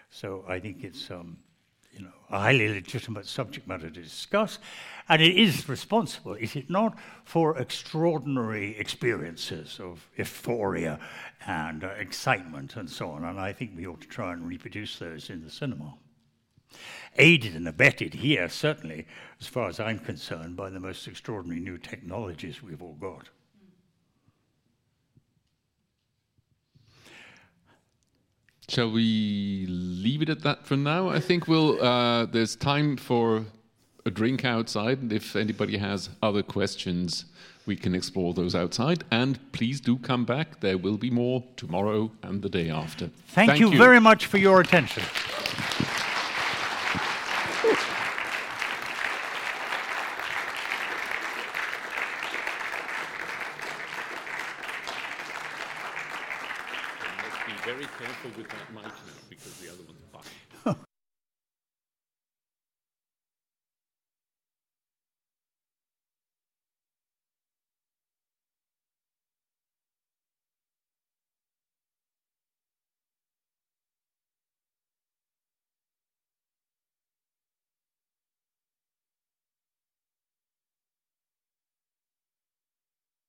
So 0.09 0.43
I 0.47 0.59
think 0.59 0.84
it's 0.84 1.09
um, 1.11 1.38
you 1.98 2.06
know, 2.06 2.11
a 2.30 2.40
highly 2.40 2.69
legitimate 2.69 3.26
subject 3.26 3.68
matter 3.68 3.90
to 3.90 4.02
discuss, 4.02 4.60
and 5.10 5.22
it 5.22 5.36
is 5.36 5.68
responsible, 5.69 6.34
is 6.34 6.56
it 6.56 6.69
not, 6.69 6.98
for 7.24 7.57
extraordinary 7.57 8.78
experiences 8.78 9.80
of 9.80 10.07
euphoria 10.18 10.99
and 11.45 11.84
uh, 11.84 11.88
excitement 11.99 12.76
and 12.76 12.90
so 12.90 13.10
on, 13.10 13.24
and 13.24 13.40
I 13.40 13.53
think 13.53 13.72
we 13.76 13.88
ought 13.88 14.02
to 14.02 14.07
try 14.07 14.34
and 14.34 14.48
reproduce 14.48 14.99
those 14.99 15.30
in 15.30 15.44
the 15.44 15.49
cinema. 15.49 15.94
Aided 17.18 17.56
and 17.56 17.68
abetted 17.68 18.14
here, 18.14 18.49
certainly, 18.49 19.07
as 19.40 19.48
far 19.48 19.69
as 19.69 19.80
I'm 19.80 19.99
concerned, 19.99 20.56
by 20.56 20.69
the 20.69 20.80
most 20.80 21.07
extraordinary 21.07 21.61
new 21.61 21.78
technologies 21.78 22.61
we've 22.61 22.82
all 22.82 22.98
got. 22.99 23.30
Shall 28.69 28.91
we 28.91 29.65
leave 29.69 30.22
it 30.22 30.27
at 30.27 30.41
that 30.41 30.65
for 30.65 30.76
now? 30.76 31.07
I 31.07 31.22
think 31.22 31.48
we'll. 31.48 31.81
Uh, 31.81 32.26
there's 32.26 32.53
time 32.53 32.98
for 32.98 33.45
a 34.06 34.11
drink 34.11 34.44
outside, 34.44 35.02
and 35.02 35.14
if 35.14 35.38
anybody 35.38 35.77
has 35.77 36.10
other 36.22 36.44
questions, 36.44 37.26
we 37.65 37.77
can 37.77 37.95
explore 37.95 38.34
those 38.34 38.56
outside. 38.56 39.06
And 39.10 39.39
please 39.53 39.80
do 39.80 39.98
come 39.98 40.26
back. 40.26 40.60
There 40.60 40.77
will 40.77 40.98
be 40.98 41.10
more 41.10 41.45
tomorrow 41.56 42.11
and 42.23 42.41
the 42.41 42.49
day 42.49 42.69
after. 42.69 43.10
Thank, 43.30 43.52
Thank 43.52 43.61
you, 43.61 43.72
you 43.72 43.77
very 43.77 44.02
much 44.02 44.26
for 44.26 44.38
your 44.38 44.60
attention. 44.60 45.03